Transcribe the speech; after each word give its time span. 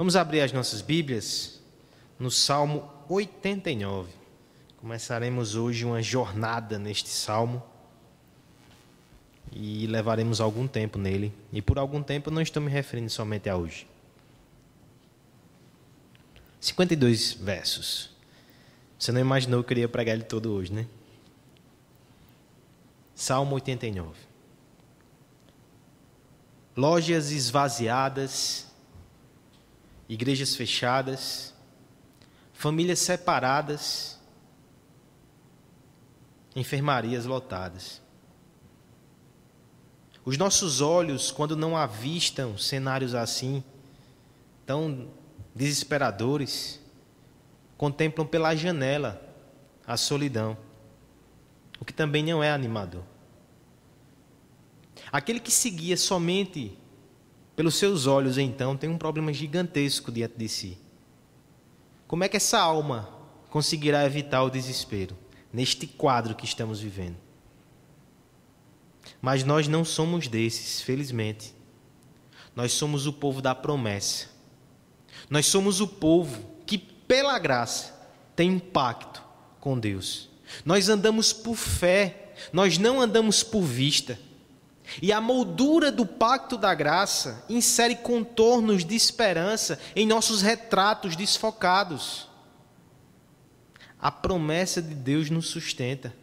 Vamos 0.00 0.16
abrir 0.16 0.40
as 0.40 0.50
nossas 0.50 0.80
Bíblias 0.80 1.60
no 2.18 2.30
Salmo 2.30 2.90
89. 3.06 4.10
Começaremos 4.78 5.56
hoje 5.56 5.84
uma 5.84 6.00
jornada 6.00 6.78
neste 6.78 7.10
salmo 7.10 7.62
e 9.52 9.86
levaremos 9.86 10.40
algum 10.40 10.66
tempo 10.66 10.98
nele. 10.98 11.34
E 11.52 11.60
por 11.60 11.78
algum 11.78 12.02
tempo 12.02 12.30
não 12.30 12.40
estou 12.40 12.62
me 12.62 12.70
referindo 12.70 13.10
somente 13.10 13.50
a 13.50 13.58
hoje. 13.58 13.86
52 16.62 17.34
versos. 17.34 18.08
Você 18.98 19.12
não 19.12 19.20
imaginou 19.20 19.62
que 19.62 19.74
eu 19.74 19.76
iria 19.76 19.88
pregar 19.90 20.14
ele 20.14 20.24
todo 20.24 20.50
hoje, 20.50 20.72
né? 20.72 20.86
Salmo 23.14 23.54
89. 23.56 24.18
Lojas 26.74 27.30
esvaziadas, 27.30 28.69
igrejas 30.10 30.56
fechadas, 30.56 31.54
famílias 32.52 32.98
separadas, 32.98 34.18
enfermarias 36.56 37.26
lotadas. 37.26 38.02
Os 40.24 40.36
nossos 40.36 40.80
olhos, 40.80 41.30
quando 41.30 41.56
não 41.56 41.76
avistam 41.76 42.58
cenários 42.58 43.14
assim, 43.14 43.62
tão 44.66 45.08
desesperadores, 45.54 46.80
contemplam 47.78 48.26
pela 48.26 48.56
janela 48.56 49.22
a 49.86 49.96
solidão, 49.96 50.58
o 51.80 51.84
que 51.84 51.92
também 51.92 52.24
não 52.24 52.42
é 52.42 52.50
animador. 52.50 53.04
Aquele 55.12 55.38
que 55.38 55.52
seguia 55.52 55.96
somente 55.96 56.76
pelos 57.60 57.74
seus 57.74 58.06
olhos, 58.06 58.38
então, 58.38 58.74
tem 58.74 58.88
um 58.88 58.96
problema 58.96 59.30
gigantesco 59.34 60.10
diante 60.10 60.32
de 60.38 60.48
si. 60.48 60.78
Como 62.08 62.24
é 62.24 62.28
que 62.28 62.38
essa 62.38 62.58
alma 62.58 63.06
conseguirá 63.50 64.02
evitar 64.06 64.42
o 64.42 64.48
desespero 64.48 65.14
neste 65.52 65.86
quadro 65.86 66.34
que 66.34 66.46
estamos 66.46 66.80
vivendo? 66.80 67.18
Mas 69.20 69.44
nós 69.44 69.68
não 69.68 69.84
somos 69.84 70.26
desses, 70.26 70.80
felizmente. 70.80 71.54
Nós 72.56 72.72
somos 72.72 73.06
o 73.06 73.12
povo 73.12 73.42
da 73.42 73.54
promessa. 73.54 74.28
Nós 75.28 75.44
somos 75.44 75.82
o 75.82 75.86
povo 75.86 76.42
que, 76.64 76.78
pela 76.78 77.38
graça, 77.38 77.94
tem 78.34 78.50
um 78.50 78.58
pacto 78.58 79.22
com 79.60 79.78
Deus. 79.78 80.30
Nós 80.64 80.88
andamos 80.88 81.30
por 81.30 81.56
fé, 81.56 82.32
nós 82.54 82.78
não 82.78 83.02
andamos 83.02 83.42
por 83.42 83.60
vista. 83.60 84.18
E 85.00 85.12
a 85.12 85.20
moldura 85.20 85.92
do 85.92 86.06
pacto 86.06 86.56
da 86.56 86.74
graça 86.74 87.44
insere 87.48 87.96
contornos 87.96 88.84
de 88.84 88.94
esperança 88.94 89.78
em 89.94 90.06
nossos 90.06 90.42
retratos 90.42 91.14
desfocados. 91.14 92.28
A 94.00 94.10
promessa 94.10 94.80
de 94.80 94.94
Deus 94.94 95.30
nos 95.30 95.48
sustenta. 95.48 96.14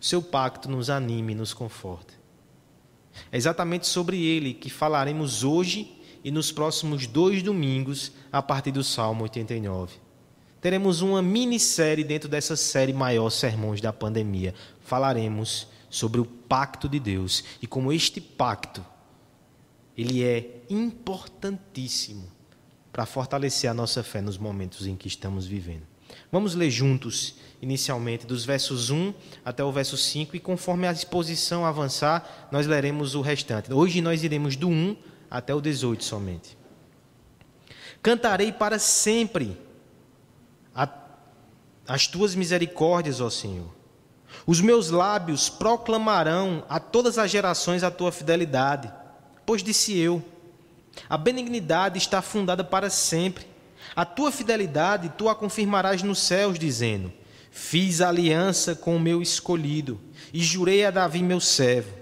Seu 0.00 0.22
pacto 0.22 0.68
nos 0.68 0.90
anime 0.90 1.32
e 1.32 1.36
nos 1.36 1.54
conforta. 1.54 2.14
É 3.32 3.36
exatamente 3.36 3.86
sobre 3.86 4.22
ele 4.22 4.52
que 4.52 4.68
falaremos 4.68 5.42
hoje 5.42 5.96
e 6.22 6.30
nos 6.30 6.52
próximos 6.52 7.06
dois 7.06 7.42
domingos, 7.42 8.12
a 8.32 8.42
partir 8.42 8.72
do 8.72 8.82
Salmo 8.84 9.22
89. 9.22 9.94
Teremos 10.60 11.00
uma 11.00 11.22
minissérie 11.22 12.02
dentro 12.02 12.28
dessa 12.28 12.56
série 12.56 12.92
maior 12.92 13.30
Sermões 13.30 13.80
da 13.80 13.92
Pandemia. 13.92 14.52
Falaremos 14.80 15.68
sobre 15.96 16.20
o 16.20 16.26
pacto 16.26 16.90
de 16.90 17.00
Deus 17.00 17.42
e 17.62 17.66
como 17.66 17.90
este 17.90 18.20
pacto 18.20 18.84
ele 19.96 20.22
é 20.22 20.60
importantíssimo 20.68 22.30
para 22.92 23.06
fortalecer 23.06 23.70
a 23.70 23.74
nossa 23.74 24.02
fé 24.02 24.20
nos 24.20 24.36
momentos 24.36 24.86
em 24.86 24.94
que 24.94 25.08
estamos 25.08 25.46
vivendo. 25.46 25.84
Vamos 26.30 26.54
ler 26.54 26.70
juntos, 26.70 27.36
inicialmente, 27.62 28.26
dos 28.26 28.44
versos 28.44 28.90
1 28.90 29.14
até 29.42 29.64
o 29.64 29.72
verso 29.72 29.96
5, 29.96 30.36
e 30.36 30.40
conforme 30.40 30.86
a 30.86 30.92
exposição 30.92 31.64
avançar, 31.64 32.48
nós 32.52 32.66
leremos 32.66 33.14
o 33.14 33.22
restante. 33.22 33.72
Hoje 33.72 34.02
nós 34.02 34.22
iremos 34.22 34.54
do 34.54 34.68
1 34.68 34.96
até 35.30 35.54
o 35.54 35.62
18 35.62 36.04
somente. 36.04 36.58
Cantarei 38.02 38.52
para 38.52 38.78
sempre 38.78 39.58
as 41.88 42.06
tuas 42.06 42.34
misericórdias, 42.34 43.18
ó 43.18 43.30
Senhor 43.30 43.75
os 44.46 44.60
meus 44.60 44.90
lábios 44.90 45.48
proclamarão 45.48 46.64
a 46.68 46.78
todas 46.78 47.18
as 47.18 47.30
gerações 47.30 47.82
a 47.82 47.90
tua 47.90 48.12
fidelidade. 48.12 48.92
Pois 49.44 49.62
disse 49.62 49.98
eu: 49.98 50.22
a 51.08 51.16
benignidade 51.16 51.98
está 51.98 52.22
fundada 52.22 52.64
para 52.64 52.88
sempre. 52.88 53.46
A 53.94 54.04
tua 54.04 54.32
fidelidade 54.32 55.12
tu 55.16 55.28
a 55.28 55.34
confirmarás 55.34 56.02
nos 56.02 56.20
céus, 56.20 56.58
dizendo: 56.58 57.12
Fiz 57.50 58.00
aliança 58.00 58.74
com 58.74 58.96
o 58.96 59.00
meu 59.00 59.20
escolhido 59.20 60.00
e 60.32 60.42
jurei 60.42 60.84
a 60.84 60.90
Davi, 60.90 61.22
meu 61.22 61.40
servo. 61.40 61.94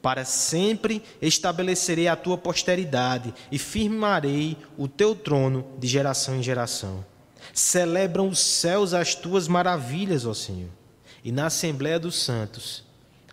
Para 0.00 0.24
sempre 0.24 1.02
estabelecerei 1.20 2.06
a 2.06 2.14
tua 2.14 2.38
posteridade 2.38 3.34
e 3.50 3.58
firmarei 3.58 4.56
o 4.78 4.86
teu 4.86 5.16
trono 5.16 5.66
de 5.78 5.88
geração 5.88 6.36
em 6.36 6.42
geração. 6.42 7.04
Celebram 7.52 8.28
os 8.28 8.38
céus 8.38 8.94
as 8.94 9.14
tuas 9.14 9.48
maravilhas, 9.48 10.24
ó 10.24 10.34
Senhor 10.34 10.70
e 11.26 11.32
na 11.32 11.46
Assembleia 11.46 11.98
dos 11.98 12.22
Santos 12.22 12.84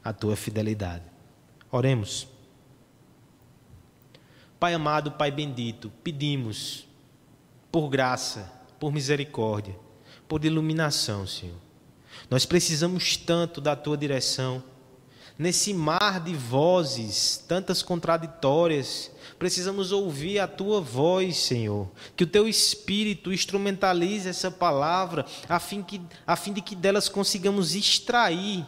a 0.04 0.12
tua 0.12 0.36
fidelidade. 0.36 1.04
Oremos. 1.72 2.28
Pai 4.60 4.74
amado, 4.74 5.12
Pai 5.12 5.30
bendito, 5.30 5.92
pedimos 6.04 6.88
por 7.72 7.90
graça, 7.90 8.52
por 8.80 8.92
misericórdia, 8.92 9.76
por 10.28 10.44
iluminação, 10.44 11.28
Senhor. 11.28 11.60
Nós 12.32 12.48
precisamos 12.48 13.16
tanto 13.16 13.62
da 13.62 13.76
tua 13.76 13.96
direção. 13.96 14.64
Nesse 15.38 15.72
mar 15.72 16.20
de 16.20 16.34
vozes, 16.34 17.46
tantas 17.48 17.84
contraditórias, 17.84 19.12
precisamos 19.38 19.92
ouvir 19.92 20.40
a 20.40 20.48
tua 20.48 20.82
voz, 20.82 21.38
Senhor. 21.38 21.90
Que 22.16 22.24
o 22.24 22.28
teu 22.28 22.48
espírito 22.48 23.34
instrumentalize 23.34 24.28
essa 24.28 24.50
palavra, 24.50 25.26
a 25.48 25.60
fim, 25.60 25.82
que, 25.82 26.02
a 26.26 26.36
fim 26.36 26.54
de 26.54 26.62
que 26.62 26.76
delas 26.76 27.10
consigamos 27.10 27.76
extrair 27.76 28.66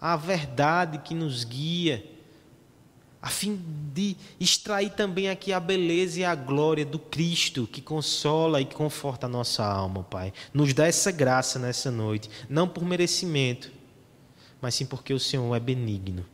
a 0.00 0.16
verdade 0.16 0.98
que 0.98 1.14
nos 1.14 1.44
guia, 1.44 2.04
a 3.20 3.28
fim 3.28 3.60
de 3.92 4.16
extrair 4.38 4.90
também 4.90 5.28
aqui 5.28 5.52
a 5.52 5.58
beleza 5.58 6.20
e 6.20 6.24
a 6.24 6.34
glória 6.34 6.84
do 6.84 6.98
Cristo 6.98 7.66
que 7.66 7.80
consola 7.80 8.60
e 8.60 8.64
conforta 8.64 9.26
a 9.26 9.28
nossa 9.28 9.64
alma, 9.64 10.04
Pai. 10.04 10.32
Nos 10.54 10.72
dá 10.72 10.86
essa 10.86 11.10
graça 11.10 11.58
nessa 11.58 11.90
noite, 11.90 12.30
não 12.48 12.68
por 12.68 12.84
merecimento, 12.84 13.72
mas 14.60 14.76
sim 14.76 14.86
porque 14.86 15.12
o 15.12 15.18
Senhor 15.18 15.52
é 15.56 15.58
benigno. 15.58 16.24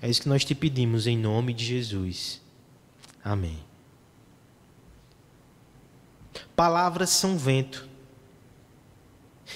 É 0.00 0.08
isso 0.08 0.22
que 0.22 0.28
nós 0.28 0.44
te 0.44 0.54
pedimos 0.54 1.06
em 1.06 1.18
nome 1.18 1.52
de 1.52 1.64
Jesus. 1.64 2.40
Amém. 3.24 3.58
Palavras 6.54 7.08
são 7.08 7.38
vento. 7.38 7.88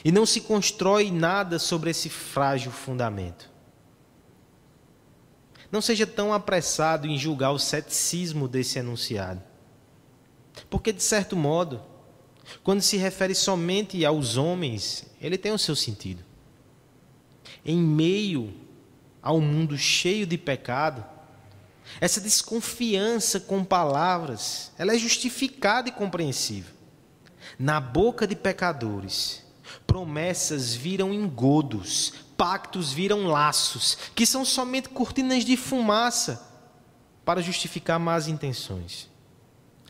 E 0.02 0.10
não 0.10 0.24
se 0.24 0.40
constrói 0.40 1.10
nada 1.10 1.58
sobre 1.58 1.90
esse 1.90 2.08
frágil 2.08 2.70
fundamento. 2.70 3.50
Não 5.70 5.82
seja 5.82 6.06
tão 6.06 6.32
apressado 6.32 7.06
em 7.06 7.18
julgar 7.18 7.50
o 7.50 7.58
ceticismo 7.58 8.48
desse 8.48 8.78
enunciado. 8.78 9.42
Porque, 10.70 10.92
de 10.92 11.02
certo 11.02 11.36
modo, 11.36 11.82
quando 12.62 12.80
se 12.80 12.96
refere 12.96 13.34
somente 13.34 14.02
aos 14.04 14.36
homens, 14.36 15.04
ele 15.20 15.36
tem 15.36 15.52
o 15.52 15.58
seu 15.58 15.76
sentido. 15.76 16.24
Em 17.64 17.76
meio 17.76 18.54
ao 19.20 19.40
mundo 19.40 19.76
cheio 19.76 20.26
de 20.26 20.38
pecado, 20.38 21.04
essa 22.00 22.20
desconfiança 22.20 23.40
com 23.40 23.64
palavras, 23.64 24.70
ela 24.78 24.94
é 24.94 24.98
justificada 24.98 25.88
e 25.88 25.92
compreensível. 25.92 26.74
Na 27.58 27.80
boca 27.80 28.26
de 28.26 28.36
pecadores, 28.36 29.42
promessas 29.86 30.74
viram 30.74 31.12
engodos, 31.12 32.12
pactos 32.36 32.92
viram 32.92 33.26
laços, 33.26 33.98
que 34.14 34.24
são 34.24 34.44
somente 34.44 34.88
cortinas 34.88 35.44
de 35.44 35.56
fumaça 35.56 36.46
para 37.24 37.42
justificar 37.42 37.98
más 37.98 38.28
intenções. 38.28 39.08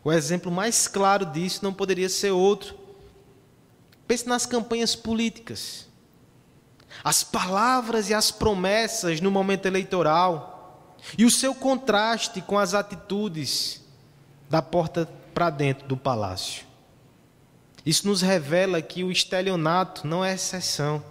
O 0.03 0.11
exemplo 0.11 0.51
mais 0.51 0.89
claro 0.89 1.27
disso 1.27 1.61
não 1.63 1.75
poderia 1.75 2.09
ser 2.09 2.31
outro. 2.31 2.75
Pense 4.07 4.27
nas 4.27 4.47
campanhas 4.47 4.97
políticas. 4.97 5.87
As 7.05 7.23
palavras 7.23 8.09
e 8.09 8.15
as 8.15 8.31
promessas 8.31 9.21
no 9.21 9.31
momento 9.31 9.67
eleitoral 9.67 10.58
e 11.17 11.25
o 11.25 11.31
seu 11.31 11.55
contraste 11.55 12.41
com 12.41 12.59
as 12.59 12.75
atitudes 12.75 13.83
da 14.49 14.63
porta 14.63 15.09
para 15.33 15.51
dentro 15.51 15.87
do 15.87 15.97
palácio. 15.97 16.67
Isso 17.85 18.07
nos 18.07 18.21
revela 18.21 18.83
que 18.83 19.05
o 19.05 19.11
estelionato 19.11 20.07
não 20.07 20.25
é 20.25 20.35
exceção, 20.35 21.03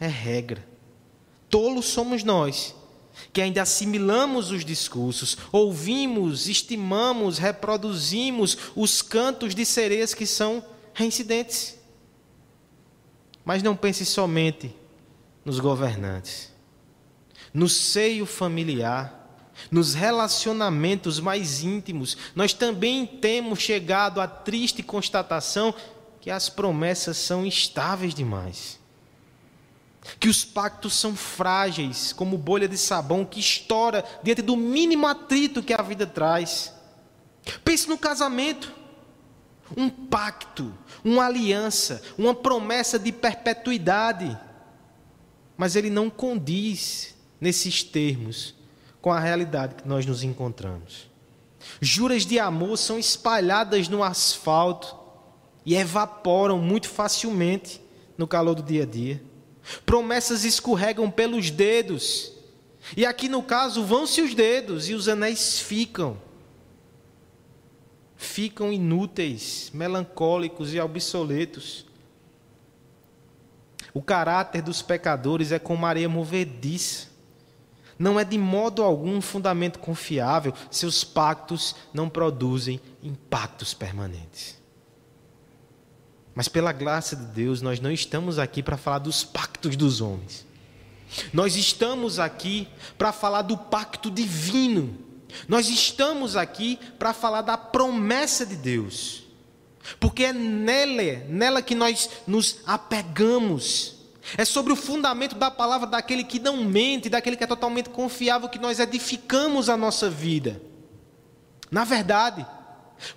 é 0.00 0.06
regra. 0.06 0.66
Tolos 1.50 1.86
somos 1.86 2.22
nós, 2.22 2.74
que 3.32 3.40
ainda 3.40 3.62
assimilamos 3.62 4.50
os 4.50 4.64
discursos, 4.64 5.36
ouvimos, 5.52 6.48
estimamos, 6.48 7.38
reproduzimos 7.38 8.56
os 8.74 9.02
cantos 9.02 9.54
de 9.54 9.64
sereias 9.64 10.14
que 10.14 10.26
são 10.26 10.64
reincidentes. 10.94 11.76
Mas 13.44 13.62
não 13.62 13.76
pense 13.76 14.04
somente 14.04 14.74
nos 15.44 15.60
governantes. 15.60 16.55
No 17.52 17.68
seio 17.68 18.26
familiar, 18.26 19.26
nos 19.70 19.94
relacionamentos 19.94 21.18
mais 21.18 21.62
íntimos, 21.62 22.16
nós 22.34 22.52
também 22.52 23.06
temos 23.06 23.60
chegado 23.60 24.20
à 24.20 24.26
triste 24.26 24.82
constatação 24.82 25.74
que 26.20 26.30
as 26.30 26.48
promessas 26.48 27.16
são 27.16 27.44
instáveis 27.44 28.14
demais. 28.14 28.78
Que 30.20 30.28
os 30.28 30.44
pactos 30.44 30.94
são 30.94 31.16
frágeis, 31.16 32.12
como 32.12 32.38
bolha 32.38 32.68
de 32.68 32.78
sabão 32.78 33.24
que 33.24 33.40
estoura 33.40 34.04
diante 34.22 34.42
do 34.42 34.56
mínimo 34.56 35.06
atrito 35.06 35.62
que 35.62 35.74
a 35.74 35.82
vida 35.82 36.06
traz. 36.06 36.72
Pense 37.64 37.88
no 37.88 37.98
casamento. 37.98 38.72
Um 39.76 39.90
pacto, 39.90 40.72
uma 41.04 41.26
aliança, 41.26 42.00
uma 42.16 42.32
promessa 42.32 43.00
de 43.00 43.10
perpetuidade. 43.10 44.38
Mas 45.56 45.74
ele 45.74 45.90
não 45.90 46.08
condiz 46.08 47.15
nesses 47.40 47.82
termos 47.82 48.54
com 49.00 49.12
a 49.12 49.20
realidade 49.20 49.76
que 49.76 49.88
nós 49.88 50.04
nos 50.04 50.22
encontramos. 50.22 51.08
Juras 51.80 52.24
de 52.24 52.38
amor 52.38 52.76
são 52.76 52.98
espalhadas 52.98 53.88
no 53.88 54.02
asfalto 54.02 54.96
e 55.64 55.74
evaporam 55.74 56.58
muito 56.58 56.88
facilmente 56.88 57.80
no 58.16 58.26
calor 58.26 58.54
do 58.54 58.62
dia 58.62 58.84
a 58.84 58.86
dia. 58.86 59.22
Promessas 59.84 60.44
escorregam 60.44 61.10
pelos 61.10 61.50
dedos. 61.50 62.32
E 62.96 63.04
aqui 63.04 63.28
no 63.28 63.42
caso, 63.42 63.84
vão-se 63.84 64.20
os 64.20 64.34
dedos 64.34 64.88
e 64.88 64.94
os 64.94 65.08
anéis 65.08 65.58
ficam. 65.58 66.16
Ficam 68.16 68.72
inúteis, 68.72 69.70
melancólicos 69.74 70.72
e 70.72 70.80
obsoletos. 70.80 71.84
O 73.92 74.00
caráter 74.00 74.62
dos 74.62 74.82
pecadores 74.82 75.52
é 75.52 75.58
como 75.58 75.84
areia 75.84 76.08
movediça 76.08 77.15
não 77.98 78.20
é 78.20 78.24
de 78.24 78.36
modo 78.36 78.82
algum 78.82 79.16
um 79.16 79.20
fundamento 79.20 79.78
confiável, 79.78 80.52
seus 80.70 81.02
pactos 81.02 81.74
não 81.92 82.08
produzem 82.08 82.80
impactos 83.02 83.72
permanentes. 83.72 84.56
Mas 86.34 86.48
pela 86.48 86.72
graça 86.72 87.16
de 87.16 87.24
Deus, 87.24 87.62
nós 87.62 87.80
não 87.80 87.90
estamos 87.90 88.38
aqui 88.38 88.62
para 88.62 88.76
falar 88.76 88.98
dos 88.98 89.24
pactos 89.24 89.74
dos 89.74 90.02
homens. 90.02 90.44
Nós 91.32 91.56
estamos 91.56 92.18
aqui 92.18 92.68
para 92.98 93.10
falar 93.12 93.42
do 93.42 93.56
pacto 93.56 94.10
divino. 94.10 94.98
Nós 95.48 95.68
estamos 95.68 96.36
aqui 96.36 96.78
para 96.98 97.14
falar 97.14 97.40
da 97.40 97.56
promessa 97.56 98.44
de 98.44 98.56
Deus. 98.56 99.24
Porque 99.98 100.24
é 100.24 100.32
nela, 100.32 101.24
nela 101.28 101.62
que 101.62 101.74
nós 101.74 102.10
nos 102.26 102.58
apegamos. 102.66 103.95
É 104.36 104.44
sobre 104.44 104.72
o 104.72 104.76
fundamento 104.76 105.36
da 105.36 105.50
palavra 105.50 105.86
daquele 105.86 106.24
que 106.24 106.40
não 106.40 106.64
mente, 106.64 107.08
daquele 107.08 107.36
que 107.36 107.44
é 107.44 107.46
totalmente 107.46 107.90
confiável, 107.90 108.48
que 108.48 108.58
nós 108.58 108.80
edificamos 108.80 109.68
a 109.68 109.76
nossa 109.76 110.10
vida. 110.10 110.60
Na 111.70 111.84
verdade, 111.84 112.44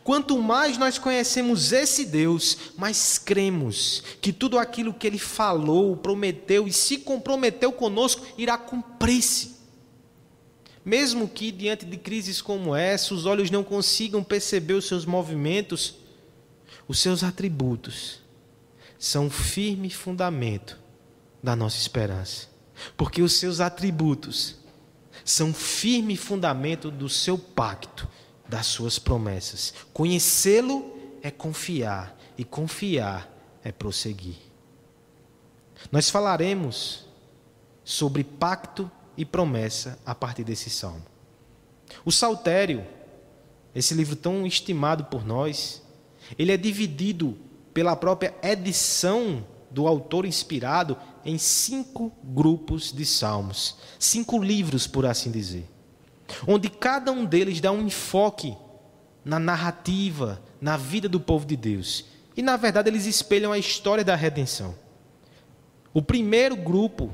quanto 0.03 0.39
mais 0.39 0.77
nós 0.77 0.97
conhecemos 0.97 1.71
esse 1.71 2.05
Deus, 2.05 2.57
mais 2.77 3.17
cremos 3.17 4.03
que 4.21 4.31
tudo 4.31 4.59
aquilo 4.59 4.93
que 4.93 5.07
ele 5.07 5.17
falou, 5.17 5.97
prometeu 5.97 6.67
e 6.67 6.73
se 6.73 6.97
comprometeu 6.97 7.71
conosco 7.71 8.25
irá 8.37 8.57
cumprir-se. 8.57 9.57
Mesmo 10.85 11.27
que 11.27 11.51
diante 11.51 11.85
de 11.85 11.97
crises 11.97 12.41
como 12.41 12.75
essa, 12.75 13.13
os 13.13 13.25
olhos 13.25 13.49
não 13.49 13.63
consigam 13.63 14.23
perceber 14.23 14.73
os 14.73 14.85
seus 14.85 15.05
movimentos, 15.05 15.95
os 16.87 16.99
seus 16.99 17.23
atributos 17.23 18.19
são 18.97 19.25
um 19.25 19.29
firme 19.29 19.89
fundamento 19.89 20.77
da 21.41 21.55
nossa 21.55 21.77
esperança, 21.77 22.47
porque 22.97 23.21
os 23.21 23.33
seus 23.33 23.59
atributos 23.59 24.55
são 25.23 25.53
firme 25.53 26.15
fundamento 26.15 26.89
do 26.89 27.09
seu 27.09 27.37
pacto, 27.37 28.07
das 28.47 28.65
suas 28.65 28.97
promessas. 28.97 29.73
Conhecê-lo 29.93 30.97
é 31.21 31.29
confiar, 31.29 32.17
e 32.37 32.43
confiar 32.43 33.29
é 33.63 33.71
prosseguir. 33.71 34.37
Nós 35.91 36.09
falaremos 36.09 37.05
sobre 37.83 38.23
pacto 38.23 38.89
e 39.17 39.25
promessa 39.25 39.99
a 40.05 40.13
partir 40.13 40.43
desse 40.43 40.69
salmo. 40.69 41.05
O 42.05 42.11
Saltério, 42.11 42.85
esse 43.73 43.93
livro 43.93 44.15
tão 44.15 44.45
estimado 44.45 45.05
por 45.05 45.25
nós, 45.25 45.81
ele 46.37 46.51
é 46.51 46.57
dividido 46.57 47.37
pela 47.73 47.95
própria 47.95 48.35
edição 48.41 49.45
do 49.71 49.87
autor 49.87 50.25
inspirado 50.25 50.97
em 51.25 51.37
cinco 51.37 52.11
grupos 52.23 52.91
de 52.91 53.05
salmos, 53.05 53.77
cinco 53.97 54.41
livros, 54.41 54.87
por 54.87 55.05
assim 55.05 55.31
dizer, 55.31 55.65
onde 56.47 56.69
cada 56.69 57.11
um 57.11 57.25
deles 57.25 57.59
dá 57.59 57.71
um 57.71 57.85
enfoque 57.85 58.55
na 59.23 59.39
narrativa, 59.39 60.41
na 60.61 60.77
vida 60.77 61.09
do 61.09 61.19
povo 61.19 61.45
de 61.45 61.55
Deus. 61.55 62.05
E 62.35 62.41
na 62.41 62.55
verdade 62.57 62.89
eles 62.89 63.05
espelham 63.05 63.51
a 63.51 63.57
história 63.57 64.03
da 64.03 64.15
redenção. 64.15 64.75
O 65.93 66.01
primeiro 66.01 66.55
grupo 66.55 67.11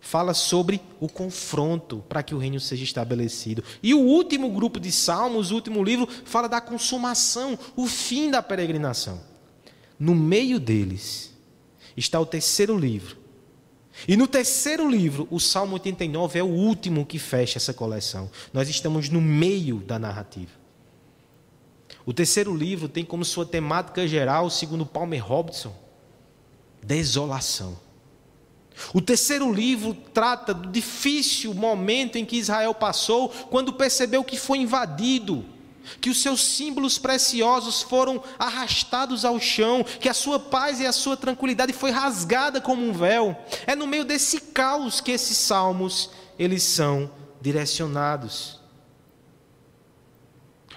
fala 0.00 0.34
sobre 0.34 0.82
o 1.00 1.08
confronto 1.08 2.04
para 2.08 2.22
que 2.22 2.34
o 2.34 2.38
reino 2.38 2.58
seja 2.58 2.82
estabelecido. 2.82 3.62
E 3.82 3.94
o 3.94 4.00
último 4.00 4.50
grupo 4.50 4.80
de 4.80 4.90
salmos, 4.90 5.50
o 5.50 5.54
último 5.54 5.82
livro, 5.82 6.08
fala 6.24 6.48
da 6.48 6.60
consumação, 6.60 7.58
o 7.76 7.86
fim 7.86 8.30
da 8.30 8.42
peregrinação. 8.42 9.20
No 9.98 10.14
meio 10.14 10.58
deles 10.58 11.32
está 11.96 12.18
o 12.18 12.26
terceiro 12.26 12.76
livro, 12.76 13.16
e 14.06 14.16
no 14.16 14.26
terceiro 14.26 14.88
livro, 14.88 15.28
o 15.30 15.38
Salmo 15.38 15.74
89 15.74 16.38
é 16.38 16.42
o 16.42 16.46
último 16.46 17.06
que 17.06 17.18
fecha 17.18 17.58
essa 17.58 17.74
coleção. 17.74 18.30
Nós 18.52 18.68
estamos 18.68 19.08
no 19.08 19.20
meio 19.20 19.78
da 19.78 19.98
narrativa. 19.98 20.50
O 22.04 22.12
terceiro 22.12 22.54
livro 22.54 22.88
tem 22.88 23.04
como 23.04 23.24
sua 23.24 23.46
temática 23.46 24.06
geral, 24.08 24.50
segundo 24.50 24.84
Palmer 24.84 25.24
Robson, 25.24 25.72
desolação. 26.82 27.78
O 28.92 29.00
terceiro 29.00 29.52
livro 29.52 29.94
trata 29.94 30.52
do 30.52 30.68
difícil 30.68 31.54
momento 31.54 32.16
em 32.16 32.24
que 32.24 32.38
Israel 32.38 32.74
passou 32.74 33.28
quando 33.28 33.72
percebeu 33.72 34.24
que 34.24 34.36
foi 34.36 34.58
invadido 34.58 35.44
que 36.00 36.10
os 36.10 36.20
seus 36.20 36.44
símbolos 36.44 36.98
preciosos 36.98 37.82
foram 37.82 38.22
arrastados 38.38 39.24
ao 39.24 39.38
chão, 39.40 39.84
que 39.84 40.08
a 40.08 40.14
sua 40.14 40.38
paz 40.38 40.80
e 40.80 40.86
a 40.86 40.92
sua 40.92 41.16
tranquilidade 41.16 41.72
foi 41.72 41.90
rasgada 41.90 42.60
como 42.60 42.84
um 42.84 42.92
véu. 42.92 43.36
É 43.66 43.74
no 43.74 43.86
meio 43.86 44.04
desse 44.04 44.40
caos 44.40 45.00
que 45.00 45.12
esses 45.12 45.36
salmos 45.36 46.10
eles 46.38 46.62
são 46.62 47.10
direcionados. 47.40 48.60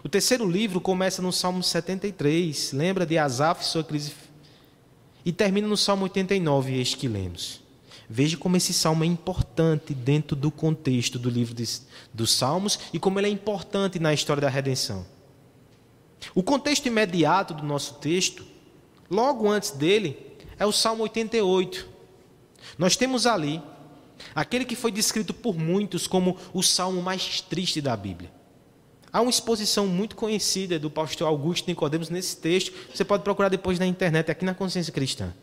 O 0.04 0.10
terceiro 0.10 0.48
livro 0.48 0.80
começa 0.80 1.22
no 1.22 1.32
Salmo 1.32 1.64
73, 1.64 2.74
lembra 2.74 3.06
de 3.06 3.18
Asaf 3.18 3.64
e 3.64 3.66
sua 3.66 3.84
crise 3.84 4.14
e 5.26 5.32
termina 5.32 5.68
no 5.68 5.76
Salmo 5.76 6.04
89, 6.04 6.80
este 6.80 6.98
que 6.98 7.08
lemos. 7.08 7.65
Veja 8.10 8.38
como 8.38 8.56
esse 8.58 8.74
salmo 8.74 9.04
é 9.04 9.08
importante 9.08 9.94
dentro 9.94 10.36
do 10.36 10.52
contexto 10.52 11.18
do 11.18 11.30
livro 11.30 11.54
de, 11.54 11.68
dos 12.14 12.32
Salmos 12.32 12.80
e 12.94 13.00
como 13.00 13.20
ele 13.20 13.28
é 13.28 13.32
importante 13.32 14.00
na 14.00 14.14
história 14.14 14.42
da 14.42 14.50
redenção. 14.50 15.06
O 16.34 16.44
contexto 16.44 16.86
imediato 16.86 17.54
do 17.54 17.64
nosso 17.64 17.96
texto, 17.96 18.46
logo 19.10 19.50
antes 19.50 19.72
dele, 19.72 20.18
é 20.58 20.66
o 20.66 20.72
Salmo 20.72 21.04
88. 21.04 21.88
Nós 22.78 22.96
temos 22.96 23.26
ali 23.26 23.62
aquele 24.34 24.66
que 24.66 24.76
foi 24.76 24.92
descrito 24.92 25.34
por 25.34 25.58
muitos 25.58 26.08
como 26.08 26.38
o 26.54 26.64
salmo 26.64 27.02
mais 27.02 27.42
triste 27.42 27.82
da 27.82 27.96
Bíblia. 27.96 28.32
Há 29.12 29.22
uma 29.22 29.30
exposição 29.30 29.88
muito 29.88 30.16
conhecida 30.16 30.78
do 30.78 30.90
pastor 30.90 31.28
Augusto 31.28 31.68
Nicodemos 31.68 32.10
nesse 32.10 32.38
texto. 32.38 32.74
Você 32.94 33.06
pode 33.06 33.24
procurar 33.24 33.50
depois 33.50 33.80
na 33.80 33.86
internet, 33.86 34.30
aqui 34.30 34.44
na 34.44 34.54
Consciência 34.54 34.92
Cristã. 34.92 35.34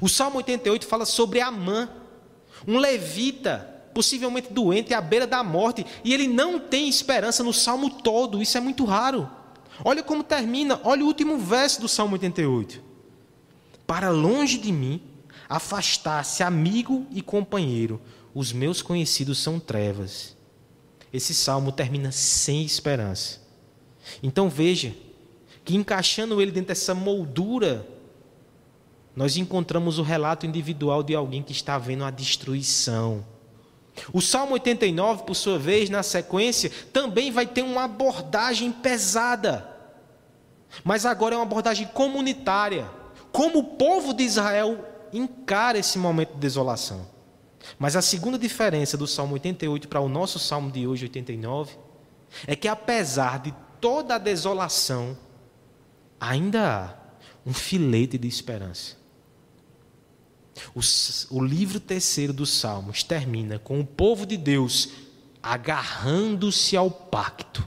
O 0.00 0.08
Salmo 0.08 0.38
88 0.38 0.86
fala 0.86 1.04
sobre 1.04 1.40
Amã, 1.40 1.90
um 2.66 2.78
levita, 2.78 3.68
possivelmente 3.94 4.52
doente, 4.52 4.94
à 4.94 5.00
beira 5.00 5.26
da 5.26 5.42
morte, 5.42 5.84
e 6.04 6.12
ele 6.12 6.26
não 6.26 6.58
tem 6.58 6.88
esperança 6.88 7.42
no 7.42 7.52
salmo 7.52 7.90
todo, 7.90 8.40
isso 8.42 8.56
é 8.56 8.60
muito 8.60 8.84
raro. 8.84 9.28
Olha 9.84 10.02
como 10.02 10.24
termina, 10.24 10.80
olha 10.82 11.04
o 11.04 11.06
último 11.06 11.38
verso 11.38 11.80
do 11.80 11.88
Salmo 11.88 12.14
88. 12.14 12.82
Para 13.86 14.10
longe 14.10 14.58
de 14.58 14.72
mim, 14.72 15.00
afastar-se 15.48 16.42
amigo 16.42 17.06
e 17.10 17.22
companheiro, 17.22 18.00
os 18.34 18.52
meus 18.52 18.82
conhecidos 18.82 19.38
são 19.38 19.58
trevas. 19.58 20.36
Esse 21.12 21.32
salmo 21.32 21.72
termina 21.72 22.12
sem 22.12 22.64
esperança. 22.64 23.40
Então 24.22 24.48
veja 24.48 24.94
que 25.64 25.76
encaixando 25.76 26.40
ele 26.40 26.50
dentro 26.50 26.68
dessa 26.68 26.94
moldura 26.94 27.86
nós 29.18 29.36
encontramos 29.36 29.98
o 29.98 30.02
relato 30.04 30.46
individual 30.46 31.02
de 31.02 31.12
alguém 31.12 31.42
que 31.42 31.50
está 31.50 31.76
vendo 31.76 32.04
a 32.04 32.10
destruição. 32.10 33.26
O 34.12 34.20
Salmo 34.20 34.52
89, 34.52 35.24
por 35.24 35.34
sua 35.34 35.58
vez, 35.58 35.90
na 35.90 36.04
sequência, 36.04 36.70
também 36.92 37.32
vai 37.32 37.44
ter 37.44 37.62
uma 37.62 37.82
abordagem 37.82 38.70
pesada. 38.70 39.76
Mas 40.84 41.04
agora 41.04 41.34
é 41.34 41.36
uma 41.38 41.42
abordagem 41.42 41.88
comunitária. 41.88 42.88
Como 43.32 43.58
o 43.58 43.64
povo 43.64 44.14
de 44.14 44.22
Israel 44.22 44.84
encara 45.12 45.78
esse 45.78 45.98
momento 45.98 46.34
de 46.34 46.38
desolação. 46.38 47.04
Mas 47.76 47.96
a 47.96 48.02
segunda 48.02 48.38
diferença 48.38 48.96
do 48.96 49.08
Salmo 49.08 49.32
88 49.32 49.88
para 49.88 50.00
o 50.00 50.08
nosso 50.08 50.38
Salmo 50.38 50.70
de 50.70 50.86
hoje, 50.86 51.06
89, 51.06 51.76
é 52.46 52.54
que 52.54 52.68
apesar 52.68 53.40
de 53.40 53.52
toda 53.80 54.14
a 54.14 54.18
desolação, 54.18 55.18
ainda 56.20 56.72
há 56.72 56.94
um 57.44 57.52
filete 57.52 58.16
de 58.16 58.28
esperança. 58.28 58.97
O, 60.74 60.80
o 61.36 61.44
livro 61.44 61.80
terceiro 61.80 62.32
dos 62.32 62.50
Salmos 62.50 63.02
termina 63.02 63.58
com 63.58 63.80
o 63.80 63.86
povo 63.86 64.26
de 64.26 64.36
Deus 64.36 64.90
agarrando-se 65.42 66.76
ao 66.76 66.90
pacto, 66.90 67.66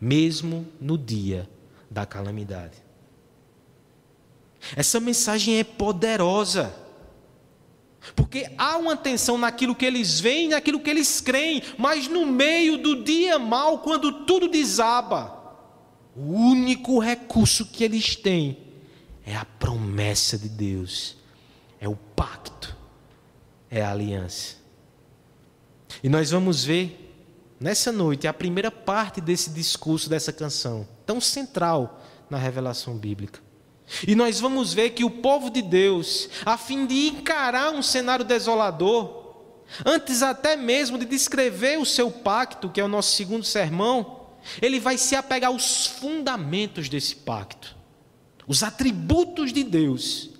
mesmo 0.00 0.66
no 0.80 0.96
dia 0.96 1.48
da 1.90 2.06
calamidade. 2.06 2.82
Essa 4.76 5.00
mensagem 5.00 5.58
é 5.58 5.64
poderosa. 5.64 6.74
Porque 8.16 8.50
há 8.58 8.76
uma 8.76 8.96
tensão 8.96 9.38
naquilo 9.38 9.76
que 9.76 9.84
eles 9.84 10.18
veem, 10.18 10.48
naquilo 10.48 10.80
que 10.80 10.90
eles 10.90 11.20
creem, 11.20 11.62
mas 11.78 12.08
no 12.08 12.26
meio 12.26 12.76
do 12.78 13.04
dia 13.04 13.38
mal, 13.38 13.78
quando 13.78 14.24
tudo 14.24 14.48
desaba, 14.48 15.40
o 16.16 16.32
único 16.32 16.98
recurso 16.98 17.66
que 17.66 17.84
eles 17.84 18.16
têm 18.16 18.58
é 19.24 19.36
a 19.36 19.44
promessa 19.44 20.36
de 20.36 20.48
Deus, 20.48 21.16
pacto, 22.22 22.76
é 23.68 23.82
a 23.82 23.90
aliança. 23.90 24.54
E 26.04 26.08
nós 26.08 26.30
vamos 26.30 26.64
ver 26.64 27.12
nessa 27.58 27.90
noite 27.90 28.28
a 28.28 28.32
primeira 28.32 28.70
parte 28.70 29.20
desse 29.20 29.50
discurso, 29.50 30.08
dessa 30.08 30.32
canção, 30.32 30.86
tão 31.04 31.20
central 31.20 32.00
na 32.30 32.38
revelação 32.38 32.96
bíblica. 32.96 33.40
E 34.06 34.14
nós 34.14 34.38
vamos 34.38 34.72
ver 34.72 34.90
que 34.90 35.02
o 35.02 35.10
povo 35.10 35.50
de 35.50 35.60
Deus, 35.62 36.28
a 36.46 36.56
fim 36.56 36.86
de 36.86 37.08
encarar 37.08 37.72
um 37.72 37.82
cenário 37.82 38.24
desolador, 38.24 39.34
antes 39.84 40.22
até 40.22 40.54
mesmo 40.54 40.96
de 40.98 41.04
descrever 41.04 41.76
o 41.80 41.84
seu 41.84 42.08
pacto, 42.08 42.70
que 42.70 42.80
é 42.80 42.84
o 42.84 42.88
nosso 42.88 43.16
segundo 43.16 43.44
sermão, 43.44 44.28
ele 44.60 44.78
vai 44.78 44.96
se 44.96 45.16
apegar 45.16 45.50
aos 45.50 45.88
fundamentos 45.88 46.88
desse 46.88 47.16
pacto, 47.16 47.76
os 48.46 48.62
atributos 48.62 49.52
de 49.52 49.64
Deus, 49.64 50.31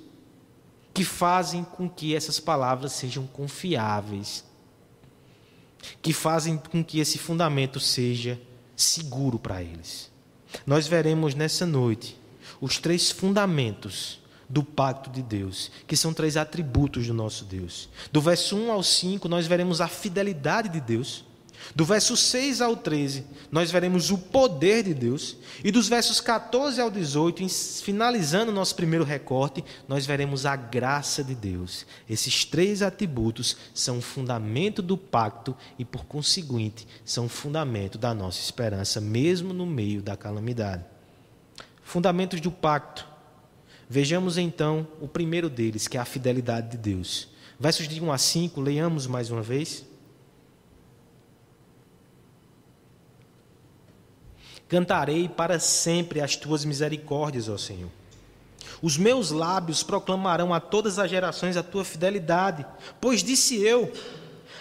que 0.92 1.04
fazem 1.04 1.64
com 1.64 1.88
que 1.88 2.14
essas 2.14 2.38
palavras 2.38 2.92
sejam 2.92 3.26
confiáveis, 3.26 4.44
que 6.00 6.12
fazem 6.12 6.56
com 6.56 6.84
que 6.84 7.00
esse 7.00 7.18
fundamento 7.18 7.80
seja 7.80 8.40
seguro 8.76 9.38
para 9.38 9.62
eles. 9.62 10.10
Nós 10.66 10.86
veremos 10.86 11.34
nessa 11.34 11.64
noite 11.64 12.20
os 12.60 12.78
três 12.78 13.10
fundamentos 13.10 14.20
do 14.48 14.62
pacto 14.62 15.08
de 15.08 15.22
Deus, 15.22 15.70
que 15.86 15.96
são 15.96 16.12
três 16.12 16.36
atributos 16.36 17.06
do 17.06 17.14
nosso 17.14 17.44
Deus. 17.44 17.88
Do 18.12 18.20
verso 18.20 18.54
1 18.54 18.70
ao 18.70 18.82
5, 18.82 19.28
nós 19.28 19.46
veremos 19.46 19.80
a 19.80 19.88
fidelidade 19.88 20.68
de 20.68 20.80
Deus. 20.80 21.24
Do 21.74 21.84
verso 21.84 22.16
6 22.16 22.60
ao 22.60 22.76
13, 22.76 23.24
nós 23.50 23.70
veremos 23.70 24.10
o 24.10 24.18
poder 24.18 24.82
de 24.82 24.92
Deus. 24.92 25.36
E 25.62 25.70
dos 25.70 25.88
versos 25.88 26.20
14 26.20 26.80
ao 26.80 26.90
18, 26.90 27.46
finalizando 27.82 28.50
o 28.50 28.54
nosso 28.54 28.74
primeiro 28.74 29.04
recorte, 29.04 29.64
nós 29.88 30.04
veremos 30.04 30.44
a 30.44 30.56
graça 30.56 31.22
de 31.22 31.34
Deus. 31.34 31.86
Esses 32.08 32.44
três 32.44 32.82
atributos 32.82 33.56
são 33.74 33.98
o 33.98 34.02
fundamento 34.02 34.82
do 34.82 34.98
pacto 34.98 35.56
e, 35.78 35.84
por 35.84 36.04
conseguinte, 36.04 36.86
são 37.04 37.26
o 37.26 37.30
fundamento 37.30 37.96
da 37.96 38.12
nossa 38.12 38.40
esperança, 38.40 39.00
mesmo 39.00 39.54
no 39.54 39.64
meio 39.64 40.02
da 40.02 40.16
calamidade. 40.16 40.84
Fundamentos 41.82 42.40
do 42.40 42.50
pacto. 42.50 43.06
Vejamos 43.88 44.36
então 44.36 44.86
o 45.00 45.08
primeiro 45.08 45.48
deles, 45.48 45.86
que 45.86 45.96
é 45.96 46.00
a 46.00 46.04
fidelidade 46.04 46.70
de 46.70 46.78
Deus. 46.78 47.28
Versos 47.58 47.86
de 47.86 48.02
1 48.02 48.10
a 48.10 48.18
5, 48.18 48.60
leiamos 48.60 49.06
mais 49.06 49.30
uma 49.30 49.42
vez. 49.42 49.84
Cantarei 54.72 55.28
para 55.28 55.58
sempre 55.58 56.18
as 56.18 56.34
tuas 56.34 56.64
misericórdias, 56.64 57.46
ó 57.46 57.58
Senhor. 57.58 57.90
Os 58.80 58.96
meus 58.96 59.30
lábios 59.30 59.82
proclamarão 59.82 60.54
a 60.54 60.60
todas 60.60 60.98
as 60.98 61.10
gerações 61.10 61.58
a 61.58 61.62
tua 61.62 61.84
fidelidade, 61.84 62.64
pois 62.98 63.22
disse 63.22 63.62
eu: 63.62 63.92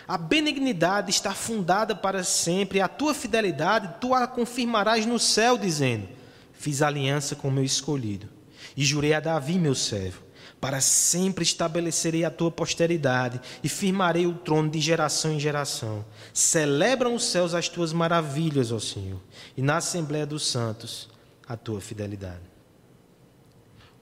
a 0.05 0.17
benignidade 0.17 1.11
está 1.11 1.33
fundada 1.33 1.95
para 1.95 2.25
sempre, 2.25 2.81
a 2.81 2.89
tua 2.89 3.13
fidelidade 3.13 4.01
tu 4.01 4.13
a 4.13 4.27
confirmarás 4.27 5.05
no 5.05 5.17
céu, 5.17 5.57
dizendo: 5.57 6.09
Fiz 6.51 6.81
aliança 6.81 7.33
com 7.33 7.47
o 7.47 7.51
meu 7.51 7.63
escolhido, 7.63 8.27
e 8.75 8.83
jurei 8.83 9.13
a 9.13 9.21
Davi, 9.21 9.57
meu 9.57 9.73
servo 9.73 10.21
para 10.61 10.79
sempre 10.79 11.43
estabelecerei 11.43 12.23
a 12.23 12.29
tua 12.29 12.51
posteridade 12.51 13.41
e 13.63 13.67
firmarei 13.67 14.27
o 14.27 14.35
trono 14.35 14.69
de 14.69 14.79
geração 14.79 15.33
em 15.33 15.39
geração. 15.39 16.05
Celebram 16.31 17.15
os 17.15 17.25
céus 17.25 17.55
as 17.55 17.67
tuas 17.67 17.91
maravilhas, 17.91 18.71
ó 18.71 18.77
Senhor, 18.77 19.19
e 19.57 19.61
na 19.63 19.77
Assembleia 19.77 20.25
dos 20.25 20.45
Santos 20.45 21.09
a 21.47 21.57
tua 21.57 21.81
fidelidade. 21.81 22.43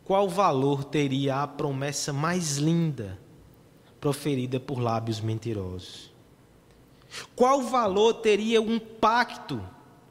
Qual 0.04 0.28
valor 0.28 0.84
teria 0.84 1.38
a 1.38 1.48
promessa 1.48 2.12
mais 2.12 2.58
linda 2.58 3.18
proferida 4.02 4.60
por 4.60 4.80
lábios 4.80 5.22
mentirosos? 5.22 6.12
Qual 7.36 7.62
valor 7.64 8.16
teria 8.16 8.62
um 8.62 8.80
pacto 8.80 9.64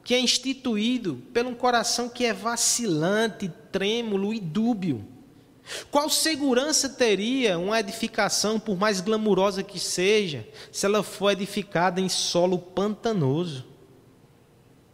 que 0.02 0.14
é 0.14 0.20
instituído 0.20 1.16
pelo 1.34 1.50
um 1.50 1.54
coração 1.54 2.08
que 2.08 2.24
é 2.24 2.32
vacilante, 2.32 3.52
trêmulo 3.70 4.32
e 4.32 4.40
dúbio? 4.40 5.17
Qual 5.90 6.08
segurança 6.08 6.88
teria 6.88 7.58
uma 7.58 7.78
edificação, 7.78 8.58
por 8.58 8.76
mais 8.76 9.00
glamurosa 9.00 9.62
que 9.62 9.78
seja, 9.78 10.46
se 10.72 10.86
ela 10.86 11.02
for 11.02 11.30
edificada 11.30 12.00
em 12.00 12.08
solo 12.08 12.58
pantanoso? 12.58 13.66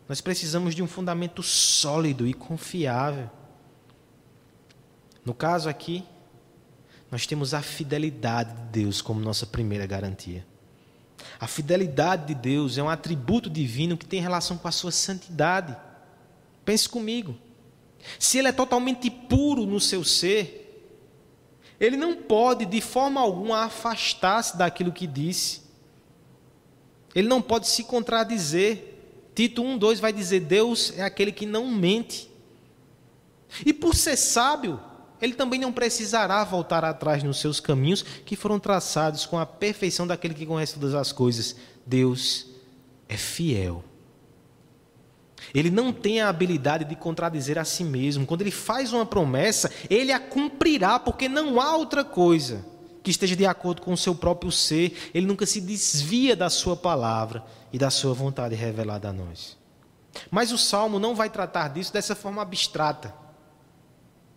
Nós 0.08 0.20
precisamos 0.20 0.74
de 0.74 0.82
um 0.82 0.86
fundamento 0.86 1.42
sólido 1.42 2.26
e 2.26 2.34
confiável. 2.34 3.30
No 5.24 5.32
caso 5.32 5.68
aqui, 5.68 6.04
nós 7.10 7.26
temos 7.26 7.54
a 7.54 7.62
fidelidade 7.62 8.52
de 8.52 8.82
Deus 8.82 9.00
como 9.00 9.20
nossa 9.20 9.46
primeira 9.46 9.86
garantia. 9.86 10.44
A 11.40 11.46
fidelidade 11.46 12.26
de 12.26 12.34
Deus 12.34 12.76
é 12.76 12.82
um 12.82 12.88
atributo 12.88 13.48
divino 13.48 13.96
que 13.96 14.04
tem 14.04 14.20
relação 14.20 14.58
com 14.58 14.68
a 14.68 14.72
sua 14.72 14.90
santidade. 14.90 15.74
Pense 16.64 16.88
comigo. 16.88 17.36
Se 18.18 18.38
ele 18.38 18.48
é 18.48 18.52
totalmente 18.52 19.10
puro 19.10 19.64
no 19.64 19.80
seu 19.80 20.04
ser, 20.04 20.63
ele 21.80 21.96
não 21.96 22.14
pode 22.16 22.64
de 22.64 22.80
forma 22.80 23.20
alguma 23.20 23.64
afastar-se 23.64 24.56
daquilo 24.56 24.92
que 24.92 25.06
disse. 25.06 25.62
Ele 27.14 27.28
não 27.28 27.40
pode 27.40 27.68
se 27.68 27.84
contradizer. 27.84 28.92
Tito 29.34 29.62
1:2 29.62 30.00
vai 30.00 30.12
dizer: 30.12 30.40
Deus 30.40 30.92
é 30.96 31.02
aquele 31.02 31.32
que 31.32 31.46
não 31.46 31.66
mente. 31.66 32.30
E 33.64 33.72
por 33.72 33.94
ser 33.94 34.16
sábio, 34.16 34.80
ele 35.20 35.34
também 35.34 35.60
não 35.60 35.72
precisará 35.72 36.42
voltar 36.44 36.84
atrás 36.84 37.22
nos 37.22 37.38
seus 37.38 37.60
caminhos 37.60 38.02
que 38.02 38.36
foram 38.36 38.58
traçados 38.58 39.26
com 39.26 39.38
a 39.38 39.46
perfeição 39.46 40.06
daquele 40.06 40.34
que 40.34 40.46
conhece 40.46 40.74
todas 40.74 40.94
as 40.94 41.12
coisas. 41.12 41.56
Deus 41.86 42.46
é 43.08 43.16
fiel. 43.16 43.84
Ele 45.54 45.70
não 45.70 45.92
tem 45.92 46.20
a 46.20 46.28
habilidade 46.28 46.84
de 46.84 46.96
contradizer 46.96 47.58
a 47.58 47.64
si 47.64 47.84
mesmo. 47.84 48.26
Quando 48.26 48.40
ele 48.40 48.50
faz 48.50 48.92
uma 48.92 49.06
promessa, 49.06 49.70
ele 49.88 50.10
a 50.10 50.18
cumprirá, 50.18 50.98
porque 50.98 51.28
não 51.28 51.60
há 51.60 51.76
outra 51.76 52.04
coisa 52.04 52.66
que 53.04 53.10
esteja 53.10 53.36
de 53.36 53.46
acordo 53.46 53.80
com 53.80 53.92
o 53.92 53.96
seu 53.96 54.16
próprio 54.16 54.50
ser. 54.50 55.10
Ele 55.14 55.26
nunca 55.26 55.46
se 55.46 55.60
desvia 55.60 56.34
da 56.34 56.50
sua 56.50 56.76
palavra 56.76 57.44
e 57.72 57.78
da 57.78 57.88
sua 57.88 58.12
vontade 58.12 58.56
revelada 58.56 59.10
a 59.10 59.12
nós. 59.12 59.56
Mas 60.28 60.50
o 60.50 60.58
salmo 60.58 60.98
não 60.98 61.14
vai 61.14 61.30
tratar 61.30 61.68
disso 61.68 61.92
dessa 61.92 62.16
forma 62.16 62.42
abstrata. 62.42 63.14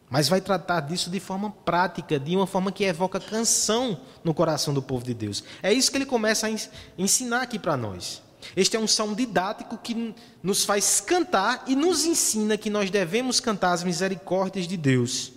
Mas 0.09 0.29
vai 0.29 0.39
tratar 0.39 0.81
disso 0.81 1.09
de 1.09 1.19
forma 1.19 1.49
prática, 1.49 2.19
de 2.19 2.35
uma 2.35 2.47
forma 2.47 2.71
que 2.71 2.83
evoca 2.83 3.19
canção 3.19 3.99
no 4.23 4.33
coração 4.33 4.73
do 4.73 4.81
povo 4.81 5.03
de 5.03 5.13
Deus. 5.13 5.43
É 5.63 5.73
isso 5.73 5.89
que 5.89 5.97
ele 5.97 6.05
começa 6.05 6.47
a 6.47 6.51
ensinar 6.97 7.41
aqui 7.41 7.57
para 7.57 7.75
nós. 7.75 8.21
Este 8.55 8.75
é 8.77 8.79
um 8.79 8.87
salmo 8.87 9.15
didático 9.15 9.77
que 9.77 10.15
nos 10.41 10.63
faz 10.63 10.99
cantar 10.99 11.63
e 11.67 11.75
nos 11.75 12.05
ensina 12.05 12.57
que 12.57 12.69
nós 12.69 12.89
devemos 12.89 13.39
cantar 13.39 13.73
as 13.73 13.83
misericórdias 13.83 14.67
de 14.67 14.77
Deus, 14.77 15.33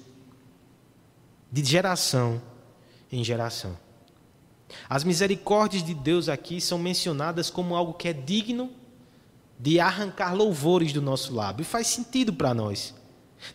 de 1.51 1.65
geração 1.65 2.41
em 3.11 3.25
geração. 3.25 3.77
As 4.89 5.05
misericórdias 5.05 5.83
de 5.83 5.95
Deus 5.95 6.29
aqui 6.29 6.61
são 6.61 6.79
mencionadas 6.79 7.51
como 7.51 7.75
algo 7.75 7.95
que 7.95 8.09
é 8.09 8.13
digno 8.13 8.71
de 9.59 9.79
arrancar 9.79 10.35
louvores 10.35 10.93
do 10.93 11.03
nosso 11.03 11.35
lábio. 11.35 11.63
E 11.63 11.67
faz 11.67 11.89
sentido 11.89 12.33
para 12.33 12.55
nós. 12.55 12.95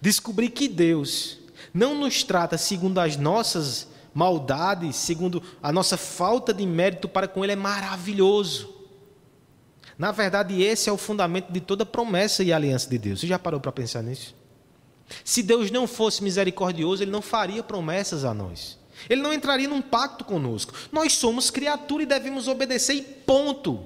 Descobrir 0.02 0.50
que 0.50 0.68
Deus 0.68 1.40
não 1.74 1.96
nos 1.96 2.24
trata 2.24 2.58
segundo 2.58 3.00
as 3.00 3.18
nossas 3.18 3.88
maldade, 4.14 4.94
segundo 4.94 5.44
a 5.62 5.74
nossa 5.74 5.98
falta 5.98 6.54
de 6.54 6.66
mérito 6.66 7.08
para 7.08 7.28
com 7.28 7.44
Ele, 7.44 7.54
é 7.54 7.56
maravilhoso. 7.56 8.75
Na 9.98 10.12
verdade, 10.12 10.62
esse 10.62 10.90
é 10.90 10.92
o 10.92 10.98
fundamento 10.98 11.52
de 11.52 11.62
toda 11.62 11.86
promessa 11.86 12.44
e 12.44 12.52
aliança 12.52 12.90
de 12.90 12.98
Deus. 12.98 13.22
Você 13.22 13.28
já 13.28 13.40
parou 13.40 13.60
para 13.60 13.72
pensar 13.72 14.02
nisso? 14.02 14.36
Se 15.24 15.42
Deus 15.42 15.72
não 15.72 15.88
fosse 15.88 16.24
misericordioso, 16.24 17.04
Ele 17.04 17.12
não 17.12 17.22
faria 17.22 17.64
promessas 17.64 18.26
a 18.26 18.34
nós. 18.34 18.78
Ele 19.10 19.22
não 19.22 19.34
entraria 19.34 19.68
num 19.68 19.82
pacto 19.82 20.26
conosco. 20.26 20.74
Nós 20.92 21.14
somos 21.14 21.50
criatura 21.50 22.04
e 22.04 22.06
devemos 22.06 22.48
obedecer, 22.48 22.94
e 22.96 23.02
ponto. 23.02 23.86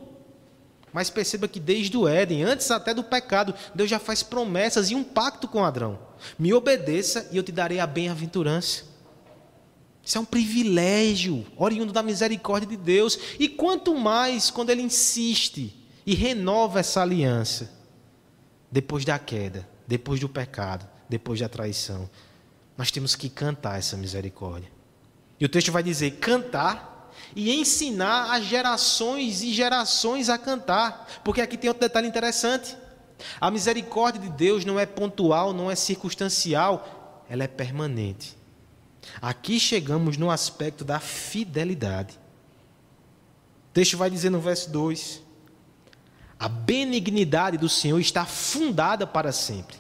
Mas 0.91 1.09
perceba 1.09 1.47
que 1.47 1.59
desde 1.59 1.95
o 1.95 2.07
Éden, 2.07 2.43
antes 2.43 2.71
até 2.71 2.93
do 2.93 3.03
pecado, 3.03 3.53
Deus 3.75 3.89
já 3.89 3.99
faz 3.99 4.23
promessas 4.23 4.89
e 4.89 4.95
um 4.95 5.03
pacto 5.03 5.47
com 5.47 5.63
Adão. 5.63 5.99
Me 6.37 6.53
obedeça 6.53 7.27
e 7.31 7.37
eu 7.37 7.43
te 7.43 7.51
darei 7.51 7.79
a 7.79 7.85
bem-aventurança. 7.85 8.83
Isso 10.03 10.17
é 10.17 10.21
um 10.21 10.25
privilégio, 10.25 11.45
oriundo 11.55 11.93
da 11.93 12.01
misericórdia 12.01 12.67
de 12.67 12.77
Deus. 12.77 13.19
E 13.37 13.47
quanto 13.47 13.93
mais 13.95 14.49
quando 14.49 14.71
Ele 14.71 14.81
insiste 14.81 15.78
e 16.09 16.15
renova 16.15 16.79
essa 16.79 17.03
aliança, 17.03 17.71
depois 18.71 19.05
da 19.05 19.19
queda, 19.19 19.69
depois 19.85 20.19
do 20.19 20.27
pecado, 20.27 20.89
depois 21.07 21.39
da 21.39 21.47
traição, 21.47 22.09
nós 22.75 22.89
temos 22.89 23.15
que 23.15 23.29
cantar 23.29 23.77
essa 23.77 23.95
misericórdia. 23.95 24.71
E 25.39 25.45
o 25.45 25.49
texto 25.49 25.71
vai 25.71 25.83
dizer: 25.83 26.17
cantar 26.17 27.13
e 27.35 27.53
ensinar 27.53 28.33
as 28.33 28.43
gerações 28.43 29.43
e 29.43 29.53
gerações 29.53 30.29
a 30.29 30.37
cantar. 30.39 31.21
Porque 31.23 31.41
aqui 31.41 31.55
tem 31.55 31.67
outro 31.67 31.81
detalhe 31.81 32.07
interessante. 32.07 32.75
A 33.39 33.51
misericórdia 33.51 34.19
de 34.19 34.29
Deus 34.29 34.65
não 34.65 34.79
é 34.79 34.87
pontual, 34.87 35.53
não 35.53 35.69
é 35.69 35.75
circunstancial, 35.75 37.23
ela 37.29 37.43
é 37.43 37.47
permanente. 37.47 38.35
Aqui 39.21 39.59
chegamos 39.59 40.17
no 40.17 40.31
aspecto 40.31 40.83
da 40.83 40.99
fidelidade. 40.99 42.19
O 43.69 43.73
texto 43.73 43.95
vai 43.95 44.09
dizer 44.09 44.31
no 44.31 44.41
verso 44.41 44.71
2: 44.71 45.28
A 46.39 46.47
benignidade 46.47 47.57
do 47.57 47.67
Senhor 47.67 47.99
está 47.99 48.25
fundada 48.25 49.05
para 49.05 49.31
sempre. 49.31 49.77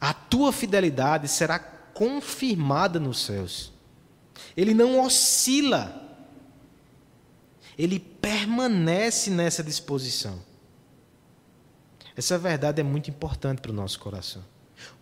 A 0.00 0.14
tua 0.14 0.52
fidelidade 0.52 1.26
será 1.26 1.58
confirmada 1.58 3.00
nos 3.00 3.24
céus. 3.24 3.72
Ele 4.56 4.72
não 4.72 5.00
oscila 5.00 6.06
ele 7.78 7.98
permanece 7.98 9.30
nessa 9.30 9.62
disposição. 9.62 10.40
Essa 12.16 12.38
verdade 12.38 12.80
é 12.80 12.84
muito 12.84 13.10
importante 13.10 13.60
para 13.60 13.70
o 13.70 13.74
nosso 13.74 14.00
coração. 14.00 14.42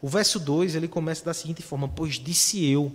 O 0.02 0.08
verso 0.08 0.40
2 0.40 0.74
ele 0.74 0.88
começa 0.88 1.24
da 1.24 1.32
seguinte 1.32 1.62
forma: 1.62 1.88
Pois 1.88 2.14
disse 2.14 2.64
eu. 2.64 2.92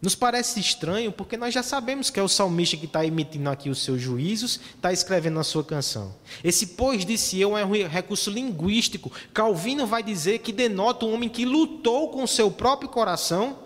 Nos 0.00 0.14
parece 0.14 0.60
estranho 0.60 1.10
porque 1.10 1.36
nós 1.36 1.52
já 1.52 1.62
sabemos 1.62 2.08
que 2.08 2.20
é 2.20 2.22
o 2.22 2.28
salmista 2.28 2.76
que 2.76 2.86
está 2.86 3.04
emitindo 3.04 3.50
aqui 3.50 3.68
os 3.68 3.82
seus 3.82 4.00
juízos, 4.00 4.60
está 4.76 4.92
escrevendo 4.92 5.40
a 5.40 5.44
sua 5.44 5.64
canção. 5.64 6.14
Esse 6.42 6.68
pois 6.68 7.04
disse 7.04 7.40
eu 7.40 7.58
é 7.58 7.64
um 7.64 7.88
recurso 7.88 8.30
linguístico. 8.30 9.10
Calvino 9.34 9.86
vai 9.86 10.02
dizer 10.02 10.38
que 10.38 10.52
denota 10.52 11.04
um 11.04 11.14
homem 11.14 11.28
que 11.28 11.44
lutou 11.44 12.10
com 12.10 12.24
seu 12.28 12.48
próprio 12.48 12.88
coração. 12.88 13.58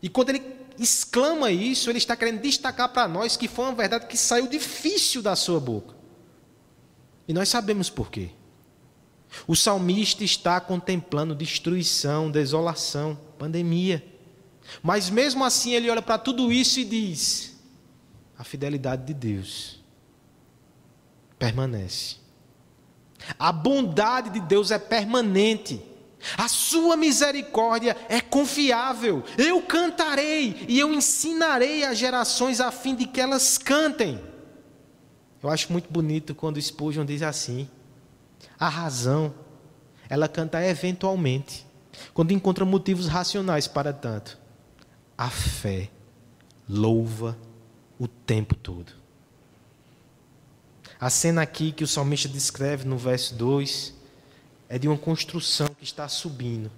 E 0.00 0.08
quando 0.08 0.30
ele 0.30 0.42
exclama 0.78 1.50
isso, 1.50 1.90
ele 1.90 1.98
está 1.98 2.14
querendo 2.14 2.40
destacar 2.40 2.88
para 2.88 3.08
nós 3.08 3.36
que 3.36 3.48
foi 3.48 3.64
uma 3.64 3.74
verdade 3.74 4.06
que 4.06 4.16
saiu 4.16 4.46
difícil 4.46 5.20
da 5.20 5.34
sua 5.34 5.58
boca. 5.58 5.96
E 7.26 7.32
nós 7.32 7.48
sabemos 7.48 7.90
por 7.90 8.08
quê. 8.08 8.30
O 9.48 9.56
salmista 9.56 10.22
está 10.22 10.60
contemplando 10.60 11.34
destruição, 11.34 12.30
desolação, 12.30 13.18
pandemia. 13.36 14.11
Mas 14.82 15.10
mesmo 15.10 15.44
assim 15.44 15.72
ele 15.72 15.90
olha 15.90 16.02
para 16.02 16.18
tudo 16.18 16.52
isso 16.52 16.80
e 16.80 16.84
diz: 16.84 17.56
a 18.38 18.44
fidelidade 18.44 19.04
de 19.04 19.14
Deus 19.14 19.80
permanece. 21.38 22.16
A 23.38 23.52
bondade 23.52 24.30
de 24.30 24.40
Deus 24.40 24.70
é 24.70 24.78
permanente. 24.78 25.80
A 26.36 26.48
sua 26.48 26.96
misericórdia 26.96 27.96
é 28.08 28.20
confiável. 28.20 29.24
Eu 29.36 29.60
cantarei 29.62 30.64
e 30.68 30.78
eu 30.78 30.92
ensinarei 30.92 31.84
às 31.84 31.98
gerações 31.98 32.60
a 32.60 32.70
fim 32.70 32.94
de 32.94 33.06
que 33.06 33.20
elas 33.20 33.58
cantem. 33.58 34.20
Eu 35.42 35.50
acho 35.50 35.72
muito 35.72 35.92
bonito 35.92 36.34
quando 36.34 36.60
Spurgeon 36.60 37.04
diz 37.04 37.22
assim: 37.22 37.68
a 38.58 38.68
razão, 38.68 39.34
ela 40.08 40.28
canta 40.28 40.64
eventualmente, 40.64 41.66
quando 42.14 42.32
encontra 42.32 42.64
motivos 42.64 43.08
racionais 43.08 43.66
para 43.66 43.92
tanto. 43.92 44.41
A 45.16 45.28
fé 45.30 45.90
louva 46.68 47.36
o 47.98 48.08
tempo 48.08 48.54
todo. 48.54 48.92
A 50.98 51.10
cena 51.10 51.42
aqui 51.42 51.72
que 51.72 51.84
o 51.84 51.88
salmista 51.88 52.28
descreve 52.28 52.86
no 52.86 52.96
verso 52.96 53.34
2 53.34 53.94
é 54.68 54.78
de 54.78 54.88
uma 54.88 54.96
construção 54.96 55.68
que 55.68 55.84
está 55.84 56.08
subindo. 56.08 56.70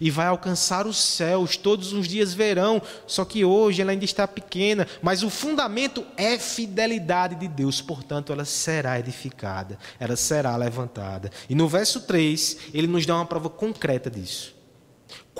E 0.00 0.10
vai 0.10 0.26
alcançar 0.26 0.86
os 0.86 0.96
céus, 0.96 1.56
todos 1.56 1.92
os 1.92 2.06
dias 2.06 2.32
verão, 2.32 2.80
só 3.06 3.24
que 3.24 3.44
hoje 3.44 3.82
ela 3.82 3.90
ainda 3.90 4.04
está 4.04 4.28
pequena, 4.28 4.86
mas 5.02 5.22
o 5.22 5.30
fundamento 5.30 6.06
é 6.16 6.38
fidelidade 6.38 7.34
de 7.34 7.48
Deus, 7.48 7.80
portanto 7.80 8.32
ela 8.32 8.44
será 8.44 8.98
edificada, 8.98 9.78
ela 9.98 10.16
será 10.16 10.56
levantada. 10.56 11.30
E 11.48 11.54
no 11.54 11.66
verso 11.66 12.02
3, 12.02 12.56
ele 12.72 12.86
nos 12.86 13.04
dá 13.06 13.16
uma 13.16 13.26
prova 13.26 13.50
concreta 13.50 14.10
disso. 14.10 14.54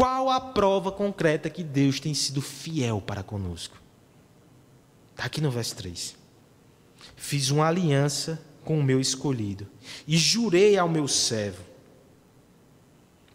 Qual 0.01 0.31
a 0.31 0.41
prova 0.41 0.91
concreta 0.91 1.51
que 1.51 1.63
Deus 1.63 2.01
tem 2.01 2.15
sido 2.15 2.41
fiel 2.41 3.03
para 3.03 3.23
conosco? 3.23 3.77
Está 5.11 5.25
aqui 5.25 5.43
no 5.43 5.51
verso 5.51 5.77
3. 5.77 6.17
Fiz 7.17 7.51
uma 7.51 7.69
aliança 7.69 8.43
com 8.65 8.81
o 8.81 8.83
meu 8.83 8.99
escolhido 8.99 9.67
e 10.09 10.17
jurei 10.17 10.79
ao 10.79 10.89
meu 10.89 11.07
servo 11.07 11.63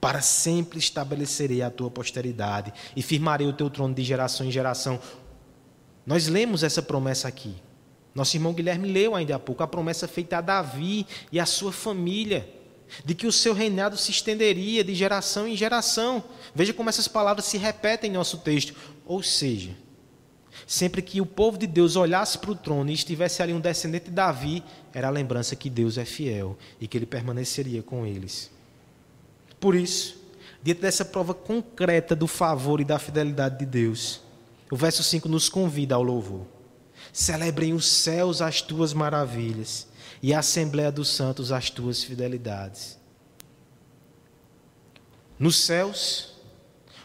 para 0.02 0.22
sempre 0.22 0.80
estabelecerei 0.80 1.62
a 1.62 1.70
tua 1.70 1.92
posteridade 1.92 2.74
e 2.96 3.04
firmarei 3.04 3.46
o 3.46 3.54
teu 3.54 3.70
trono 3.70 3.94
de 3.94 4.04
geração 4.04 4.44
em 4.44 4.52
geração. 4.52 5.00
Nós 6.04 6.26
lemos 6.26 6.64
essa 6.64 6.82
promessa 6.82 7.28
aqui. 7.28 7.54
Nosso 8.16 8.38
irmão 8.38 8.54
Guilherme 8.54 8.92
leu 8.92 9.14
ainda 9.14 9.36
há 9.36 9.40
pouco 9.40 9.62
a 9.62 9.68
promessa 9.68 10.08
feita 10.08 10.40
a 10.40 10.42
Davi 10.42 11.06
e 11.32 11.40
à 11.40 11.46
sua 11.46 11.72
família, 11.72 12.55
de 13.04 13.16
que 13.16 13.28
o 13.28 13.32
seu 13.32 13.54
reinado 13.54 13.98
se 13.98 14.12
estenderia 14.12 14.84
de 14.84 14.94
geração 14.94 15.48
em 15.48 15.56
geração. 15.56 16.24
Veja 16.54 16.74
como 16.74 16.90
essas 16.90 17.08
palavras 17.08 17.46
se 17.46 17.58
repetem 17.58 18.10
em 18.10 18.14
nosso 18.14 18.40
texto. 18.40 18.76
Ou 19.06 19.22
seja, 19.22 19.72
sempre 20.66 21.02
que 21.02 21.22
o 21.22 21.26
povo 21.26 21.58
de 21.58 21.68
Deus 21.68 21.96
olhasse 21.96 22.38
para 22.38 22.52
o 22.52 22.56
trono 22.56 22.90
e 22.90 22.94
estivesse 22.94 23.42
ali 23.42 23.54
um 23.54 23.60
descendente 23.60 24.06
de 24.06 24.12
Davi, 24.12 24.64
era 24.94 25.08
a 25.08 25.12
lembrança 25.12 25.56
que 25.56 25.70
Deus 25.70 25.98
é 25.98 26.06
fiel 26.06 26.58
e 26.80 26.88
que 26.88 26.98
ele 26.98 27.06
permaneceria 27.06 27.84
com 27.84 28.06
eles. 28.06 28.50
Por 29.60 29.76
isso, 29.76 30.18
diante 30.64 30.82
dessa 30.82 31.04
prova 31.04 31.34
concreta 31.34 32.16
do 32.16 32.28
favor 32.28 32.80
e 32.80 32.86
da 32.86 33.00
fidelidade 33.00 33.60
de 33.60 33.66
Deus, 33.66 34.22
o 34.72 34.76
verso 34.76 35.04
5 35.04 35.28
nos 35.28 35.50
convida 35.50 35.96
ao 35.96 36.04
louvor. 36.04 36.46
Celebrem 37.14 37.74
os 37.74 37.88
céus 37.88 38.42
as 38.42 38.62
tuas 38.62 38.94
maravilhas 38.94 39.88
e 40.26 40.34
a 40.34 40.40
Assembleia 40.40 40.92
dos 40.92 41.10
Santos 41.10 41.52
as 41.52 41.70
tuas 41.70 42.04
fidelidades. 42.04 42.98
Nos 45.38 45.56
céus, 45.56 46.34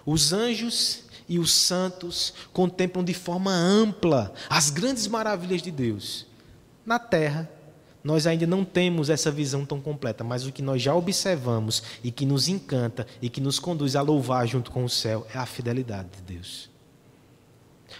os 0.06 0.32
anjos 0.32 1.02
e 1.28 1.38
os 1.38 1.52
santos 1.52 2.32
contemplam 2.50 3.04
de 3.04 3.12
forma 3.12 3.52
ampla 3.52 4.32
as 4.48 4.70
grandes 4.70 5.06
maravilhas 5.06 5.60
de 5.60 5.70
Deus. 5.70 6.24
Na 6.86 6.98
terra, 6.98 7.46
nós 8.02 8.26
ainda 8.26 8.46
não 8.46 8.64
temos 8.64 9.10
essa 9.10 9.30
visão 9.30 9.66
tão 9.66 9.82
completa, 9.82 10.24
mas 10.24 10.46
o 10.46 10.52
que 10.52 10.62
nós 10.62 10.80
já 10.80 10.94
observamos 10.94 11.82
e 12.02 12.10
que 12.10 12.24
nos 12.24 12.48
encanta 12.48 13.06
e 13.20 13.28
que 13.28 13.42
nos 13.42 13.58
conduz 13.58 13.96
a 13.96 14.00
louvar 14.00 14.48
junto 14.48 14.70
com 14.70 14.82
o 14.82 14.88
céu 14.88 15.26
é 15.34 15.36
a 15.36 15.44
fidelidade 15.44 16.08
de 16.08 16.22
Deus. 16.22 16.70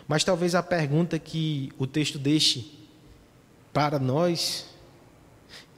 Mas 0.08 0.24
talvez 0.24 0.54
a 0.54 0.62
pergunta 0.62 1.18
que 1.18 1.70
o 1.76 1.86
texto 1.86 2.18
deixe 2.18 2.78
para 3.70 3.98
nós, 3.98 4.69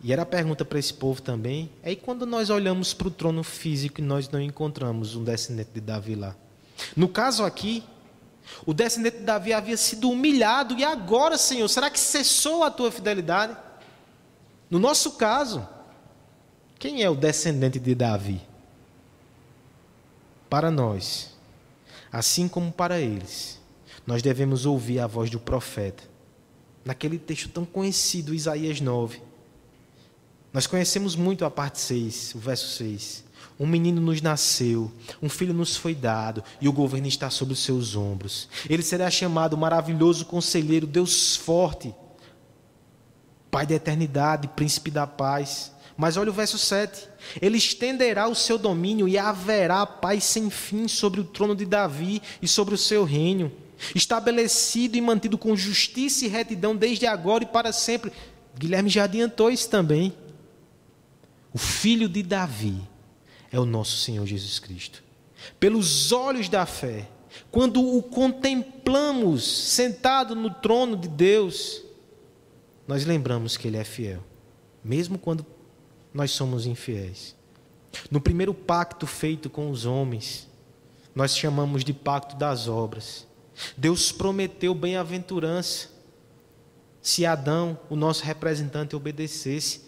e 0.03 0.13
era 0.13 0.23
a 0.23 0.27
pergunta 0.27 0.65
para 0.65 0.79
esse 0.79 0.93
povo 0.93 1.23
também, 1.23 1.71
é 1.83 1.93
e 1.93 1.97
quando 1.97 2.27
nós 2.27 2.51
olhamos 2.51 2.93
para 2.93 3.09
o 3.09 3.11
trono 3.11 3.45
físico 3.45 4.01
e 4.01 4.05
nós 4.05 4.29
não 4.29 4.41
encontramos 4.41 5.15
um 5.15 5.23
descendente 5.23 5.71
de 5.73 5.81
Davi 5.81 6.17
lá? 6.17 6.35
No 6.97 7.09
caso 7.09 7.45
aqui, 7.45 7.85
o 8.67 8.75
descendente 8.75 9.19
de 9.19 9.25
Davi 9.25 9.53
havia 9.53 9.77
sido 9.77 10.11
humilhado, 10.11 10.77
e 10.77 10.85
agora, 10.85 11.39
Senhor, 11.39 11.69
será 11.69 11.89
que 11.89 12.01
cessou 12.01 12.65
a 12.65 12.71
tua 12.71 12.91
fidelidade? 12.91 13.57
No 14.69 14.81
nosso 14.81 15.13
caso, 15.13 15.67
quem 16.79 17.03
é 17.03 17.09
o 17.09 17.15
descendente 17.15 17.79
de 17.79 17.95
Davi? 17.95 18.41
Para 20.51 20.71
nós, 20.71 21.37
assim 22.11 22.49
como 22.49 22.73
para 22.73 23.01
eles, 23.01 23.61
nós 24.05 24.21
devemos 24.21 24.67
ouvir 24.67 24.99
a 24.99 25.07
voz 25.07 25.31
do 25.31 25.39
profeta. 25.39 26.03
Naquele 26.85 27.19
texto 27.19 27.49
tão 27.49 27.65
conhecido, 27.65 28.35
Isaías 28.35 28.81
9. 28.81 29.23
Nós 30.53 30.67
conhecemos 30.67 31.17
muito 31.17 31.45
a 31.45 31.51
parte 31.51 31.81
6, 31.81 32.35
o 32.35 32.39
verso 32.39 32.77
6, 32.77 33.25
Um 33.59 33.67
menino 33.67 34.01
nos 34.01 34.21
nasceu, 34.21 34.93
um 35.23 35.29
filho 35.29 35.55
nos 35.55 35.77
foi 35.77 35.95
dado, 35.95 36.45
e 36.61 36.69
o 36.69 36.73
governo 36.73 37.07
está 37.07 37.31
sobre 37.31 37.55
os 37.55 37.61
seus 37.61 37.97
ombros. 37.97 38.49
Ele 38.69 38.83
será 38.83 39.11
chamado 39.11 39.57
maravilhoso 39.57 40.27
conselheiro, 40.27 40.87
Deus 40.87 41.37
forte, 41.37 41.95
Pai 43.53 43.67
da 43.67 43.75
eternidade, 43.75 44.49
príncipe 44.49 44.91
da 44.91 45.07
paz. 45.07 45.73
Mas 45.95 46.17
olha 46.17 46.31
o 46.31 46.33
verso 46.33 46.57
7. 46.57 47.07
Ele 47.39 47.59
estenderá 47.59 48.27
o 48.27 48.35
seu 48.35 48.57
domínio 48.57 49.07
e 49.07 49.19
haverá 49.19 49.85
paz 49.85 50.25
sem 50.25 50.49
fim 50.49 50.89
sobre 50.89 51.21
o 51.21 51.25
trono 51.25 51.55
de 51.55 51.67
Davi 51.67 52.23
e 52.41 52.49
sobre 52.49 52.75
o 52.75 52.79
seu 52.79 53.05
reino, 53.05 53.53
estabelecido 53.95 54.97
e 54.97 55.03
mantido 55.03 55.37
com 55.37 55.55
justiça 55.55 56.25
e 56.25 56.29
retidão 56.29 56.75
desde 56.75 57.07
agora 57.07 57.45
e 57.45 57.47
para 57.47 57.75
sempre. 57.75 58.11
Guilherme 58.59 58.89
já 58.89 59.05
adiantou 59.05 59.51
isso 59.51 59.69
também. 59.69 60.15
O 61.53 61.59
filho 61.59 62.09
de 62.09 62.23
Davi 62.23 62.81
é 63.51 63.61
o 63.61 63.67
nosso 63.67 63.97
Senhor 63.99 64.27
Jesus 64.27 64.59
Cristo. 64.59 65.03
Pelos 65.59 66.13
olhos 66.13 66.49
da 66.49 66.65
fé, 66.65 67.09
quando 67.51 67.97
o 67.97 68.03
contemplamos 68.03 69.45
sentado 69.45 70.35
no 70.35 70.51
trono 70.51 70.97
de 70.97 71.09
Deus, 71.09 71.83
nós 72.87 73.05
lembramos 73.05 73.57
que 73.57 73.69
Ele 73.69 73.77
é 73.77 73.85
fiel, 73.85 74.23
mesmo 74.83 75.19
quando 75.19 75.45
nós 76.13 76.31
somos 76.31 76.67
infiéis. 76.67 77.35
No 78.11 78.21
primeiro 78.21 78.55
pacto 78.55 79.07
feito 79.07 79.51
com 79.51 79.71
os 79.71 79.85
homens, 79.85 80.49
nós 81.15 81.37
chamamos 81.37 81.85
de 81.85 81.93
pacto 81.93 82.37
das 82.37 82.69
obras. 82.69 83.27
Deus 83.77 84.11
prometeu 84.11 84.75
bem-aventurança 84.75 85.91
se 87.03 87.27
Adão, 87.27 87.79
o 87.91 87.97
nosso 87.97 88.23
representante, 88.23 88.95
obedecesse, 88.95 89.83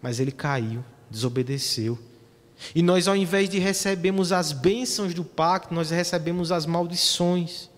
mas 0.00 0.20
ele 0.20 0.32
caiu, 0.32 0.84
desobedeceu. 1.10 1.98
E 2.74 2.82
nós, 2.82 3.06
ao 3.06 3.16
invés 3.16 3.48
de 3.48 3.58
recebermos 3.58 4.32
as 4.32 4.52
bênçãos 4.52 5.14
do 5.14 5.24
pacto, 5.24 5.72
nós 5.72 5.90
recebemos 5.90 6.50
as 6.50 6.66
maldições. 6.66 7.70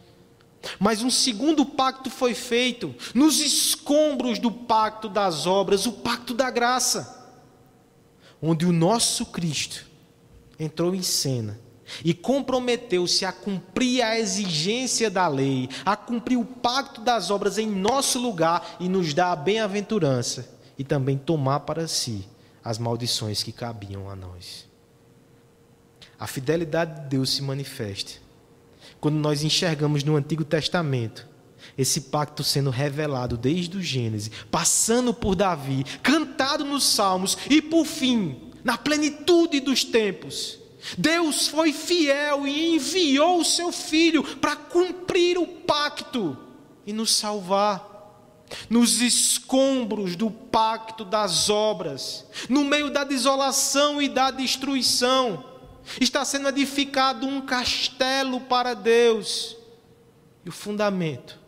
Mas 0.78 1.02
um 1.02 1.10
segundo 1.10 1.64
pacto 1.64 2.10
foi 2.10 2.34
feito, 2.34 2.94
nos 3.14 3.40
escombros 3.40 4.38
do 4.38 4.50
pacto 4.50 5.08
das 5.08 5.46
obras, 5.46 5.86
o 5.86 5.92
pacto 5.92 6.34
da 6.34 6.50
graça, 6.50 7.18
onde 8.42 8.66
o 8.66 8.72
nosso 8.72 9.26
Cristo 9.26 9.86
entrou 10.58 10.94
em 10.94 11.02
cena 11.02 11.58
e 12.04 12.12
comprometeu-se 12.14 13.24
a 13.24 13.32
cumprir 13.32 14.02
a 14.02 14.18
exigência 14.18 15.10
da 15.10 15.26
lei, 15.26 15.68
a 15.84 15.96
cumprir 15.96 16.38
o 16.38 16.44
pacto 16.44 17.00
das 17.00 17.30
obras 17.30 17.58
em 17.58 17.66
nosso 17.66 18.18
lugar 18.18 18.76
e 18.78 18.88
nos 18.88 19.12
dar 19.12 19.32
a 19.32 19.36
bem-aventurança 19.36 20.59
e 20.80 20.84
também 20.84 21.18
tomar 21.18 21.60
para 21.60 21.86
si 21.86 22.26
as 22.64 22.78
maldições 22.78 23.42
que 23.42 23.52
cabiam 23.52 24.08
a 24.08 24.16
nós. 24.16 24.66
A 26.18 26.26
fidelidade 26.26 27.02
de 27.02 27.08
Deus 27.08 27.28
se 27.28 27.42
manifesta 27.42 28.12
quando 28.98 29.16
nós 29.16 29.42
enxergamos 29.42 30.02
no 30.02 30.16
Antigo 30.16 30.42
Testamento 30.42 31.28
esse 31.76 32.00
pacto 32.00 32.42
sendo 32.42 32.70
revelado 32.70 33.36
desde 33.36 33.76
o 33.76 33.82
Gênesis, 33.82 34.30
passando 34.50 35.12
por 35.12 35.34
Davi, 35.34 35.84
cantado 36.02 36.64
nos 36.64 36.84
Salmos 36.84 37.36
e 37.50 37.60
por 37.60 37.84
fim, 37.84 38.50
na 38.64 38.78
plenitude 38.78 39.60
dos 39.60 39.84
tempos, 39.84 40.58
Deus 40.96 41.46
foi 41.46 41.74
fiel 41.74 42.46
e 42.46 42.74
enviou 42.76 43.40
o 43.40 43.44
seu 43.44 43.70
filho 43.70 44.24
para 44.38 44.56
cumprir 44.56 45.36
o 45.36 45.46
pacto 45.46 46.38
e 46.86 46.92
nos 46.94 47.14
salvar. 47.14 47.89
Nos 48.68 49.00
escombros 49.00 50.16
do 50.16 50.30
pacto 50.30 51.04
das 51.04 51.48
obras, 51.48 52.26
no 52.48 52.64
meio 52.64 52.90
da 52.90 53.04
desolação 53.04 54.00
e 54.00 54.08
da 54.08 54.30
destruição, 54.30 55.50
Está 55.98 56.24
sendo 56.24 56.48
edificado 56.48 57.26
um 57.26 57.40
castelo 57.40 58.40
para 58.42 58.74
Deus. 58.74 59.56
E 60.44 60.48
o 60.48 60.52
fundamento 60.52 61.38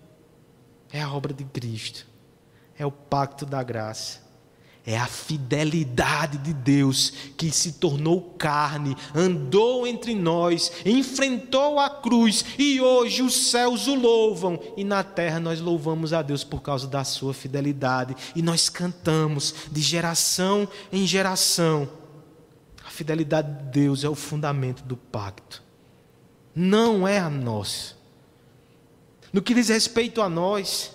é 0.91 1.01
a 1.01 1.13
obra 1.13 1.33
de 1.33 1.45
Cristo, 1.45 2.07
é 2.77 2.85
o 2.85 2.93
pacto 2.93 3.47
da 3.47 3.63
graça, 3.63 4.22
é 4.85 4.99
a 4.99 5.07
fidelidade 5.07 6.39
de 6.39 6.53
Deus 6.53 7.13
que 7.37 7.51
se 7.51 7.73
tornou 7.73 8.35
carne, 8.37 8.97
andou 9.15 9.87
entre 9.87 10.15
nós, 10.15 10.73
enfrentou 10.85 11.79
a 11.79 11.89
cruz 11.89 12.45
e 12.59 12.81
hoje 12.81 13.23
os 13.23 13.51
céus 13.51 13.87
o 13.87 13.95
louvam. 13.95 14.59
E 14.77 14.83
na 14.83 15.05
terra 15.05 15.39
nós 15.39 15.61
louvamos 15.61 16.13
a 16.13 16.21
Deus 16.23 16.43
por 16.43 16.63
causa 16.63 16.89
da 16.89 17.05
sua 17.05 17.33
fidelidade. 17.33 18.17
E 18.35 18.43
nós 18.43 18.69
cantamos 18.69 19.55
de 19.71 19.81
geração 19.81 20.69
em 20.93 21.07
geração. 21.07 21.89
Fidelidade 22.93 23.51
de 23.51 23.71
Deus 23.71 24.05
é 24.05 24.09
o 24.09 24.15
fundamento 24.15 24.85
do 24.85 24.97
pacto, 24.97 25.63
não 26.55 27.09
é 27.09 27.19
a 27.19 27.31
nossa. 27.31 27.97
No 29.33 29.41
que 29.41 29.55
diz 29.55 29.71
respeito 29.71 30.21
a 30.21 30.29
nós, 30.29 30.95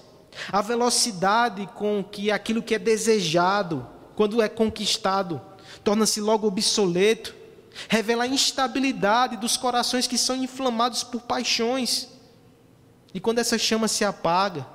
a 0.52 0.62
velocidade 0.62 1.67
com 1.76 2.04
que 2.04 2.32
aquilo 2.32 2.62
que 2.62 2.76
é 2.76 2.80
desejado, 2.80 3.88
quando 4.15 4.41
é 4.41 4.50
conquistado, 4.50 5.41
torna-se 5.84 6.19
logo 6.19 6.47
obsoleto, 6.47 7.36
revela 7.88 8.23
a 8.23 8.28
instabilidade 8.28 9.38
dos 9.38 9.56
corações 9.58 10.08
que 10.08 10.17
são 10.17 10.36
inflamados 10.36 11.04
por 11.04 11.21
paixões. 11.21 12.08
E 13.13 13.19
quando 13.19 13.39
essa 13.39 13.58
chama 13.58 13.88
se 13.88 14.04
apaga 14.04 14.65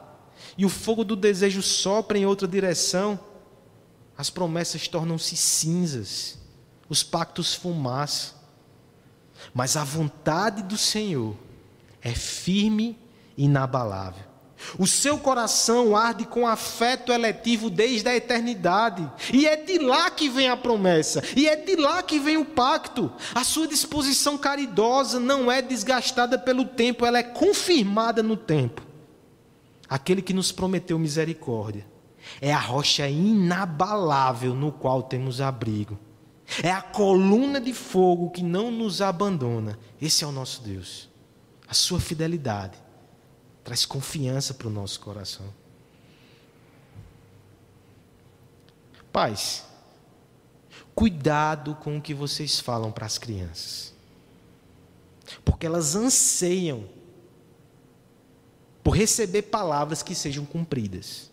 e 0.56 0.64
o 0.64 0.68
fogo 0.68 1.04
do 1.04 1.16
desejo 1.16 1.62
sopra 1.62 2.18
em 2.18 2.26
outra 2.26 2.46
direção, 2.46 3.18
as 4.16 4.30
promessas 4.30 4.86
tornam-se 4.86 5.36
cinzas 5.36 6.42
os 6.92 7.02
pactos 7.02 7.54
fumaça. 7.54 8.34
Mas 9.54 9.78
a 9.78 9.82
vontade 9.82 10.62
do 10.62 10.76
Senhor 10.76 11.34
é 12.02 12.14
firme 12.14 12.98
e 13.34 13.46
inabalável. 13.46 14.24
O 14.78 14.86
seu 14.86 15.18
coração 15.18 15.96
arde 15.96 16.24
com 16.24 16.46
afeto 16.46 17.12
eletivo 17.12 17.68
desde 17.68 18.08
a 18.08 18.16
eternidade, 18.16 19.10
e 19.32 19.46
é 19.46 19.56
de 19.56 19.78
lá 19.78 20.10
que 20.10 20.28
vem 20.28 20.48
a 20.48 20.56
promessa, 20.56 21.22
e 21.36 21.48
é 21.48 21.56
de 21.56 21.76
lá 21.76 22.02
que 22.02 22.18
vem 22.18 22.36
o 22.36 22.44
pacto. 22.44 23.12
A 23.34 23.44
sua 23.44 23.66
disposição 23.66 24.38
caridosa 24.38 25.20
não 25.20 25.50
é 25.50 25.60
desgastada 25.60 26.38
pelo 26.38 26.64
tempo, 26.64 27.04
ela 27.04 27.18
é 27.18 27.22
confirmada 27.22 28.22
no 28.22 28.36
tempo. 28.36 28.82
Aquele 29.88 30.22
que 30.22 30.32
nos 30.32 30.50
prometeu 30.50 30.98
misericórdia 30.98 31.86
é 32.40 32.52
a 32.52 32.58
rocha 32.58 33.08
inabalável 33.08 34.54
no 34.54 34.72
qual 34.72 35.02
temos 35.02 35.40
abrigo. 35.40 35.98
É 36.62 36.70
a 36.70 36.82
coluna 36.82 37.60
de 37.60 37.72
fogo 37.72 38.30
que 38.30 38.42
não 38.42 38.70
nos 38.70 39.00
abandona. 39.00 39.78
Esse 40.00 40.24
é 40.24 40.26
o 40.26 40.32
nosso 40.32 40.62
Deus. 40.62 41.08
A 41.68 41.74
sua 41.74 42.00
fidelidade 42.00 42.78
traz 43.64 43.84
confiança 43.84 44.54
para 44.54 44.68
o 44.68 44.70
nosso 44.70 45.00
coração. 45.00 45.46
Pais, 49.12 49.64
cuidado 50.94 51.74
com 51.76 51.98
o 51.98 52.00
que 52.00 52.14
vocês 52.14 52.58
falam 52.58 52.90
para 52.90 53.06
as 53.06 53.18
crianças. 53.18 53.92
Porque 55.44 55.66
elas 55.66 55.94
anseiam 55.94 56.84
por 58.82 58.96
receber 58.96 59.42
palavras 59.42 60.02
que 60.02 60.14
sejam 60.14 60.44
cumpridas. 60.44 61.30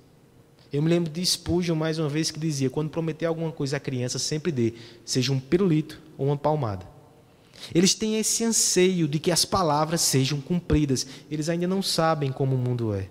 Eu 0.71 0.83
me 0.83 0.89
lembro 0.89 1.11
de 1.11 1.25
Spurgeon, 1.25 1.75
mais 1.75 1.97
uma 1.97 2.07
vez, 2.07 2.29
que 2.29 2.39
dizia: 2.39 2.69
quando 2.69 2.91
prometer 2.91 3.25
alguma 3.25 3.51
coisa 3.51 3.77
à 3.77 3.79
criança, 3.79 4.19
sempre 4.19 4.51
dê, 4.51 4.75
seja 5.03 5.31
um 5.31 5.39
pirulito 5.39 5.99
ou 6.17 6.27
uma 6.27 6.37
palmada. 6.37 6.85
Eles 7.73 7.93
têm 7.93 8.17
esse 8.17 8.43
anseio 8.43 9.07
de 9.07 9.19
que 9.19 9.31
as 9.31 9.45
palavras 9.45 10.01
sejam 10.01 10.39
cumpridas. 10.39 11.05
Eles 11.29 11.49
ainda 11.49 11.67
não 11.67 11.81
sabem 11.81 12.31
como 12.31 12.55
o 12.55 12.57
mundo 12.57 12.93
é. 12.93 13.09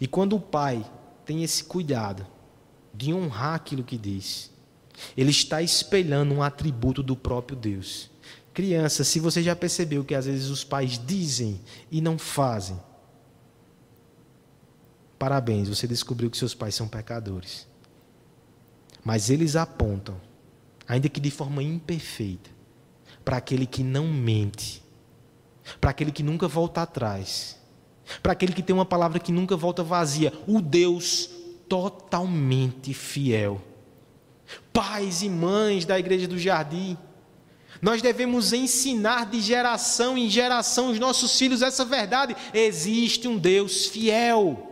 E 0.00 0.06
quando 0.06 0.36
o 0.36 0.40
pai 0.40 0.84
tem 1.24 1.42
esse 1.42 1.64
cuidado 1.64 2.26
de 2.92 3.12
honrar 3.12 3.54
aquilo 3.54 3.84
que 3.84 3.96
diz, 3.96 4.50
ele 5.16 5.30
está 5.30 5.62
espelhando 5.62 6.34
um 6.34 6.42
atributo 6.42 7.02
do 7.02 7.16
próprio 7.16 7.56
Deus. 7.56 8.10
Criança, 8.52 9.04
se 9.04 9.20
você 9.20 9.42
já 9.42 9.54
percebeu 9.54 10.04
que 10.04 10.14
às 10.14 10.26
vezes 10.26 10.48
os 10.48 10.64
pais 10.64 11.00
dizem 11.04 11.60
e 11.90 12.00
não 12.00 12.18
fazem, 12.18 12.78
Parabéns, 15.20 15.68
você 15.68 15.86
descobriu 15.86 16.30
que 16.30 16.38
seus 16.38 16.54
pais 16.54 16.74
são 16.74 16.88
pecadores. 16.88 17.68
Mas 19.04 19.28
eles 19.28 19.54
apontam, 19.54 20.18
ainda 20.88 21.10
que 21.10 21.20
de 21.20 21.30
forma 21.30 21.62
imperfeita, 21.62 22.48
para 23.24 23.36
aquele 23.36 23.66
que 23.66 23.82
não 23.82 24.06
mente, 24.06 24.82
para 25.80 25.90
aquele 25.90 26.10
que 26.10 26.22
nunca 26.22 26.48
volta 26.48 26.82
atrás, 26.82 27.58
para 28.22 28.32
aquele 28.32 28.52
que 28.52 28.62
tem 28.62 28.74
uma 28.74 28.84
palavra 28.84 29.18
que 29.18 29.32
nunca 29.32 29.56
volta 29.56 29.82
vazia, 29.82 30.32
o 30.46 30.60
Deus 30.60 31.30
totalmente 31.68 32.92
fiel. 32.92 33.62
Pais 34.72 35.22
e 35.22 35.28
mães 35.28 35.84
da 35.84 35.98
igreja 35.98 36.26
do 36.26 36.38
jardim, 36.38 36.98
nós 37.80 38.02
devemos 38.02 38.52
ensinar 38.52 39.26
de 39.26 39.40
geração 39.40 40.18
em 40.18 40.28
geração 40.28 40.90
os 40.90 40.98
nossos 40.98 41.38
filhos 41.38 41.62
essa 41.62 41.84
verdade. 41.84 42.36
Existe 42.52 43.26
um 43.26 43.38
Deus 43.38 43.86
fiel. 43.86 44.66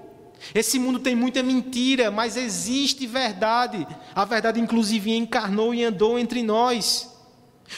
Esse 0.55 0.79
mundo 0.79 0.99
tem 0.99 1.15
muita 1.15 1.43
mentira, 1.43 2.11
mas 2.11 2.37
existe 2.37 3.07
verdade. 3.07 3.87
A 4.15 4.25
verdade, 4.25 4.61
inclusive, 4.61 5.15
encarnou 5.15 5.75
e 5.75 5.85
andou 5.85 6.19
entre 6.19 6.43
nós. 6.43 7.18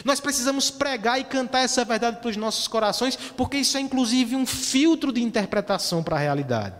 Nós 0.04 0.20
precisamos 0.20 0.70
pregar 0.70 1.20
e 1.20 1.24
cantar 1.24 1.60
essa 1.60 1.84
verdade 1.84 2.18
para 2.20 2.30
os 2.30 2.36
nossos 2.36 2.68
corações, 2.68 3.16
porque 3.16 3.58
isso 3.58 3.76
é, 3.76 3.80
inclusive, 3.80 4.36
um 4.36 4.46
filtro 4.46 5.12
de 5.12 5.22
interpretação 5.22 6.02
para 6.02 6.16
a 6.16 6.20
realidade. 6.20 6.76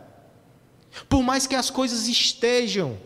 Por 1.08 1.22
mais 1.22 1.46
que 1.46 1.54
as 1.54 1.70
coisas 1.70 2.08
estejam 2.08 2.96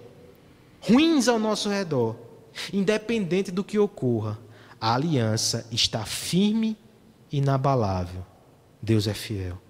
ruins 0.80 1.28
ao 1.28 1.38
nosso 1.38 1.68
redor, 1.68 2.16
independente 2.72 3.50
do 3.50 3.64
que 3.64 3.78
ocorra, 3.78 4.38
a 4.80 4.94
aliança 4.94 5.66
está 5.70 6.04
firme 6.04 6.76
e 7.32 7.38
inabalável. 7.38 8.24
Deus 8.82 9.06
é 9.06 9.14
fiel. 9.14 9.63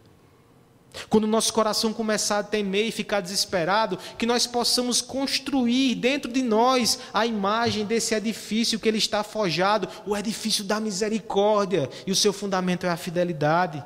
Quando 1.08 1.24
o 1.24 1.28
nosso 1.28 1.52
coração 1.52 1.92
começar 1.92 2.38
a 2.38 2.44
temer 2.44 2.86
e 2.86 2.92
ficar 2.92 3.20
desesperado, 3.20 3.98
que 4.16 4.26
nós 4.26 4.46
possamos 4.46 5.00
construir 5.00 5.96
dentro 5.96 6.30
de 6.30 6.42
nós 6.42 6.98
a 7.12 7.26
imagem 7.26 7.84
desse 7.84 8.14
edifício 8.14 8.78
que 8.78 8.88
ele 8.88 8.98
está 8.98 9.24
forjado, 9.24 9.88
o 10.06 10.16
edifício 10.16 10.62
da 10.62 10.78
misericórdia, 10.78 11.90
e 12.06 12.12
o 12.12 12.16
seu 12.16 12.32
fundamento 12.32 12.86
é 12.86 12.90
a 12.90 12.96
fidelidade. 12.96 13.84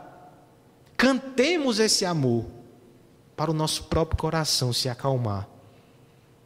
Cantemos 0.97 1.79
esse 1.79 2.05
amor 2.05 2.47
para 3.37 3.51
o 3.51 3.55
nosso 3.55 3.85
próprio 3.85 4.19
coração 4.19 4.73
se 4.73 4.89
acalmar. 4.89 5.49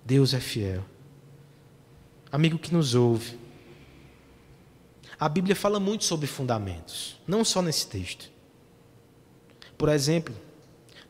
Deus 0.05 0.35
é 0.35 0.41
fiel. 0.41 0.85
Amigo 2.31 2.59
que 2.59 2.73
nos 2.73 2.95
ouve, 2.95 3.39
a 5.19 5.29
Bíblia 5.29 5.55
fala 5.55 5.79
muito 5.79 6.05
sobre 6.05 6.27
fundamentos, 6.27 7.21
não 7.27 7.45
só 7.45 7.63
nesse 7.63 7.87
texto. 7.87 8.31
Por 9.77 9.89
exemplo, 9.89 10.35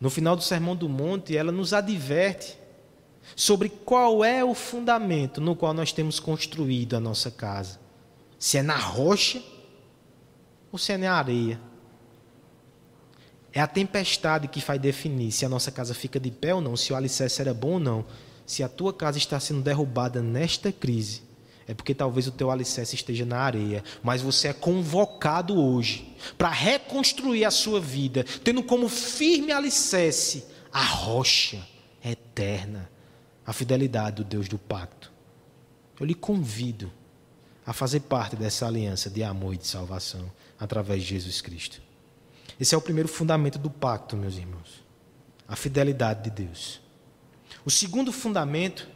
no 0.03 0.11
final 0.11 0.35
do 0.35 0.43
Sermão 0.43 0.75
do 0.75 0.89
Monte, 0.89 1.37
ela 1.37 1.53
nos 1.53 1.73
adverte 1.73 2.59
sobre 3.37 3.69
qual 3.69 4.25
é 4.25 4.43
o 4.43 4.53
fundamento 4.53 5.41
no 5.41 5.55
qual 5.55 5.73
nós 5.73 5.93
temos 5.93 6.19
construído 6.19 6.97
a 6.97 7.01
nossa 7.01 7.31
casa. 7.31 7.79
Se 8.37 8.59
é 8.59 8.63
na 8.65 8.77
rocha 8.77 9.41
ou 10.73 10.77
se 10.77 10.91
é 10.91 10.97
na 10.97 11.13
areia. 11.13 11.61
É 13.53 13.61
a 13.61 13.67
tempestade 13.69 14.49
que 14.49 14.59
vai 14.59 14.77
definir 14.77 15.31
se 15.31 15.47
a 15.47 15.49
nossa 15.49 15.71
casa 15.71 15.95
fica 15.95 16.19
de 16.19 16.33
pé 16.33 16.53
ou 16.53 16.61
não, 16.61 16.77
se 16.77 16.93
o 16.93 16.97
alicerce 16.97 17.41
era 17.41 17.55
bom 17.55 17.75
ou 17.75 17.79
não. 17.79 18.05
Se 18.45 18.65
a 18.65 18.69
tua 18.69 18.93
casa 18.93 19.19
está 19.19 19.39
sendo 19.39 19.63
derrubada 19.63 20.21
nesta 20.21 20.73
crise, 20.73 21.23
é 21.73 21.75
porque 21.75 21.95
talvez 21.95 22.27
o 22.27 22.31
teu 22.31 22.51
alicerce 22.51 22.95
esteja 22.95 23.25
na 23.25 23.39
areia, 23.39 23.83
mas 24.03 24.21
você 24.21 24.49
é 24.49 24.53
convocado 24.53 25.59
hoje 25.59 26.15
para 26.37 26.51
reconstruir 26.51 27.47
a 27.47 27.51
sua 27.51 27.81
vida, 27.81 28.27
tendo 28.45 28.63
como 28.63 28.91
firme 28.91 29.51
alicerce 29.51 30.45
a 30.71 30.85
rocha 30.85 31.67
eterna, 32.05 32.91
a 33.47 33.55
fidelidade 33.55 34.17
do 34.17 34.25
Deus 34.25 34.49
do 34.49 34.59
pacto. 34.59 35.11
Eu 35.99 36.05
lhe 36.05 36.15
convido 36.15 36.93
a 37.65 37.73
fazer 37.73 38.01
parte 38.01 38.37
dessa 38.37 38.67
aliança 38.67 39.09
de 39.09 39.25
amor 39.25 39.55
e 39.55 39.57
de 39.59 39.67
salvação 39.67 40.31
através 40.61 41.03
de 41.03 41.09
Jesus 41.09 41.41
Cristo. 41.41 41.81
Esse 42.61 42.75
é 42.75 42.79
o 42.79 42.83
primeiro 42.83 43.09
fundamento 43.09 43.59
do 43.59 43.71
pacto, 43.71 44.15
meus 44.15 44.37
irmãos. 44.37 44.85
A 45.49 45.57
fidelidade 45.57 46.25
de 46.25 46.45
Deus. 46.45 46.83
O 47.65 47.71
segundo 47.71 48.13
fundamento 48.13 48.87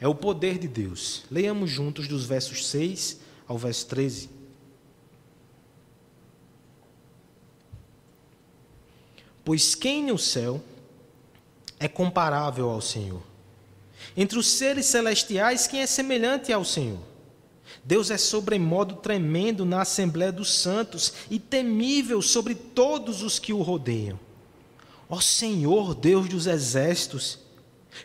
é 0.00 0.06
o 0.06 0.14
poder 0.14 0.58
de 0.58 0.68
Deus. 0.68 1.24
Leiamos 1.30 1.70
juntos 1.70 2.06
dos 2.06 2.24
versos 2.24 2.66
6 2.68 3.18
ao 3.46 3.58
verso 3.58 3.86
13. 3.86 4.30
Pois 9.44 9.74
quem 9.74 10.04
no 10.04 10.18
céu 10.18 10.62
é 11.80 11.88
comparável 11.88 12.68
ao 12.68 12.80
Senhor? 12.80 13.22
Entre 14.16 14.38
os 14.38 14.46
seres 14.46 14.86
celestiais, 14.86 15.66
quem 15.66 15.80
é 15.80 15.86
semelhante 15.86 16.52
ao 16.52 16.64
Senhor? 16.64 17.00
Deus 17.84 18.10
é 18.10 18.18
sobremodo 18.18 18.96
tremendo 18.96 19.64
na 19.64 19.82
Assembleia 19.82 20.30
dos 20.30 20.52
Santos 20.52 21.14
e 21.30 21.38
temível 21.38 22.20
sobre 22.20 22.54
todos 22.54 23.22
os 23.22 23.38
que 23.38 23.52
o 23.52 23.62
rodeiam. 23.62 24.18
Ó 25.08 25.20
Senhor, 25.20 25.94
Deus 25.94 26.28
dos 26.28 26.46
exércitos, 26.46 27.38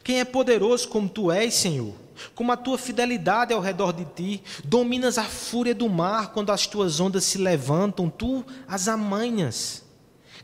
quem 0.04 0.20
é 0.20 0.26
poderoso 0.26 0.88
como 0.88 1.10
tu 1.10 1.32
és, 1.32 1.54
Senhor? 1.54 1.94
Como 2.36 2.52
a 2.52 2.58
tua 2.58 2.78
fidelidade 2.78 3.54
ao 3.54 3.62
redor 3.62 3.92
de 3.92 4.06
ti, 4.06 4.44
dominas 4.64 5.18
a 5.18 5.24
fúria 5.24 5.74
do 5.74 5.90
mar 5.90 6.32
quando 6.32 6.52
as 6.52 6.68
tuas 6.68 7.00
ondas 7.00 7.24
se 7.24 7.38
levantam, 7.38 8.10
tu 8.10 8.46
as 8.68 8.88
amanhas. 8.88 9.84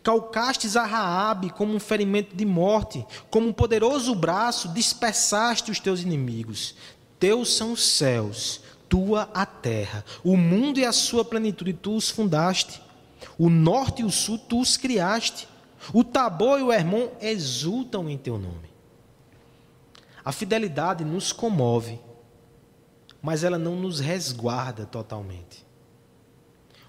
Calcastes 0.01 0.75
a 0.75 0.85
Raabe 0.85 1.49
como 1.49 1.73
um 1.73 1.79
ferimento 1.79 2.35
de 2.35 2.45
morte, 2.45 3.05
como 3.29 3.49
um 3.49 3.53
poderoso 3.53 4.15
braço 4.15 4.69
dispersaste 4.69 5.71
os 5.71 5.79
teus 5.79 6.01
inimigos. 6.01 6.75
Teus 7.19 7.55
são 7.55 7.73
os 7.73 7.83
céus, 7.83 8.61
tua 8.87 9.29
a 9.33 9.45
terra, 9.45 10.05
o 10.23 10.37
mundo 10.37 10.79
e 10.79 10.85
a 10.85 10.91
sua 10.91 11.25
plenitude 11.25 11.73
tu 11.73 11.95
os 11.95 12.09
fundaste. 12.09 12.81
O 13.37 13.49
norte 13.49 14.01
e 14.01 14.05
o 14.05 14.11
sul 14.11 14.37
tu 14.37 14.61
os 14.61 14.77
criaste. 14.77 15.47
O 15.93 16.03
Tabor 16.03 16.59
e 16.59 16.63
o 16.63 16.71
Hermon 16.71 17.09
exultam 17.21 18.09
em 18.09 18.17
teu 18.17 18.37
nome. 18.37 18.68
A 20.29 20.31
fidelidade 20.31 21.03
nos 21.03 21.31
comove, 21.33 21.99
mas 23.19 23.43
ela 23.43 23.57
não 23.57 23.75
nos 23.75 23.99
resguarda 23.99 24.85
totalmente. 24.85 25.65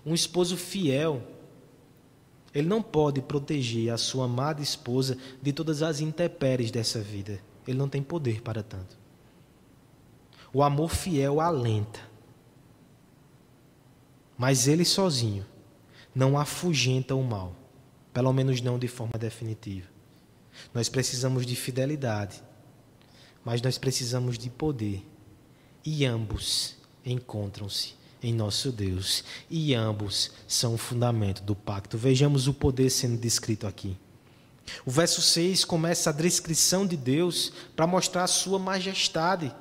Um 0.04 0.12
esposo 0.12 0.58
fiel, 0.58 1.22
ele 2.54 2.68
não 2.68 2.82
pode 2.82 3.22
proteger 3.22 3.94
a 3.94 3.96
sua 3.96 4.26
amada 4.26 4.60
esposa 4.60 5.16
de 5.40 5.54
todas 5.54 5.82
as 5.82 6.00
intempéries 6.00 6.70
dessa 6.70 7.00
vida. 7.00 7.40
Ele 7.66 7.78
não 7.78 7.88
tem 7.88 8.02
poder 8.02 8.42
para 8.42 8.62
tanto. 8.62 8.98
O 10.52 10.62
amor 10.62 10.90
fiel 10.90 11.40
alenta, 11.40 12.00
mas 14.36 14.68
ele 14.68 14.84
sozinho 14.84 15.46
não 16.14 16.36
afugenta 16.36 17.14
o 17.14 17.24
mal, 17.24 17.56
pelo 18.12 18.34
menos 18.34 18.60
não 18.60 18.78
de 18.78 18.86
forma 18.86 19.18
definitiva. 19.18 19.88
Nós 20.74 20.90
precisamos 20.90 21.46
de 21.46 21.56
fidelidade 21.56 22.49
mas 23.44 23.62
nós 23.62 23.78
precisamos 23.78 24.38
de 24.38 24.50
poder. 24.50 25.04
E 25.84 26.04
ambos 26.04 26.76
encontram-se 27.04 27.94
em 28.22 28.34
nosso 28.34 28.70
Deus, 28.70 29.24
e 29.48 29.74
ambos 29.74 30.30
são 30.46 30.74
o 30.74 30.78
fundamento 30.78 31.42
do 31.42 31.56
pacto. 31.56 31.96
Vejamos 31.96 32.46
o 32.46 32.52
poder 32.52 32.90
sendo 32.90 33.16
descrito 33.16 33.66
aqui. 33.66 33.96
O 34.84 34.90
verso 34.90 35.22
6 35.22 35.64
começa 35.64 36.10
a 36.10 36.12
descrição 36.12 36.86
de 36.86 36.96
Deus 36.96 37.52
para 37.74 37.86
mostrar 37.86 38.24
a 38.24 38.28
sua 38.28 38.58
majestade. 38.58 39.52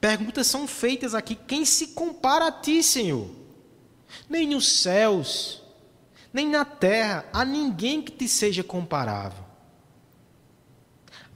Perguntas 0.00 0.46
são 0.46 0.66
feitas 0.66 1.14
aqui: 1.14 1.34
quem 1.34 1.64
se 1.64 1.88
compara 1.88 2.48
a 2.48 2.52
ti, 2.52 2.82
Senhor? 2.82 3.28
Nem 4.28 4.48
nos 4.48 4.80
céus, 4.80 5.62
nem 6.32 6.48
na 6.48 6.64
terra, 6.64 7.26
há 7.32 7.44
ninguém 7.44 8.00
que 8.02 8.12
te 8.12 8.26
seja 8.26 8.64
comparável. 8.64 9.44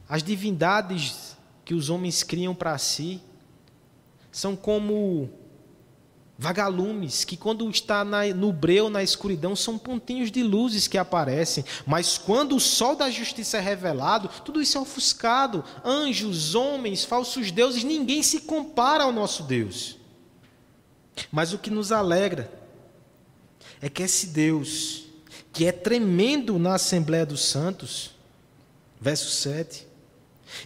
As 0.09 0.23
divindades 0.23 1.32
que 1.73 1.75
os 1.75 1.89
homens 1.89 2.23
criam 2.23 2.55
para 2.55 2.77
si 2.77 3.19
são 4.31 4.55
como 4.55 5.31
vagalumes 6.37 7.25
que, 7.25 7.35
quando 7.35 7.69
está 7.71 8.05
na, 8.05 8.27
no 8.27 8.53
breu, 8.53 8.91
na 8.91 9.03
escuridão, 9.03 9.57
são 9.57 9.79
pontinhos 9.79 10.31
de 10.31 10.43
luzes 10.43 10.87
que 10.87 10.99
aparecem, 10.99 11.65
mas 11.87 12.19
quando 12.19 12.55
o 12.55 12.61
sol 12.61 12.95
da 12.95 13.11
justiça 13.11 13.57
é 13.57 13.61
revelado, 13.61 14.29
tudo 14.45 14.61
isso 14.61 14.77
é 14.77 14.81
ofuscado. 14.83 15.65
Anjos, 15.83 16.55
homens, 16.55 17.07
falsos 17.07 17.51
deuses, 17.51 17.85
ninguém 17.85 18.23
se 18.23 18.41
compara 18.41 19.05
ao 19.05 19.13
nosso 19.13 19.43
Deus. 19.45 19.97
Mas 21.31 21.55
o 21.55 21.59
que 21.59 21.71
nos 21.71 21.91
alegra 21.91 22.53
é 23.81 23.89
que 23.89 24.03
esse 24.03 24.27
Deus, 24.27 25.05
que 25.55 25.65
é 25.65 25.73
tremendo 25.73 26.59
na 26.59 26.75
Assembleia 26.75 27.25
dos 27.25 27.43
Santos, 27.43 28.11
verso 29.01 29.31
7, 29.31 29.91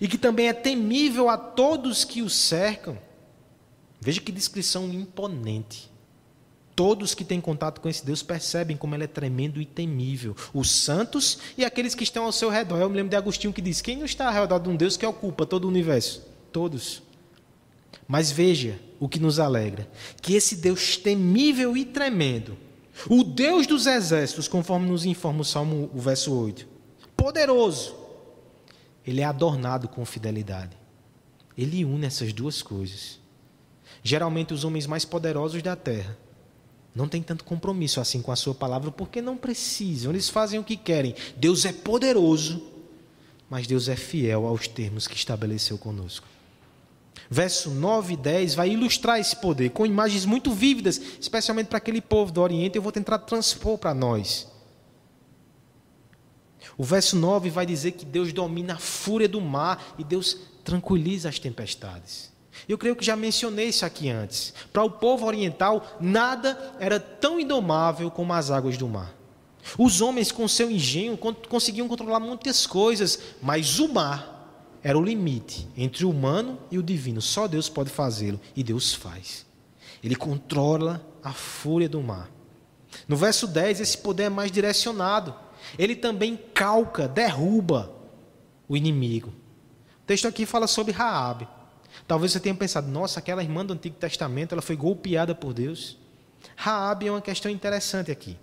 e 0.00 0.08
que 0.08 0.18
também 0.18 0.48
é 0.48 0.52
temível 0.52 1.28
a 1.28 1.36
todos 1.36 2.04
que 2.04 2.22
o 2.22 2.30
cercam. 2.30 2.98
Veja 4.00 4.20
que 4.20 4.32
descrição 4.32 4.92
imponente. 4.92 5.90
Todos 6.74 7.14
que 7.14 7.24
têm 7.24 7.40
contato 7.40 7.80
com 7.80 7.88
esse 7.88 8.04
Deus 8.04 8.22
percebem 8.22 8.76
como 8.76 8.94
ele 8.94 9.04
é 9.04 9.08
tremendo 9.08 9.62
e 9.62 9.64
temível. 9.64 10.36
Os 10.52 10.70
santos 10.70 11.38
e 11.56 11.64
aqueles 11.64 11.94
que 11.94 12.04
estão 12.04 12.24
ao 12.24 12.32
seu 12.32 12.50
redor. 12.50 12.78
Eu 12.78 12.90
me 12.90 12.96
lembro 12.96 13.08
de 13.10 13.16
Agostinho 13.16 13.52
que 13.52 13.62
diz: 13.62 13.80
Quem 13.80 13.96
não 13.96 14.04
está 14.04 14.26
ao 14.26 14.34
redor 14.34 14.58
de 14.58 14.68
um 14.68 14.76
Deus 14.76 14.96
que 14.96 15.06
ocupa 15.06 15.46
todo 15.46 15.64
o 15.64 15.68
universo? 15.68 16.22
Todos. 16.52 17.02
Mas 18.06 18.30
veja 18.30 18.78
o 19.00 19.08
que 19.08 19.18
nos 19.18 19.40
alegra: 19.40 19.88
que 20.20 20.34
esse 20.34 20.56
Deus 20.56 20.98
temível 20.98 21.74
e 21.76 21.86
tremendo, 21.86 22.58
o 23.08 23.24
Deus 23.24 23.66
dos 23.66 23.86
exércitos, 23.86 24.46
conforme 24.46 24.86
nos 24.86 25.06
informa 25.06 25.40
o 25.40 25.44
Salmo, 25.44 25.90
o 25.94 25.98
verso 25.98 26.32
8, 26.32 26.68
poderoso, 27.16 27.95
ele 29.06 29.20
é 29.20 29.24
adornado 29.24 29.88
com 29.88 30.04
fidelidade. 30.04 30.76
Ele 31.56 31.84
une 31.84 32.06
essas 32.06 32.32
duas 32.32 32.62
coisas. 32.62 33.20
Geralmente, 34.02 34.52
os 34.52 34.64
homens 34.64 34.86
mais 34.86 35.04
poderosos 35.04 35.62
da 35.62 35.76
terra 35.76 36.16
não 36.94 37.08
têm 37.08 37.22
tanto 37.22 37.44
compromisso 37.44 38.00
assim 38.00 38.22
com 38.22 38.32
a 38.32 38.36
sua 38.36 38.54
palavra, 38.54 38.90
porque 38.90 39.20
não 39.20 39.36
precisam, 39.36 40.10
eles 40.10 40.28
fazem 40.28 40.58
o 40.58 40.64
que 40.64 40.76
querem. 40.76 41.14
Deus 41.36 41.64
é 41.64 41.72
poderoso, 41.72 42.62
mas 43.50 43.66
Deus 43.66 43.88
é 43.88 43.96
fiel 43.96 44.46
aos 44.46 44.66
termos 44.66 45.06
que 45.06 45.14
estabeleceu 45.14 45.76
conosco. 45.76 46.26
Verso 47.28 47.70
9 47.70 48.14
e 48.14 48.16
10 48.16 48.54
vai 48.54 48.70
ilustrar 48.70 49.20
esse 49.20 49.36
poder 49.36 49.70
com 49.70 49.84
imagens 49.84 50.24
muito 50.24 50.52
vívidas, 50.52 51.00
especialmente 51.20 51.66
para 51.66 51.78
aquele 51.78 52.00
povo 52.00 52.32
do 52.32 52.40
Oriente. 52.40 52.76
Eu 52.76 52.82
vou 52.82 52.92
tentar 52.92 53.18
transpor 53.18 53.76
para 53.78 53.92
nós. 53.92 54.46
O 56.78 56.84
verso 56.84 57.16
9 57.16 57.50
vai 57.50 57.64
dizer 57.64 57.92
que 57.92 58.04
Deus 58.04 58.32
domina 58.32 58.74
a 58.74 58.78
fúria 58.78 59.28
do 59.28 59.40
mar 59.40 59.94
e 59.98 60.04
Deus 60.04 60.36
tranquiliza 60.62 61.28
as 61.28 61.38
tempestades. 61.38 62.30
Eu 62.68 62.78
creio 62.78 62.96
que 62.96 63.04
já 63.04 63.16
mencionei 63.16 63.68
isso 63.68 63.84
aqui 63.84 64.08
antes. 64.10 64.52
Para 64.72 64.84
o 64.84 64.90
povo 64.90 65.26
oriental, 65.26 65.96
nada 66.00 66.74
era 66.78 66.98
tão 66.98 67.38
indomável 67.38 68.10
como 68.10 68.32
as 68.32 68.50
águas 68.50 68.76
do 68.76 68.88
mar. 68.88 69.14
Os 69.78 70.00
homens, 70.00 70.30
com 70.30 70.46
seu 70.46 70.70
engenho, 70.70 71.18
conseguiam 71.48 71.88
controlar 71.88 72.20
muitas 72.20 72.66
coisas, 72.66 73.18
mas 73.42 73.78
o 73.80 73.88
mar 73.88 74.78
era 74.82 74.96
o 74.96 75.02
limite 75.02 75.66
entre 75.76 76.04
o 76.04 76.10
humano 76.10 76.58
e 76.70 76.78
o 76.78 76.82
divino. 76.82 77.20
Só 77.20 77.48
Deus 77.48 77.68
pode 77.68 77.90
fazê-lo 77.90 78.40
e 78.54 78.62
Deus 78.62 78.94
faz. 78.94 79.44
Ele 80.02 80.14
controla 80.14 81.04
a 81.22 81.32
fúria 81.32 81.88
do 81.88 82.00
mar. 82.00 82.30
No 83.08 83.16
verso 83.16 83.46
10, 83.46 83.80
esse 83.80 83.98
poder 83.98 84.24
é 84.24 84.28
mais 84.28 84.50
direcionado. 84.50 85.34
Ele 85.78 85.96
também 85.96 86.38
calca, 86.54 87.08
derruba 87.08 87.92
o 88.68 88.76
inimigo. 88.76 89.28
O 89.28 90.06
texto 90.06 90.28
aqui 90.28 90.46
fala 90.46 90.66
sobre 90.66 90.92
Raabe. 90.92 91.48
Talvez 92.06 92.32
você 92.32 92.40
tenha 92.40 92.54
pensado, 92.54 92.88
nossa, 92.88 93.18
aquela 93.18 93.42
irmã 93.42 93.64
do 93.64 93.72
Antigo 93.72 93.96
Testamento, 93.96 94.52
ela 94.52 94.62
foi 94.62 94.76
golpeada 94.76 95.34
por 95.34 95.52
Deus. 95.52 95.98
Raabe 96.54 97.08
é 97.08 97.10
uma 97.10 97.20
questão 97.20 97.50
interessante 97.50 98.10
aqui. 98.10 98.36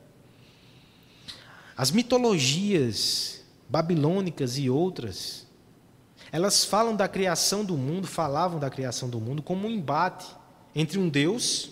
As 1.75 1.91
mitologias 1.91 3.43
babilônicas 3.67 4.57
e 4.57 4.69
outras, 4.69 5.47
elas 6.31 6.65
falam 6.65 6.95
da 6.95 7.07
criação 7.07 7.63
do 7.63 7.77
mundo, 7.77 8.07
falavam 8.07 8.59
da 8.59 8.69
criação 8.69 9.09
do 9.09 9.19
mundo 9.19 9.41
como 9.41 9.67
um 9.67 9.71
embate 9.71 10.27
entre 10.75 10.99
um 10.99 11.09
Deus, 11.09 11.71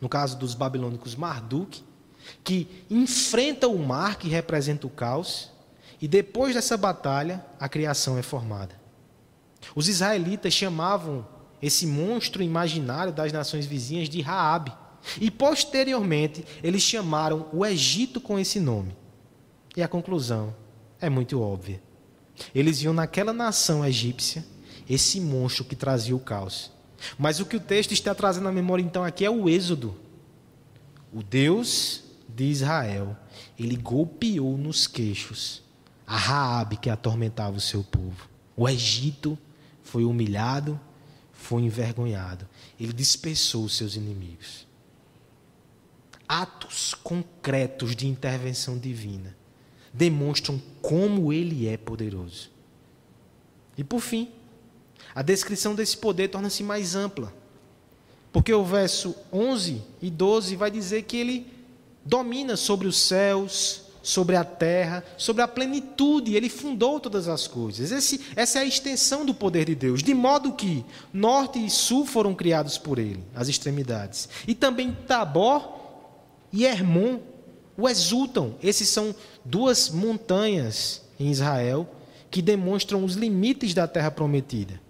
no 0.00 0.08
caso 0.08 0.38
dos 0.38 0.54
babilônicos 0.54 1.14
Marduk, 1.14 1.82
que 2.42 2.84
enfrenta 2.90 3.68
o 3.68 3.78
mar 3.78 4.16
que 4.16 4.28
representa 4.28 4.86
o 4.86 4.90
caos, 4.90 5.50
e 6.00 6.08
depois 6.08 6.54
dessa 6.54 6.76
batalha, 6.76 7.44
a 7.58 7.68
criação 7.68 8.16
é 8.16 8.22
formada. 8.22 8.80
Os 9.74 9.88
israelitas 9.88 10.52
chamavam 10.52 11.26
esse 11.60 11.86
monstro 11.86 12.42
imaginário 12.42 13.12
das 13.12 13.32
nações 13.32 13.66
vizinhas 13.66 14.08
de 14.08 14.20
Raabe, 14.20 14.72
e 15.20 15.30
posteriormente 15.30 16.44
eles 16.62 16.82
chamaram 16.82 17.48
o 17.52 17.64
Egito 17.64 18.20
com 18.20 18.38
esse 18.38 18.60
nome. 18.60 18.96
E 19.76 19.82
a 19.82 19.88
conclusão 19.88 20.54
é 21.00 21.08
muito 21.08 21.40
óbvia. 21.40 21.82
Eles 22.54 22.80
viam 22.80 22.92
naquela 22.92 23.32
nação 23.32 23.84
egípcia 23.84 24.44
esse 24.88 25.20
monstro 25.20 25.64
que 25.64 25.76
trazia 25.76 26.16
o 26.16 26.20
caos. 26.20 26.72
Mas 27.18 27.40
o 27.40 27.46
que 27.46 27.56
o 27.56 27.60
texto 27.60 27.92
está 27.92 28.14
trazendo 28.14 28.48
à 28.48 28.52
memória 28.52 28.82
então 28.82 29.04
aqui 29.04 29.24
é 29.24 29.30
o 29.30 29.48
Êxodo. 29.48 29.96
O 31.12 31.22
Deus 31.22 32.04
de 32.40 32.46
Israel, 32.46 33.14
ele 33.58 33.76
golpeou 33.76 34.56
nos 34.56 34.86
queixos 34.86 35.62
a 36.06 36.16
Raabe 36.16 36.78
que 36.78 36.88
atormentava 36.88 37.58
o 37.58 37.60
seu 37.60 37.84
povo. 37.84 38.30
O 38.56 38.66
Egito 38.66 39.38
foi 39.82 40.04
humilhado, 40.04 40.80
foi 41.34 41.60
envergonhado. 41.60 42.48
Ele 42.80 42.94
dispersou 42.94 43.66
os 43.66 43.76
seus 43.76 43.94
inimigos. 43.94 44.66
Atos 46.26 46.94
concretos 46.94 47.94
de 47.94 48.06
intervenção 48.06 48.78
divina 48.78 49.36
demonstram 49.92 50.58
como 50.80 51.34
ele 51.34 51.68
é 51.68 51.76
poderoso. 51.76 52.50
E 53.76 53.84
por 53.84 54.00
fim, 54.00 54.30
a 55.14 55.20
descrição 55.20 55.74
desse 55.74 55.98
poder 55.98 56.28
torna-se 56.28 56.62
mais 56.62 56.94
ampla. 56.94 57.34
Porque 58.32 58.54
o 58.54 58.64
verso 58.64 59.14
11 59.30 59.82
e 60.00 60.08
12 60.08 60.56
vai 60.56 60.70
dizer 60.70 61.02
que 61.02 61.18
ele 61.18 61.59
domina 62.10 62.56
sobre 62.56 62.88
os 62.88 62.96
céus, 62.96 63.82
sobre 64.02 64.34
a 64.34 64.42
terra, 64.42 65.04
sobre 65.16 65.42
a 65.42 65.48
plenitude, 65.48 66.34
ele 66.34 66.48
fundou 66.48 66.98
todas 66.98 67.28
as 67.28 67.46
coisas. 67.46 67.92
Esse, 67.92 68.20
essa 68.34 68.58
é 68.58 68.62
a 68.62 68.64
extensão 68.64 69.24
do 69.24 69.32
poder 69.32 69.66
de 69.66 69.76
Deus, 69.76 70.02
de 70.02 70.12
modo 70.12 70.52
que 70.52 70.84
norte 71.12 71.64
e 71.64 71.70
sul 71.70 72.04
foram 72.04 72.34
criados 72.34 72.76
por 72.76 72.98
ele, 72.98 73.22
as 73.32 73.46
extremidades. 73.46 74.28
E 74.48 74.56
também 74.56 74.96
Tabor 75.06 75.70
e 76.52 76.64
Hermon 76.64 77.20
o 77.76 77.88
exultam. 77.88 78.56
Esses 78.60 78.88
são 78.88 79.14
duas 79.44 79.88
montanhas 79.88 81.02
em 81.18 81.30
Israel 81.30 81.88
que 82.28 82.42
demonstram 82.42 83.04
os 83.04 83.14
limites 83.14 83.72
da 83.72 83.86
terra 83.86 84.10
prometida. 84.10 84.80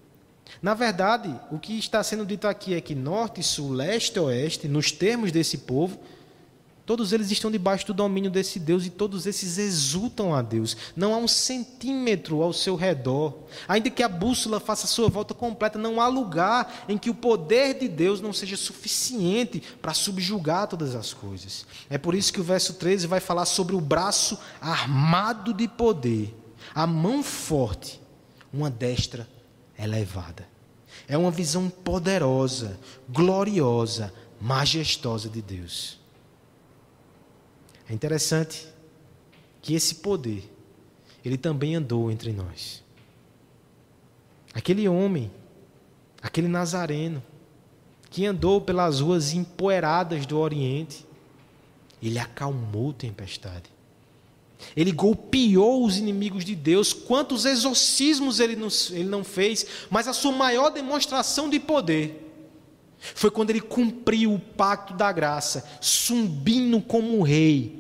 Na 0.62 0.72
verdade, 0.72 1.35
o 1.52 1.59
que 1.59 1.78
está 1.78 2.02
sendo 2.02 2.24
dito 2.24 2.48
aqui 2.48 2.74
é 2.74 2.80
que 2.80 2.94
norte, 2.94 3.42
sul, 3.42 3.72
leste 3.72 4.18
oeste, 4.18 4.68
nos 4.68 4.90
termos 4.90 5.30
desse 5.30 5.59
povo, 5.59 5.98
Todos 6.84 7.12
eles 7.12 7.30
estão 7.30 7.50
debaixo 7.50 7.86
do 7.86 7.94
domínio 7.94 8.30
desse 8.30 8.58
Deus 8.58 8.84
e 8.84 8.90
todos 8.90 9.26
esses 9.26 9.58
exultam 9.58 10.34
a 10.34 10.42
Deus. 10.42 10.76
Não 10.96 11.14
há 11.14 11.18
um 11.18 11.28
centímetro 11.28 12.42
ao 12.42 12.52
seu 12.52 12.74
redor. 12.74 13.34
Ainda 13.68 13.90
que 13.90 14.02
a 14.02 14.08
bússola 14.08 14.58
faça 14.58 14.86
a 14.86 14.88
sua 14.88 15.08
volta 15.08 15.32
completa, 15.32 15.78
não 15.78 16.00
há 16.00 16.08
lugar 16.08 16.84
em 16.88 16.98
que 16.98 17.08
o 17.08 17.14
poder 17.14 17.78
de 17.78 17.86
Deus 17.86 18.20
não 18.20 18.32
seja 18.32 18.56
suficiente 18.56 19.62
para 19.80 19.94
subjugar 19.94 20.66
todas 20.66 20.94
as 20.94 21.12
coisas. 21.12 21.64
É 21.88 21.96
por 21.96 22.14
isso 22.14 22.32
que 22.32 22.40
o 22.40 22.44
verso 22.44 22.74
13 22.74 23.06
vai 23.06 23.20
falar 23.20 23.44
sobre 23.44 23.76
o 23.76 23.80
braço 23.80 24.38
armado 24.60 25.54
de 25.54 25.68
poder, 25.68 26.34
a 26.74 26.86
mão 26.86 27.22
forte, 27.22 28.00
uma 28.52 28.68
destra 28.68 29.28
elevada. 29.78 30.48
É 31.06 31.16
uma 31.16 31.30
visão 31.30 31.68
poderosa, 31.68 32.78
gloriosa, 33.08 34.12
majestosa 34.40 35.28
de 35.28 35.40
Deus. 35.40 35.99
É 37.90 37.92
interessante 37.92 38.68
que 39.61 39.74
esse 39.74 39.96
poder, 39.96 40.48
ele 41.24 41.37
também 41.37 41.74
andou 41.74 42.09
entre 42.09 42.33
nós. 42.33 42.85
Aquele 44.55 44.88
homem, 44.88 45.29
aquele 46.22 46.46
nazareno, 46.46 47.20
que 48.09 48.24
andou 48.24 48.61
pelas 48.61 49.00
ruas 49.00 49.33
empoeiradas 49.35 50.24
do 50.24 50.38
Oriente, 50.38 51.05
ele 52.00 52.20
acalmou 52.20 52.92
tempestade. 52.92 53.68
Ele 54.76 54.92
golpeou 54.92 55.85
os 55.85 55.98
inimigos 55.98 56.44
de 56.44 56.55
Deus. 56.55 56.92
Quantos 56.92 57.44
exorcismos 57.44 58.38
ele 58.38 58.55
não, 58.55 58.68
ele 58.90 59.09
não 59.09 59.24
fez, 59.24 59.66
mas 59.90 60.07
a 60.07 60.12
sua 60.12 60.31
maior 60.31 60.70
demonstração 60.70 61.50
de 61.50 61.59
poder 61.59 62.29
foi 63.00 63.33
quando 63.33 63.50
ele 63.50 63.61
cumpriu 63.61 64.33
o 64.33 64.38
pacto 64.38 64.94
da 64.94 65.11
graça, 65.11 65.68
subindo 65.81 66.81
como 66.81 67.22
rei 67.22 67.79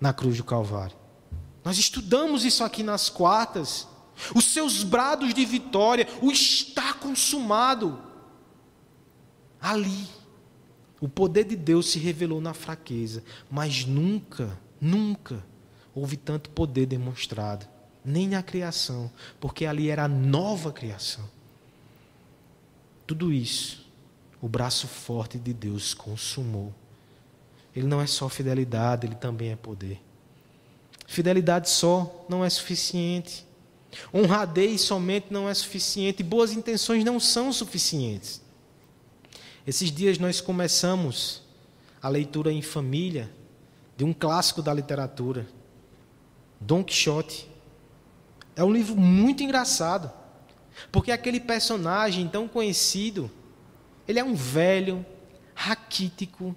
na 0.00 0.12
cruz 0.12 0.36
do 0.36 0.44
Calvário. 0.44 0.96
Nós 1.64 1.78
estudamos 1.78 2.44
isso 2.44 2.64
aqui 2.64 2.82
nas 2.82 3.08
quartas. 3.08 3.86
Os 4.34 4.44
seus 4.44 4.82
brados 4.82 5.32
de 5.34 5.44
vitória, 5.44 6.08
o 6.22 6.30
está 6.30 6.94
consumado. 6.94 7.98
Ali, 9.60 10.08
o 11.00 11.08
poder 11.08 11.44
de 11.44 11.56
Deus 11.56 11.90
se 11.90 11.98
revelou 11.98 12.40
na 12.40 12.54
fraqueza, 12.54 13.22
mas 13.50 13.84
nunca, 13.84 14.58
nunca 14.80 15.44
houve 15.94 16.16
tanto 16.16 16.50
poder 16.50 16.86
demonstrado, 16.86 17.66
nem 18.04 18.28
na 18.28 18.42
criação, 18.42 19.10
porque 19.38 19.66
ali 19.66 19.88
era 19.88 20.04
a 20.04 20.08
nova 20.08 20.72
criação. 20.72 21.24
Tudo 23.06 23.32
isso, 23.32 23.86
o 24.40 24.48
braço 24.48 24.86
forte 24.86 25.38
de 25.38 25.52
Deus 25.52 25.92
consumou. 25.94 26.74
Ele 27.74 27.86
não 27.86 28.00
é 28.00 28.06
só 28.06 28.28
fidelidade, 28.28 29.06
ele 29.06 29.14
também 29.14 29.50
é 29.52 29.56
poder. 29.56 30.00
Fidelidade 31.06 31.68
só 31.68 32.24
não 32.28 32.44
é 32.44 32.50
suficiente. 32.50 33.46
Honradez 34.14 34.80
somente 34.82 35.26
não 35.30 35.48
é 35.48 35.54
suficiente. 35.54 36.22
Boas 36.22 36.52
intenções 36.52 37.04
não 37.04 37.18
são 37.18 37.52
suficientes. 37.52 38.40
Esses 39.66 39.90
dias 39.90 40.18
nós 40.18 40.40
começamos 40.40 41.42
a 42.02 42.08
leitura 42.08 42.52
em 42.52 42.62
família 42.62 43.30
de 43.96 44.04
um 44.04 44.12
clássico 44.12 44.62
da 44.62 44.72
literatura, 44.72 45.46
Don 46.60 46.82
Quixote. 46.82 47.48
É 48.56 48.64
um 48.64 48.72
livro 48.72 48.96
muito 48.96 49.42
engraçado, 49.42 50.10
porque 50.90 51.12
aquele 51.12 51.40
personagem 51.40 52.26
tão 52.28 52.48
conhecido, 52.48 53.30
ele 54.08 54.18
é 54.18 54.24
um 54.24 54.34
velho, 54.34 55.04
raquítico, 55.54 56.56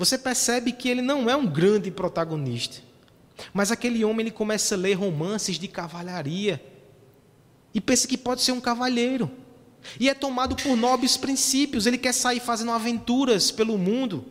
você 0.00 0.16
percebe 0.16 0.72
que 0.72 0.88
ele 0.88 1.02
não 1.02 1.28
é 1.28 1.36
um 1.36 1.46
grande 1.46 1.90
protagonista. 1.90 2.78
Mas 3.52 3.70
aquele 3.70 4.02
homem 4.02 4.20
ele 4.20 4.30
começa 4.30 4.74
a 4.74 4.78
ler 4.78 4.94
romances 4.94 5.58
de 5.58 5.68
cavalharia 5.68 6.58
e 7.74 7.82
pensa 7.82 8.08
que 8.08 8.16
pode 8.16 8.40
ser 8.40 8.52
um 8.52 8.62
cavalheiro. 8.62 9.30
E 9.98 10.08
é 10.08 10.14
tomado 10.14 10.56
por 10.56 10.74
nobres 10.74 11.18
princípios, 11.18 11.84
ele 11.84 11.98
quer 11.98 12.14
sair 12.14 12.40
fazendo 12.40 12.70
aventuras 12.70 13.50
pelo 13.50 13.76
mundo. 13.76 14.24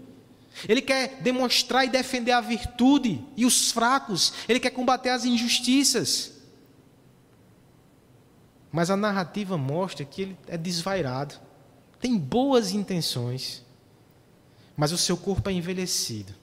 Ele 0.68 0.82
quer 0.82 1.22
demonstrar 1.22 1.86
e 1.86 1.90
defender 1.90 2.32
a 2.32 2.42
virtude 2.42 3.24
e 3.38 3.46
os 3.46 3.72
fracos. 3.72 4.34
Ele 4.48 4.60
quer 4.60 4.72
combater 4.72 5.10
as 5.10 5.24
injustiças. 5.24 6.34
Mas 8.72 8.90
a 8.90 8.98
narrativa 8.98 9.56
mostra 9.56 10.04
que 10.04 10.24
ele 10.24 10.38
é 10.48 10.58
desvairado. 10.58 11.36
Tem 12.02 12.18
boas 12.18 12.72
intenções. 12.72 13.64
Mas 14.80 14.94
o 14.94 14.98
seu 14.98 15.18
corpo 15.18 15.50
é 15.50 15.52
envelhecido. 15.52 16.34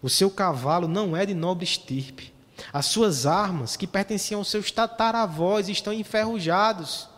O 0.00 0.08
seu 0.08 0.30
cavalo 0.30 0.88
não 0.88 1.14
é 1.14 1.26
de 1.26 1.34
nobre 1.34 1.64
estirpe. 1.64 2.32
As 2.72 2.86
suas 2.86 3.26
armas, 3.26 3.76
que 3.76 3.86
pertenciam 3.86 4.38
aos 4.38 4.48
seus 4.48 4.70
tataravós, 4.70 5.68
estão 5.68 5.92
enferrujados. 5.92 7.10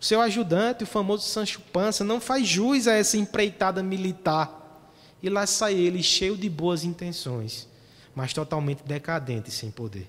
O 0.00 0.04
seu 0.04 0.20
ajudante, 0.20 0.84
o 0.84 0.86
famoso 0.86 1.26
Sancho 1.26 1.60
Pança, 1.72 2.04
não 2.04 2.20
faz 2.20 2.46
jus 2.46 2.86
a 2.86 2.92
essa 2.92 3.16
empreitada 3.16 3.82
militar. 3.82 4.88
E 5.20 5.28
lá 5.28 5.44
sai 5.44 5.74
ele 5.74 6.04
cheio 6.04 6.36
de 6.36 6.48
boas 6.48 6.84
intenções, 6.84 7.66
mas 8.14 8.32
totalmente 8.32 8.84
decadente 8.84 9.48
e 9.48 9.52
sem 9.52 9.72
poder. 9.72 10.08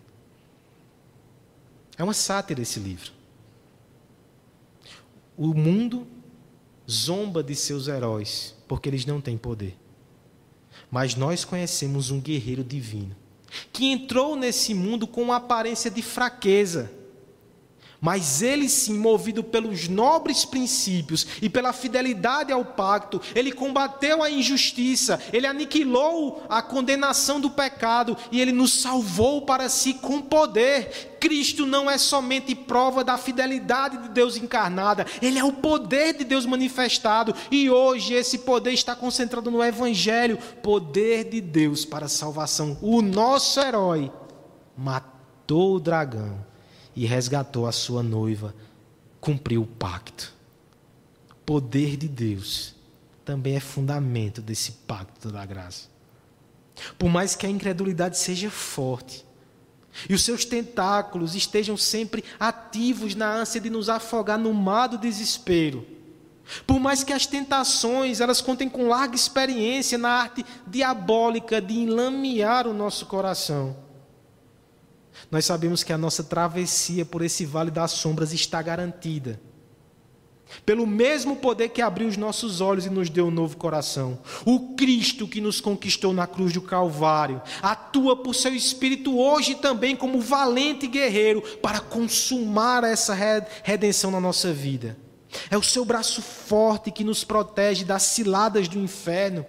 É 1.98 2.04
uma 2.04 2.14
sátira 2.14 2.62
esse 2.62 2.80
livro. 2.80 3.12
O 5.36 5.56
mundo 5.56 6.06
zomba 6.88 7.42
de 7.42 7.56
seus 7.56 7.88
heróis, 7.88 8.56
porque 8.74 8.90
eles 8.90 9.06
não 9.06 9.22
têm 9.22 9.38
poder. 9.38 9.78
Mas 10.90 11.14
nós 11.14 11.46
conhecemos 11.46 12.10
um 12.10 12.20
guerreiro 12.20 12.64
divino, 12.64 13.16
que 13.72 13.86
entrou 13.86 14.36
nesse 14.36 14.74
mundo 14.74 15.06
com 15.06 15.22
uma 15.22 15.36
aparência 15.36 15.92
de 15.92 16.02
fraqueza 16.02 16.92
mas 18.04 18.41
ele 18.41 18.68
sim, 18.68 18.99
movido 18.99 19.41
pelos 19.41 19.88
nobres 19.88 20.43
princípios 20.43 21.26
e 21.41 21.47
pela 21.47 21.72
fidelidade 21.72 22.51
ao 22.51 22.66
pacto, 22.66 23.22
ele 23.34 23.49
combateu 23.49 24.22
a 24.22 24.30
injustiça, 24.30 25.22
ele 25.32 25.47
aniquilou 25.47 26.43
a 26.49 26.62
condenação 26.62 27.39
do 27.39 27.49
pecado 27.49 28.18
e 28.30 28.41
ele 28.41 28.51
nos 28.51 28.74
salvou 28.74 29.43
para 29.43 29.70
si 29.70 29.93
com 29.93 30.22
poder. 30.22 31.16
Cristo 31.18 31.66
não 31.66 31.89
é 31.89 31.97
somente 31.97 32.54
prova 32.54 33.06
da 33.06 33.18
fidelidade 33.18 33.95
de 33.95 34.10
Deus 34.10 34.36
encarnada, 34.36 35.06
ele 35.22 35.39
é 35.39 35.43
o 35.45 35.54
poder 35.54 36.14
de 36.14 36.26
Deus 36.26 36.45
manifestado 36.45 37.34
e 37.49 37.70
hoje 37.70 38.14
esse 38.14 38.39
poder 38.39 38.74
está 38.74 38.97
concentrado 38.97 39.49
no 39.49 39.64
Evangelho 39.64 40.38
poder 40.62 41.24
de 41.24 41.39
Deus 41.39 41.86
para 41.86 42.08
a 42.08 42.10
salvação. 42.10 42.78
O 42.82 43.01
nosso 43.01 43.62
herói 43.62 44.12
matou 44.76 45.76
o 45.76 45.80
dragão 45.80 46.51
e 46.96 47.06
resgatou 47.06 47.68
a 47.68 47.72
sua 47.72 48.04
noiva, 48.04 48.54
cumpriu 49.20 49.64
o 49.64 49.68
pacto. 49.68 50.34
O 51.32 51.36
poder 51.46 51.98
de 51.98 52.08
Deus 52.08 52.76
também 53.26 53.56
é 53.56 53.60
fundamento 53.60 54.41
desse 54.41 54.72
pacto 54.72 55.32
da 55.32 55.46
graça. 55.46 55.88
Por 56.98 57.10
mais 57.10 57.36
que 57.36 57.46
a 57.46 57.50
incredulidade 57.50 58.18
seja 58.18 58.50
forte 58.50 59.26
e 60.10 60.14
os 60.14 60.24
seus 60.24 60.44
tentáculos 60.44 61.36
estejam 61.36 61.78
sempre 61.78 62.24
ativos 62.39 63.16
na 63.16 63.32
ânsia 63.32 63.62
de 63.62 63.70
nos 63.70 63.89
afogar 63.89 64.39
no 64.39 64.54
mar 64.54 64.88
do 64.88 64.98
desespero, 64.98 65.86
por 66.68 66.80
mais 66.80 67.04
que 67.04 67.14
as 67.14 67.26
tentações 67.26 68.20
elas 68.20 68.41
contem 68.41 68.68
com 68.68 68.88
larga 68.88 69.16
experiência 69.16 69.98
na 69.98 70.10
arte 70.10 70.46
diabólica 70.68 71.62
de 71.62 71.76
enlamear 71.76 72.68
o 72.68 72.74
nosso 72.74 73.06
coração, 73.06 73.76
nós 75.32 75.45
sabemos 75.45 75.84
que 75.84 75.93
a 75.93 75.97
nossa 75.97 76.24
travessia 76.24 77.05
por 77.05 77.22
esse 77.22 77.45
vale 77.45 77.72
das 77.72 77.91
sombras 77.91 78.34
está 78.34 78.61
garantida. 78.61 79.39
Pelo 80.66 80.86
mesmo 80.86 81.36
poder 81.38 81.70
que 81.70 81.82
abriu 81.82 82.07
os 82.07 82.18
nossos 82.18 82.61
olhos 82.61 82.86
e 82.86 82.89
nos 82.89 83.09
deu 83.09 83.28
um 83.28 83.32
novo 83.32 83.57
coração. 83.57 84.20
O 84.45 84.76
Cristo 84.76 85.28
que 85.28 85.41
nos 85.41 85.59
conquistou 85.59 86.14
na 86.14 86.28
cruz 86.28 86.53
do 86.53 86.61
Calvário 86.61 87.41
atua 87.61 88.16
por 88.16 88.36
seu 88.36 88.53
Espírito 88.53 89.18
hoje 89.18 89.55
também 89.55 89.95
como 89.95 90.22
valente 90.22 90.88
guerreiro 90.88 91.41
para 91.61 91.80
consumar 91.80 92.84
essa 92.84 93.16
redenção 93.64 94.11
na 94.11 94.20
nossa 94.20 94.53
vida. 94.53 94.97
É 95.49 95.57
o 95.57 95.64
seu 95.64 95.84
braço 95.84 96.22
forte 96.22 96.91
que 96.91 97.03
nos 97.03 97.24
protege 97.24 97.84
das 97.84 98.03
ciladas 98.03 98.68
do 98.68 98.78
inferno. 98.78 99.45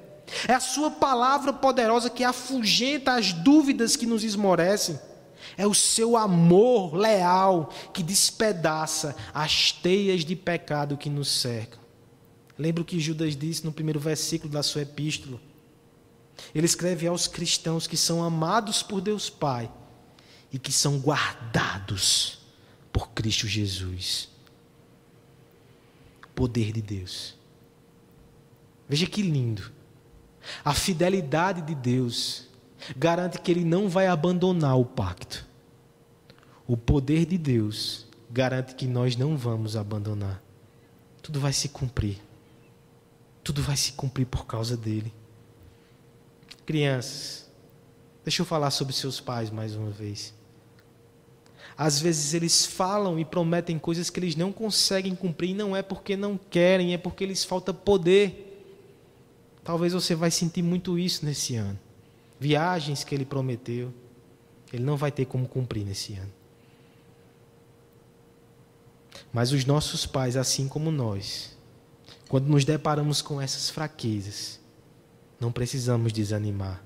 É 0.48 0.54
a 0.54 0.60
sua 0.60 0.90
palavra 0.90 1.52
poderosa 1.52 2.08
que 2.08 2.24
afugenta 2.24 3.12
as 3.12 3.32
dúvidas 3.32 3.94
que 3.94 4.06
nos 4.06 4.24
esmorecem. 4.24 4.98
É 5.57 5.66
o 5.66 5.74
seu 5.74 6.16
amor 6.16 6.94
leal 6.94 7.70
que 7.92 8.02
despedaça 8.02 9.16
as 9.32 9.72
teias 9.72 10.24
de 10.24 10.34
pecado 10.34 10.96
que 10.96 11.09
nos 11.09 11.28
cercam. 11.28 11.80
Lembra 12.59 12.82
o 12.82 12.84
que 12.84 13.00
Judas 13.00 13.36
disse 13.36 13.64
no 13.64 13.72
primeiro 13.72 13.98
versículo 13.98 14.52
da 14.52 14.62
sua 14.62 14.82
epístola? 14.82 15.40
Ele 16.55 16.66
escreve 16.66 17.07
aos 17.07 17.26
cristãos 17.26 17.86
que 17.86 17.96
são 17.96 18.22
amados 18.22 18.82
por 18.82 19.00
Deus 19.00 19.30
Pai 19.30 19.70
e 20.52 20.59
que 20.59 20.72
são 20.72 20.98
guardados 20.98 22.38
por 22.92 23.11
Cristo 23.11 23.46
Jesus. 23.46 24.28
Poder 26.34 26.72
de 26.72 26.82
Deus. 26.82 27.34
Veja 28.88 29.07
que 29.07 29.22
lindo. 29.22 29.72
A 30.64 30.74
fidelidade 30.74 31.62
de 31.62 31.74
Deus 31.74 32.48
garante 32.97 33.39
que 33.39 33.51
ele 33.51 33.64
não 33.64 33.89
vai 33.89 34.07
abandonar 34.07 34.78
o 34.78 34.85
pacto. 34.85 35.47
O 36.66 36.76
poder 36.76 37.26
de 37.26 37.39
Deus 37.39 38.07
garante 38.30 38.74
que 38.74 38.87
nós 38.87 39.16
não 39.16 39.37
vamos 39.37 39.76
abandonar. 39.76 40.43
Tudo 41.22 41.41
vai 41.41 41.53
se 41.53 41.68
cumprir. 41.68 42.20
Tudo 43.43 43.62
vai 43.62 43.76
se 43.76 43.93
cumprir 43.93 44.26
por 44.26 44.47
causa 44.47 44.76
dele. 44.76 45.12
Crianças, 46.66 47.51
deixa 48.24 48.43
eu 48.43 48.47
falar 48.47 48.70
sobre 48.70 48.95
seus 48.95 49.20
pais 49.20 49.51
mais 49.51 49.74
uma 49.74 49.91
vez. 49.91 50.35
Às 51.76 52.01
vezes 52.01 52.35
eles 52.35 52.64
falam 52.64 53.18
e 53.18 53.24
prometem 53.24 53.78
coisas 53.78 54.09
que 54.09 54.18
eles 54.20 54.37
não 54.37 54.53
conseguem 54.53 55.14
cumprir, 55.14 55.51
e 55.51 55.55
não 55.55 55.76
é 55.76 55.82
porque 55.82 56.16
não 56.16 56.39
querem, 56.39 56.95
é 56.95 56.99
porque 56.99 57.26
lhes 57.26 57.45
falta 57.45 57.74
poder. 57.74 58.51
Talvez 59.62 59.93
você 59.93 60.14
vai 60.14 60.30
sentir 60.30 60.62
muito 60.62 60.99
isso 60.99 61.26
nesse 61.26 61.57
ano 61.57 61.78
viagens 62.39 63.05
que 63.05 63.14
ele 63.14 63.24
prometeu, 63.24 63.93
ele 64.72 64.82
não 64.82 64.97
vai 64.97 65.12
ter 65.12 65.24
como 65.24 65.47
cumprir 65.47 65.85
nesse 65.85 66.14
ano. 66.14 66.32
Mas 69.32 69.53
os 69.53 69.64
nossos 69.64 70.07
pais, 70.07 70.37
assim 70.37 70.68
como 70.68 70.91
nós, 70.91 71.57
quando 72.28 72.47
nos 72.47 72.64
deparamos 72.64 73.20
com 73.20 73.41
essas 73.41 73.70
fraquezas, 73.70 74.61
não 75.41 75.53
precisamos 75.53 76.12
desanimar, 76.12 76.82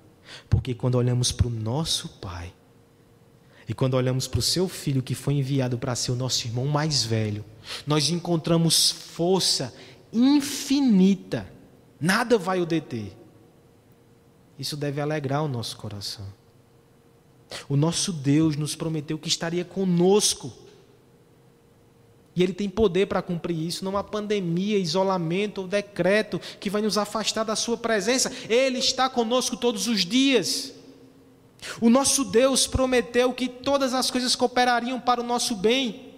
porque 0.49 0.75
quando 0.75 0.97
olhamos 0.97 1.33
para 1.33 1.47
o 1.47 1.51
nosso 1.51 2.09
pai, 2.21 2.53
e 3.69 3.75
quando 3.75 3.95
olhamos 3.95 4.27
para 4.27 4.39
o 4.39 4.43
seu 4.43 4.67
filho 4.67 5.03
que 5.03 5.15
foi 5.15 5.35
enviado 5.35 5.77
para 5.77 5.95
ser 5.95 6.11
o 6.11 6.17
nosso 6.17 6.47
irmão 6.47 6.67
mais 6.67 7.05
velho, 7.05 7.45
nós 7.87 8.09
encontramos 8.09 8.91
força 8.91 9.75
infinita, 10.11 11.47
nada 12.01 12.39
vai 12.39 12.61
o 12.61 12.67
deter. 12.67 13.15
Isso 14.59 14.77
deve 14.77 15.01
alegrar 15.01 15.45
o 15.45 15.49
nosso 15.49 15.77
coração. 15.77 16.27
O 17.69 17.77
nosso 17.77 18.13
Deus 18.13 18.57
nos 18.57 18.75
prometeu 18.75 19.19
que 19.19 19.29
estaria 19.29 19.65
conosco. 19.65 20.53
E 22.35 22.43
Ele 22.43 22.53
tem 22.53 22.69
poder 22.69 23.07
para 23.07 23.23
cumprir 23.23 23.59
isso. 23.59 23.85
Não 23.85 23.97
há 23.97 24.05
pandemia, 24.05 24.79
isolamento 24.79 25.63
ou 25.63 25.69
decreto 25.69 26.41
que 26.61 26.71
vai 26.71 26.83
nos 26.83 26.99
afastar 26.99 27.45
da 27.45 27.57
Sua 27.57 27.77
presença. 27.77 28.33
Ele 28.49 28.79
está 28.79 29.09
conosco 29.09 29.57
todos 29.57 29.87
os 29.87 30.05
dias. 30.05 30.73
O 31.81 31.89
nosso 31.89 32.25
Deus 32.25 32.67
prometeu 32.67 33.33
que 33.33 33.49
todas 33.49 33.95
as 33.95 34.11
coisas 34.11 34.37
cooperariam 34.37 35.01
para 35.01 35.21
o 35.21 35.25
nosso 35.25 35.57
bem. 35.57 36.13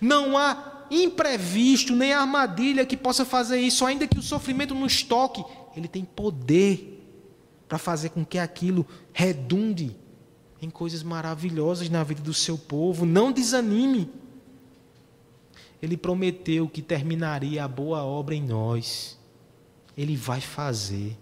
Não 0.00 0.36
há 0.36 0.86
imprevisto 0.90 1.94
nem 1.94 2.12
armadilha 2.12 2.86
que 2.86 2.96
possa 2.96 3.24
fazer 3.24 3.60
isso, 3.60 3.84
ainda 3.84 4.06
que 4.06 4.18
o 4.18 4.22
sofrimento 4.22 4.74
nos 4.74 5.02
toque. 5.02 5.44
Ele 5.76 5.86
tem 5.86 6.04
poder 6.04 6.95
para 7.68 7.78
fazer 7.78 8.10
com 8.10 8.24
que 8.24 8.38
aquilo 8.38 8.86
redunde 9.12 9.96
em 10.60 10.70
coisas 10.70 11.02
maravilhosas 11.02 11.88
na 11.88 12.02
vida 12.02 12.22
do 12.22 12.34
seu 12.34 12.56
povo. 12.56 13.04
Não 13.04 13.32
desanime. 13.32 14.10
Ele 15.82 15.96
prometeu 15.96 16.68
que 16.68 16.80
terminaria 16.80 17.64
a 17.64 17.68
boa 17.68 18.02
obra 18.04 18.34
em 18.34 18.42
nós. 18.42 19.18
Ele 19.96 20.16
vai 20.16 20.40
fazer. 20.40 21.16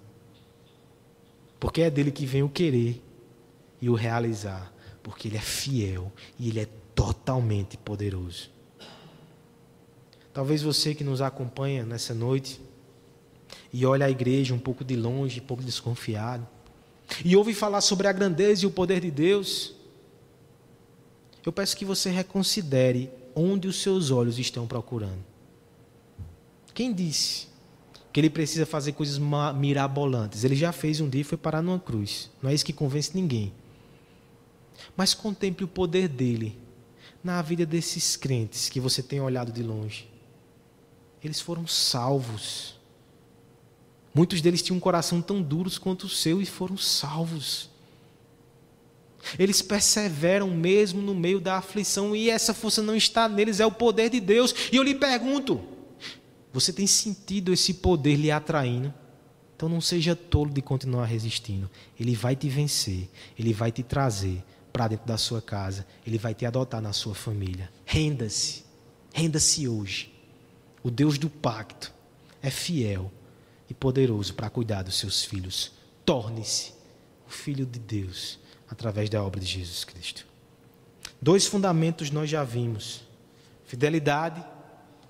Porque 1.58 1.82
é 1.82 1.90
dele 1.90 2.10
que 2.10 2.26
vem 2.26 2.42
o 2.42 2.48
querer 2.48 3.02
e 3.80 3.88
o 3.88 3.94
realizar. 3.94 4.72
Porque 5.02 5.28
ele 5.28 5.36
é 5.36 5.40
fiel 5.40 6.12
e 6.38 6.48
ele 6.48 6.60
é 6.60 6.68
totalmente 6.94 7.76
poderoso. 7.76 8.50
Talvez 10.32 10.62
você 10.62 10.94
que 10.94 11.04
nos 11.04 11.20
acompanha 11.20 11.84
nessa 11.84 12.14
noite 12.14 12.60
e 13.74 13.84
olha 13.84 14.06
a 14.06 14.10
igreja 14.10 14.54
um 14.54 14.58
pouco 14.58 14.84
de 14.84 14.94
longe, 14.94 15.40
um 15.40 15.44
pouco 15.44 15.62
desconfiado, 15.62 16.46
e 17.24 17.34
ouve 17.34 17.52
falar 17.52 17.80
sobre 17.80 18.06
a 18.06 18.12
grandeza 18.12 18.64
e 18.64 18.66
o 18.66 18.70
poder 18.70 19.00
de 19.00 19.10
Deus, 19.10 19.74
eu 21.44 21.52
peço 21.52 21.76
que 21.76 21.84
você 21.84 22.08
reconsidere 22.08 23.10
onde 23.34 23.66
os 23.66 23.82
seus 23.82 24.12
olhos 24.12 24.38
estão 24.38 24.64
procurando. 24.64 25.24
Quem 26.72 26.92
disse 26.94 27.48
que 28.12 28.20
ele 28.20 28.30
precisa 28.30 28.64
fazer 28.64 28.92
coisas 28.92 29.18
mirabolantes. 29.56 30.44
Ele 30.44 30.54
já 30.54 30.70
fez 30.70 31.00
um 31.00 31.08
dia 31.08 31.22
e 31.22 31.24
foi 31.24 31.36
parar 31.36 31.60
numa 31.60 31.80
cruz. 31.80 32.30
Não 32.40 32.48
é 32.48 32.54
isso 32.54 32.64
que 32.64 32.72
convence 32.72 33.10
ninguém. 33.12 33.52
Mas 34.96 35.12
contemple 35.14 35.64
o 35.64 35.68
poder 35.68 36.06
dele 36.06 36.56
na 37.24 37.42
vida 37.42 37.66
desses 37.66 38.14
crentes 38.14 38.68
que 38.68 38.78
você 38.78 39.02
tem 39.02 39.20
olhado 39.20 39.50
de 39.50 39.64
longe. 39.64 40.08
Eles 41.24 41.40
foram 41.40 41.66
salvos. 41.66 42.73
Muitos 44.14 44.40
deles 44.40 44.62
tinham 44.62 44.76
um 44.76 44.80
coração 44.80 45.20
tão 45.20 45.42
duros 45.42 45.76
quanto 45.76 46.04
o 46.04 46.08
seu 46.08 46.40
e 46.40 46.46
foram 46.46 46.76
salvos. 46.76 47.68
Eles 49.38 49.60
perseveram 49.60 50.50
mesmo 50.50 51.02
no 51.02 51.14
meio 51.14 51.40
da 51.40 51.56
aflição 51.56 52.14
e 52.14 52.30
essa 52.30 52.54
força 52.54 52.80
não 52.80 52.94
está 52.94 53.28
neles, 53.28 53.58
é 53.58 53.66
o 53.66 53.72
poder 53.72 54.10
de 54.10 54.20
Deus. 54.20 54.54
E 54.70 54.76
eu 54.76 54.82
lhe 54.82 54.94
pergunto: 54.94 55.60
você 56.52 56.72
tem 56.72 56.86
sentido 56.86 57.52
esse 57.52 57.74
poder 57.74 58.14
lhe 58.14 58.30
atraindo? 58.30 58.94
Então 59.56 59.68
não 59.68 59.80
seja 59.80 60.14
tolo 60.14 60.50
de 60.50 60.62
continuar 60.62 61.06
resistindo. 61.06 61.68
Ele 61.98 62.14
vai 62.14 62.36
te 62.36 62.48
vencer, 62.48 63.08
ele 63.36 63.52
vai 63.52 63.72
te 63.72 63.82
trazer 63.82 64.44
para 64.72 64.88
dentro 64.88 65.06
da 65.06 65.16
sua 65.16 65.40
casa, 65.40 65.86
ele 66.06 66.18
vai 66.18 66.34
te 66.34 66.44
adotar 66.44 66.80
na 66.80 66.92
sua 66.92 67.14
família. 67.14 67.70
Renda-se, 67.84 68.64
renda-se 69.12 69.66
hoje. 69.66 70.12
O 70.82 70.90
Deus 70.90 71.16
do 71.16 71.30
pacto 71.30 71.92
é 72.42 72.50
fiel 72.50 73.10
e 73.68 73.74
poderoso 73.74 74.34
para 74.34 74.50
cuidar 74.50 74.82
dos 74.82 74.98
seus 74.98 75.24
filhos. 75.24 75.72
Torne-se 76.04 76.72
o 77.26 77.30
filho 77.30 77.64
de 77.64 77.78
Deus 77.78 78.38
através 78.68 79.08
da 79.08 79.22
obra 79.22 79.40
de 79.40 79.46
Jesus 79.46 79.84
Cristo. 79.84 80.26
Dois 81.20 81.46
fundamentos 81.46 82.10
nós 82.10 82.28
já 82.28 82.44
vimos: 82.44 83.02
fidelidade 83.64 84.44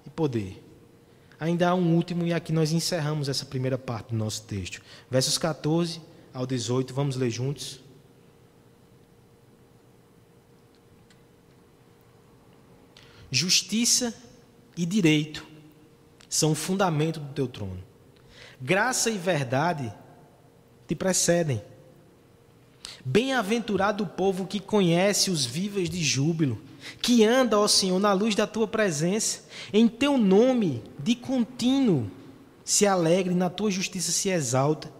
e 0.06 0.10
poder. 0.10 0.62
Ainda 1.40 1.68
há 1.68 1.74
um 1.74 1.94
último, 1.94 2.24
e 2.26 2.32
aqui 2.32 2.52
nós 2.52 2.72
encerramos 2.72 3.28
essa 3.28 3.44
primeira 3.44 3.76
parte 3.76 4.10
do 4.10 4.16
nosso 4.16 4.42
texto. 4.44 4.80
Versos 5.10 5.36
14 5.36 6.00
ao 6.32 6.46
18, 6.46 6.94
vamos 6.94 7.16
ler 7.16 7.30
juntos. 7.30 7.80
Justiça 13.30 14.14
e 14.76 14.86
direito 14.86 15.44
são 16.28 16.52
o 16.52 16.54
fundamento 16.54 17.18
do 17.18 17.32
teu 17.32 17.48
trono. 17.48 17.82
Graça 18.64 19.10
e 19.10 19.18
verdade 19.18 19.92
te 20.88 20.94
precedem. 20.94 21.62
Bem-aventurado 23.04 24.04
o 24.04 24.06
povo 24.06 24.46
que 24.46 24.58
conhece 24.58 25.30
os 25.30 25.44
vivas 25.44 25.90
de 25.90 26.02
júbilo, 26.02 26.58
que 27.02 27.22
anda, 27.22 27.58
ó 27.58 27.68
Senhor, 27.68 28.00
na 28.00 28.14
luz 28.14 28.34
da 28.34 28.46
tua 28.46 28.66
presença, 28.66 29.42
em 29.70 29.86
teu 29.86 30.16
nome 30.16 30.82
de 30.98 31.14
contínuo 31.14 32.10
se 32.64 32.86
alegre, 32.86 33.34
na 33.34 33.50
tua 33.50 33.70
justiça 33.70 34.10
se 34.10 34.30
exalta, 34.30 34.90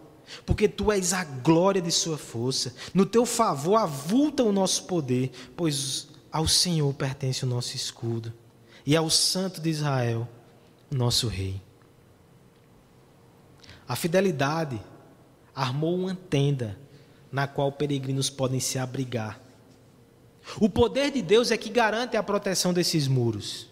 porque 0.45 0.67
tu 0.67 0.91
és 0.91 1.11
a 1.11 1.23
glória 1.23 1.81
de 1.81 1.91
sua 1.91 2.19
força. 2.19 2.75
No 2.93 3.03
teu 3.03 3.25
favor 3.25 3.77
avulta 3.77 4.43
o 4.43 4.51
nosso 4.51 4.83
poder, 4.83 5.31
pois 5.55 6.09
ao 6.31 6.47
Senhor 6.47 6.93
pertence 6.93 7.43
o 7.43 7.47
nosso 7.47 7.75
escudo 7.75 8.31
e 8.85 8.95
ao 8.95 9.09
Santo 9.09 9.59
de 9.59 9.71
Israel, 9.71 10.29
nosso 10.91 11.27
rei. 11.27 11.64
A 13.87 13.95
fidelidade 13.95 14.81
armou 15.53 15.95
uma 15.95 16.15
tenda 16.15 16.77
na 17.31 17.47
qual 17.47 17.71
peregrinos 17.71 18.29
podem 18.29 18.59
se 18.59 18.79
abrigar. 18.79 19.41
O 20.59 20.69
poder 20.69 21.11
de 21.11 21.21
Deus 21.21 21.51
é 21.51 21.57
que 21.57 21.69
garante 21.69 22.15
a 22.15 22.23
proteção 22.23 22.73
desses 22.73 23.07
muros. 23.07 23.67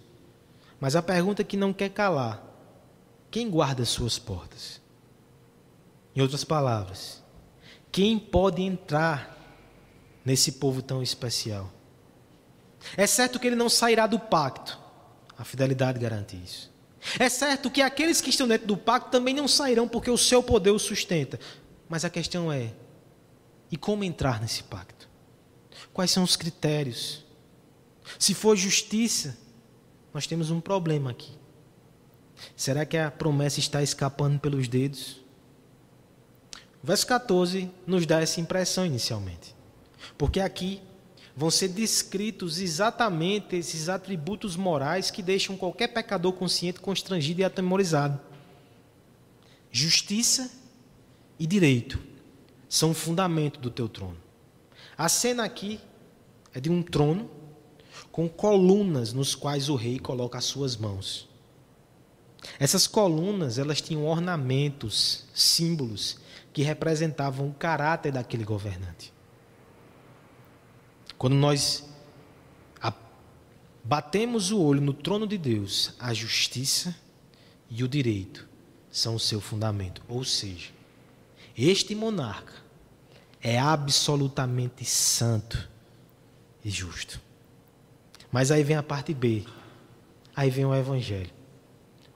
Mas 0.79 0.95
a 0.95 1.01
pergunta 1.01 1.43
que 1.43 1.55
não 1.55 1.71
quer 1.71 1.89
calar: 1.89 2.43
quem 3.31 3.49
guarda 3.49 3.85
suas 3.85 4.19
portas? 4.19 4.81
Em 6.15 6.21
outras 6.21 6.43
palavras, 6.43 7.23
quem 7.91 8.19
pode 8.19 8.61
entrar 8.61 9.37
nesse 10.25 10.53
povo 10.53 10.81
tão 10.81 11.01
especial? 11.01 11.71
É 12.97 13.07
certo 13.07 13.39
que 13.39 13.47
ele 13.47 13.55
não 13.55 13.69
sairá 13.69 14.05
do 14.05 14.19
pacto, 14.19 14.77
a 15.37 15.43
fidelidade 15.43 15.99
garante 15.99 16.35
isso. 16.35 16.72
É 17.19 17.27
certo 17.29 17.69
que 17.69 17.81
aqueles 17.81 18.21
que 18.21 18.29
estão 18.29 18.47
dentro 18.47 18.67
do 18.67 18.77
pacto 18.77 19.11
também 19.11 19.33
não 19.33 19.47
sairão 19.47 19.87
porque 19.87 20.09
o 20.09 20.17
seu 20.17 20.41
poder 20.41 20.71
o 20.71 20.79
sustenta. 20.79 21.39
Mas 21.89 22.05
a 22.05 22.09
questão 22.09 22.51
é: 22.51 22.73
e 23.71 23.77
como 23.77 24.03
entrar 24.03 24.41
nesse 24.41 24.63
pacto? 24.63 25.09
Quais 25.93 26.11
são 26.11 26.23
os 26.23 26.35
critérios? 26.35 27.23
Se 28.17 28.33
for 28.33 28.55
justiça, 28.55 29.37
nós 30.13 30.27
temos 30.27 30.49
um 30.49 30.61
problema 30.61 31.11
aqui. 31.11 31.31
Será 32.55 32.85
que 32.85 32.97
a 32.97 33.11
promessa 33.11 33.59
está 33.59 33.81
escapando 33.81 34.39
pelos 34.39 34.67
dedos? 34.67 35.21
O 36.83 36.87
verso 36.87 37.07
14 37.07 37.71
nos 37.87 38.05
dá 38.05 38.21
essa 38.21 38.41
impressão 38.41 38.85
inicialmente. 38.85 39.55
Porque 40.17 40.39
aqui 40.39 40.81
vão 41.35 41.49
ser 41.49 41.69
descritos 41.69 42.59
exatamente 42.59 43.55
esses 43.55 43.89
atributos 43.89 44.55
morais 44.55 45.09
que 45.09 45.23
deixam 45.23 45.57
qualquer 45.57 45.87
pecador 45.87 46.33
consciente 46.33 46.79
constrangido 46.79 47.41
e 47.41 47.43
atemorizado: 47.43 48.19
justiça 49.71 50.51
e 51.39 51.47
direito 51.47 51.99
são 52.69 52.91
o 52.91 52.95
fundamento 52.95 53.59
do 53.59 53.69
teu 53.69 53.89
trono. 53.89 54.17
A 54.97 55.09
cena 55.09 55.43
aqui 55.43 55.79
é 56.53 56.59
de 56.59 56.69
um 56.69 56.83
trono 56.83 57.29
com 58.11 58.29
colunas 58.29 59.13
nos 59.13 59.33
quais 59.33 59.69
o 59.69 59.75
rei 59.75 59.99
coloca 59.99 60.37
as 60.37 60.45
suas 60.45 60.77
mãos. 60.77 61.29
Essas 62.59 62.85
colunas, 62.87 63.57
elas 63.57 63.81
tinham 63.81 64.05
ornamentos, 64.05 65.25
símbolos 65.33 66.17
que 66.51 66.61
representavam 66.61 67.47
o 67.47 67.53
caráter 67.53 68.11
daquele 68.11 68.43
governante. 68.43 69.12
Quando 71.23 71.37
nós 71.37 71.85
batemos 73.81 74.51
o 74.51 74.59
olho 74.59 74.81
no 74.81 74.93
trono 74.93 75.25
de 75.25 75.37
Deus, 75.37 75.93
a 75.97 76.13
justiça 76.13 76.93
e 77.69 77.81
o 77.81 77.87
direito 77.87 78.45
são 78.91 79.15
o 79.15 79.19
seu 79.21 79.39
fundamento. 79.39 80.03
Ou 80.09 80.25
seja, 80.25 80.71
este 81.57 81.95
monarca 81.95 82.51
é 83.41 83.57
absolutamente 83.57 84.83
santo 84.83 85.69
e 86.61 86.69
justo. 86.69 87.21
Mas 88.29 88.51
aí 88.51 88.61
vem 88.61 88.75
a 88.75 88.83
parte 88.83 89.13
B. 89.13 89.45
Aí 90.35 90.49
vem 90.49 90.65
o 90.65 90.75
Evangelho. 90.75 91.31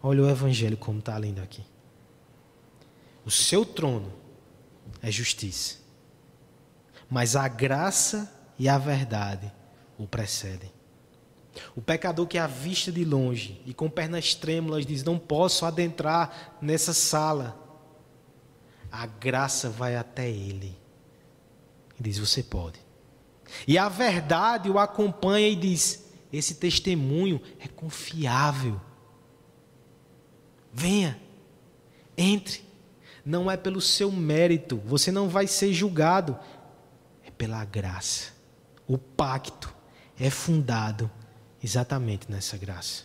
Olha 0.04 0.24
o 0.24 0.30
Evangelho 0.30 0.76
como 0.76 1.00
está 1.00 1.18
lindo 1.18 1.42
aqui. 1.42 1.64
O 3.24 3.32
seu 3.32 3.66
trono 3.66 4.12
é 5.02 5.10
justiça. 5.10 5.78
Mas 7.10 7.38
a 7.38 7.48
graça 7.48 8.34
e 8.58 8.68
a 8.68 8.78
verdade 8.78 9.52
o 9.98 10.08
precedem. 10.08 10.72
O 11.76 11.82
pecador 11.82 12.28
que 12.28 12.38
a 12.38 12.48
vista 12.48 12.92
de 12.92 13.04
longe 13.04 13.62
e 13.66 13.74
com 13.74 13.90
pernas 13.90 14.36
trêmulas 14.36 14.86
diz: 14.86 15.04
Não 15.04 15.18
posso 15.18 15.66
adentrar 15.66 16.58
nessa 16.62 16.94
sala. 16.94 17.64
A 18.92 19.06
graça 19.06 19.70
vai 19.70 19.96
até 19.96 20.30
ele 20.30 20.78
e 22.00 22.04
diz: 22.04 22.18
Você 22.18 22.44
pode. 22.44 22.80
E 23.68 23.78
a 23.78 23.90
verdade 23.90 24.70
o 24.70 24.78
acompanha 24.78 25.48
e 25.48 25.56
diz: 25.56 26.06
Esse 26.32 26.56
testemunho 26.56 27.42
é 27.60 27.68
confiável. 27.68 28.80
Venha, 30.72 31.20
entre. 32.18 32.68
Não 33.26 33.52
é 33.52 33.58
pelo 33.58 33.82
seu 33.82 34.10
mérito, 34.10 34.78
você 34.86 35.12
não 35.12 35.28
vai 35.28 35.48
ser 35.48 35.74
julgado, 35.74 36.40
é 37.26 37.32
pela 37.32 37.66
graça. 37.66 38.37
O 38.88 38.98
pacto 38.98 39.74
é 40.20 40.30
fundado 40.30 41.12
exatamente 41.62 42.32
nessa 42.32 42.58
graça. 42.58 43.04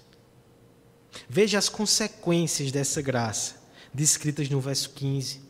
Veja 1.29 1.59
as 1.59 1.69
consequências 1.69 2.71
dessa 2.71 3.03
graça, 3.03 3.57
descritas 3.93 4.49
no 4.49 4.61
verso 4.61 4.91
15. 4.91 5.41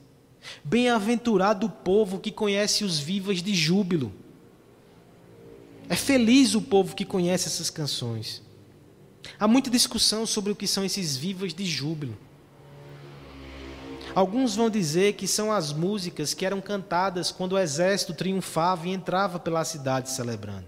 Bem-aventurado 0.64 1.66
o 1.66 1.70
povo 1.70 2.18
que 2.18 2.32
conhece 2.32 2.84
os 2.84 2.98
vivas 2.98 3.42
de 3.42 3.54
júbilo. 3.54 4.12
É 5.88 5.94
feliz 5.94 6.54
o 6.54 6.62
povo 6.62 6.96
que 6.96 7.04
conhece 7.04 7.46
essas 7.46 7.70
canções. 7.70 8.42
Há 9.38 9.46
muita 9.46 9.70
discussão 9.70 10.26
sobre 10.26 10.50
o 10.50 10.56
que 10.56 10.66
são 10.66 10.84
esses 10.84 11.16
vivas 11.16 11.52
de 11.54 11.64
júbilo. 11.64 12.16
Alguns 14.14 14.54
vão 14.54 14.68
dizer 14.68 15.14
que 15.14 15.26
são 15.26 15.50
as 15.50 15.72
músicas 15.72 16.34
que 16.34 16.44
eram 16.44 16.60
cantadas 16.60 17.32
quando 17.32 17.52
o 17.52 17.58
exército 17.58 18.12
triunfava 18.12 18.86
e 18.86 18.92
entrava 18.92 19.38
pela 19.38 19.64
cidade 19.64 20.10
celebrando. 20.10 20.66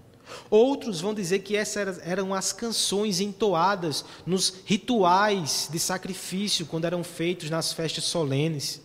Outros 0.49 1.01
vão 1.01 1.13
dizer 1.13 1.41
que 1.41 1.55
essas 1.55 1.99
eram 2.07 2.33
as 2.33 2.53
canções 2.53 3.21
entoadas 3.21 4.05
nos 4.25 4.63
rituais 4.65 5.69
de 5.71 5.79
sacrifício 5.79 6.65
quando 6.65 6.87
eram 6.87 7.05
feitos 7.05 7.51
nas 7.51 7.73
festas 7.73 8.05
solenes. 8.05 8.81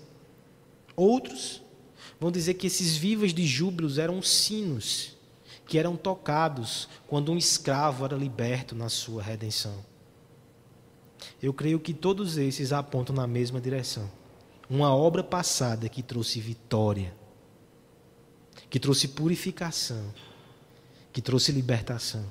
Outros 0.94 1.62
vão 2.20 2.30
dizer 2.30 2.56
que 2.56 2.68
esses 2.68 2.98
vivas 2.98 3.34
de 3.34 3.48
júbilos 3.48 3.98
eram 3.98 4.22
sinos 4.22 5.18
que 5.66 5.78
eram 5.78 5.96
tocados 5.96 6.90
quando 7.08 7.32
um 7.32 7.38
escravo 7.38 8.04
era 8.04 8.18
liberto 8.18 8.76
na 8.76 8.90
sua 8.90 9.22
redenção. 9.22 9.86
Eu 11.42 11.54
creio 11.54 11.80
que 11.80 11.94
todos 11.94 12.38
esses 12.38 12.74
apontam 12.74 13.16
na 13.16 13.28
mesma 13.28 13.62
direção. 13.62 14.19
Uma 14.70 14.96
obra 14.96 15.24
passada 15.24 15.90
que 15.90 16.04
trouxe 16.04 16.40
vitória, 16.40 17.12
que 18.70 18.80
trouxe 18.80 19.08
purificação, 19.08 20.14
que 21.12 21.22
trouxe 21.22 21.52
libertação. 21.52 22.24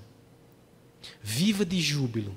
Viva 1.20 1.64
de 1.64 1.80
júbilo. 1.80 2.36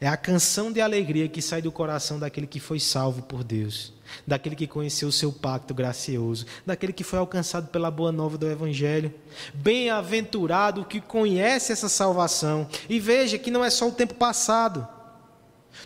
É 0.00 0.08
a 0.08 0.16
canção 0.16 0.70
de 0.72 0.80
alegria 0.80 1.28
que 1.28 1.42
sai 1.42 1.62
do 1.62 1.72
coração 1.72 2.18
daquele 2.18 2.46
que 2.46 2.60
foi 2.60 2.78
salvo 2.78 3.22
por 3.22 3.42
Deus, 3.42 3.92
daquele 4.26 4.54
que 4.54 4.66
conheceu 4.66 5.08
o 5.08 5.12
seu 5.12 5.32
pacto 5.32 5.74
gracioso, 5.74 6.46
daquele 6.64 6.92
que 6.92 7.04
foi 7.04 7.18
alcançado 7.18 7.68
pela 7.68 7.90
boa 7.90 8.12
nova 8.12 8.36
do 8.36 8.48
Evangelho. 8.48 9.12
Bem-aventurado 9.54 10.82
o 10.82 10.84
que 10.84 11.00
conhece 11.00 11.72
essa 11.72 11.88
salvação. 11.88 12.68
E 12.88 13.00
veja 13.00 13.38
que 13.38 13.50
não 13.50 13.64
é 13.64 13.70
só 13.70 13.88
o 13.88 13.92
tempo 13.92 14.14
passado. 14.14 14.86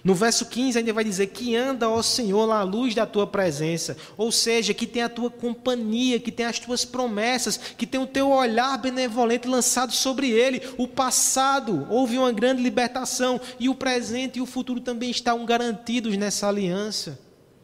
No 0.02 0.14
verso 0.14 0.46
15 0.46 0.78
ainda 0.78 0.92
vai 0.92 1.04
dizer 1.04 1.28
que 1.28 1.54
anda, 1.54 1.88
ó 1.88 2.02
Senhor, 2.02 2.46
na 2.46 2.62
luz 2.62 2.94
da 2.94 3.06
tua 3.06 3.26
presença, 3.26 3.96
ou 4.16 4.32
seja, 4.32 4.74
que 4.74 4.86
tem 4.86 5.02
a 5.02 5.08
tua 5.08 5.30
companhia, 5.30 6.18
que 6.18 6.32
tem 6.32 6.46
as 6.46 6.58
tuas 6.58 6.84
promessas, 6.84 7.56
que 7.56 7.86
tem 7.86 8.00
o 8.00 8.06
teu 8.06 8.30
olhar 8.30 8.76
benevolente 8.78 9.46
lançado 9.46 9.92
sobre 9.92 10.30
ele. 10.30 10.62
O 10.76 10.88
passado 10.88 11.86
houve 11.88 12.18
uma 12.18 12.32
grande 12.32 12.62
libertação 12.62 13.40
e 13.58 13.68
o 13.68 13.74
presente 13.74 14.38
e 14.38 14.42
o 14.42 14.46
futuro 14.46 14.80
também 14.80 15.10
estão 15.10 15.44
garantidos 15.44 16.16
nessa 16.16 16.48
aliança. 16.48 17.18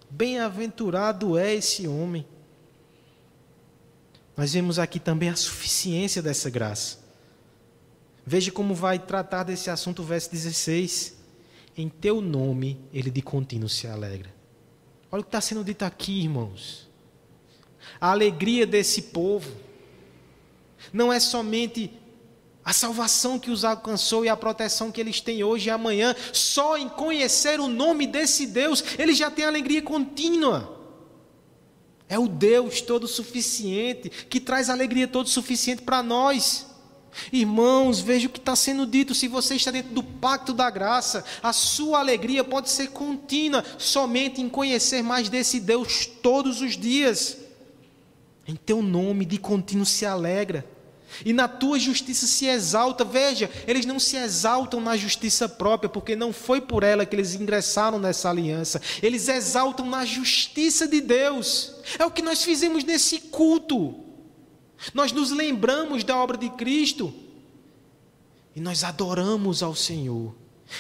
Bem-aventurado 0.09 1.39
é 1.39 1.55
esse 1.55 1.87
homem. 1.87 2.27
Nós 4.37 4.53
vemos 4.53 4.79
aqui 4.79 4.99
também 4.99 5.29
a 5.29 5.37
suficiência 5.37 6.23
dessa 6.23 6.49
graça. 6.49 6.99
Veja 8.25 8.51
como 8.51 8.75
vai 8.75 8.99
tratar 8.99 9.43
desse 9.45 9.71
assunto 9.71 10.01
o 10.03 10.05
verso 10.05 10.31
16 10.31 11.20
em 11.81 11.89
teu 11.89 12.21
nome 12.21 12.81
ele 12.93 13.11
de 13.11 13.23
contínuo 13.23 13.69
se 13.69 13.87
alegra. 13.87 14.33
Olha 15.11 15.21
o 15.21 15.25
que 15.25 15.29
está 15.29 15.41
sendo 15.41 15.65
dito 15.65 15.83
aqui, 15.85 16.21
irmãos. 16.21 16.89
A 18.01 18.11
alegria 18.11 18.67
desse 18.67 19.03
povo 19.03 19.51
não 20.93 21.13
é 21.13 21.19
somente 21.19 21.93
a 22.65 22.73
salvação 22.73 23.39
que 23.39 23.51
os 23.51 23.65
alcançou 23.65 24.25
e 24.25 24.29
a 24.29 24.37
proteção 24.37 24.93
que 24.93 25.01
eles 25.01 25.21
têm 25.21 25.43
hoje 25.43 25.69
e 25.69 25.71
amanhã, 25.71 26.15
só 26.33 26.77
em 26.77 26.89
conhecer 26.89 27.59
o 27.59 27.67
nome 27.67 28.07
desse 28.07 28.47
Deus, 28.47 28.85
eles 28.99 29.17
já 29.17 29.31
têm 29.31 29.45
alegria 29.45 29.83
contínua. 29.83 30.79
É 32.09 32.19
o 32.19 32.29
Deus 32.29 32.81
todo 32.81 33.09
suficiente, 33.09 34.09
que 34.09 34.41
traz 34.41 34.69
alegria 34.69 35.09
todo 35.09 35.29
suficiente 35.29 35.83
para 35.83 36.03
nós. 36.03 36.67
Irmãos, 37.33 38.01
veja 38.01 38.29
o 38.29 38.31
que 38.31 38.39
está 38.39 38.55
sendo 38.55 38.87
dito. 38.87 39.15
Se 39.15 39.29
você 39.29 39.55
está 39.55 39.71
dentro 39.71 39.93
do 39.93 40.03
pacto 40.03 40.53
da 40.53 40.71
graça, 40.71 41.25
a 41.43 41.53
sua 41.53 41.99
alegria 41.99 42.45
pode 42.45 42.71
ser 42.71 42.89
contínua 42.89 43.65
somente 43.79 44.41
em 44.41 44.49
conhecer 44.49 45.03
mais 45.03 45.29
desse 45.29 45.61
Deus 45.61 46.07
todos 46.07 46.61
os 46.61 46.77
dias. 46.77 47.37
Em 48.47 48.57
teu 48.57 48.83
nome 48.83 49.25
de 49.25 49.39
contínuo 49.39 49.87
se 49.87 50.07
alegra. 50.07 50.65
E 51.25 51.33
na 51.33 51.49
tua 51.49 51.79
justiça 51.79 52.27
se 52.27 52.47
exalta. 52.47 53.05
Veja, 53.05 53.51
eles 53.67 53.85
não 53.85 53.99
se 53.99 54.17
exaltam 54.17 54.81
na 54.81 54.97
justiça 54.97 55.49
própria, 55.49 55.89
porque 55.89 56.15
não 56.15 56.33
foi 56.33 56.61
por 56.61 56.83
ela 56.83 57.05
que 57.05 57.15
eles 57.15 57.35
ingressaram 57.35 57.99
nessa 57.99 58.31
aliança. 58.31 58.81
Eles 59.03 59.29
exaltam 59.29 59.87
na 59.87 60.05
justiça 60.05 60.87
de 60.87 61.01
Deus. 61.01 61.75
É 61.99 62.05
o 62.05 62.11
que 62.11 62.23
nós 62.23 62.43
fizemos 62.43 62.85
nesse 62.85 63.19
culto. 63.19 64.10
Nós 64.95 65.13
nos 65.13 65.31
lembramos 65.31 66.05
da 66.05 66.17
obra 66.17 66.37
de 66.37 66.49
Cristo 66.51 67.13
e 68.55 68.61
nós 68.61 68.83
adoramos 68.83 69.63
ao 69.63 69.75
Senhor. 69.75 70.35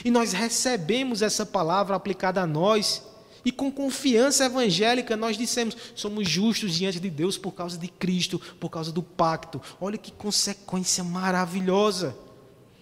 E 0.05 0.11
nós 0.11 0.32
recebemos 0.32 1.22
essa 1.22 1.44
palavra 1.44 1.96
aplicada 1.96 2.40
a 2.40 2.46
nós. 2.46 3.03
E 3.44 3.51
com 3.51 3.72
confiança 3.72 4.44
evangélica 4.44 5.16
nós 5.16 5.36
dissemos: 5.36 5.76
somos 5.94 6.28
justos 6.28 6.74
diante 6.74 7.01
de 7.01 7.11
Deus 7.11 7.36
por 7.38 7.53
causa 7.53 7.78
de 7.78 7.88
Cristo, 7.88 8.38
por 8.59 8.70
causa 8.70 8.92
do 8.92 9.03
pacto. 9.03 9.61
Olha 9.80 9.98
que 9.98 10.12
consequência 10.12 11.03
maravilhosa. 11.03 12.16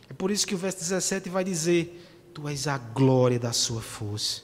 É 0.08 0.12
por 0.12 0.30
isso 0.30 0.46
que 0.46 0.54
o 0.54 0.58
verso 0.58 0.78
17 0.78 1.28
vai 1.28 1.44
dizer: 1.44 2.30
Tu 2.34 2.46
és 2.48 2.66
a 2.66 2.78
glória 2.78 3.38
da 3.38 3.52
sua 3.52 3.80
força. 3.80 4.42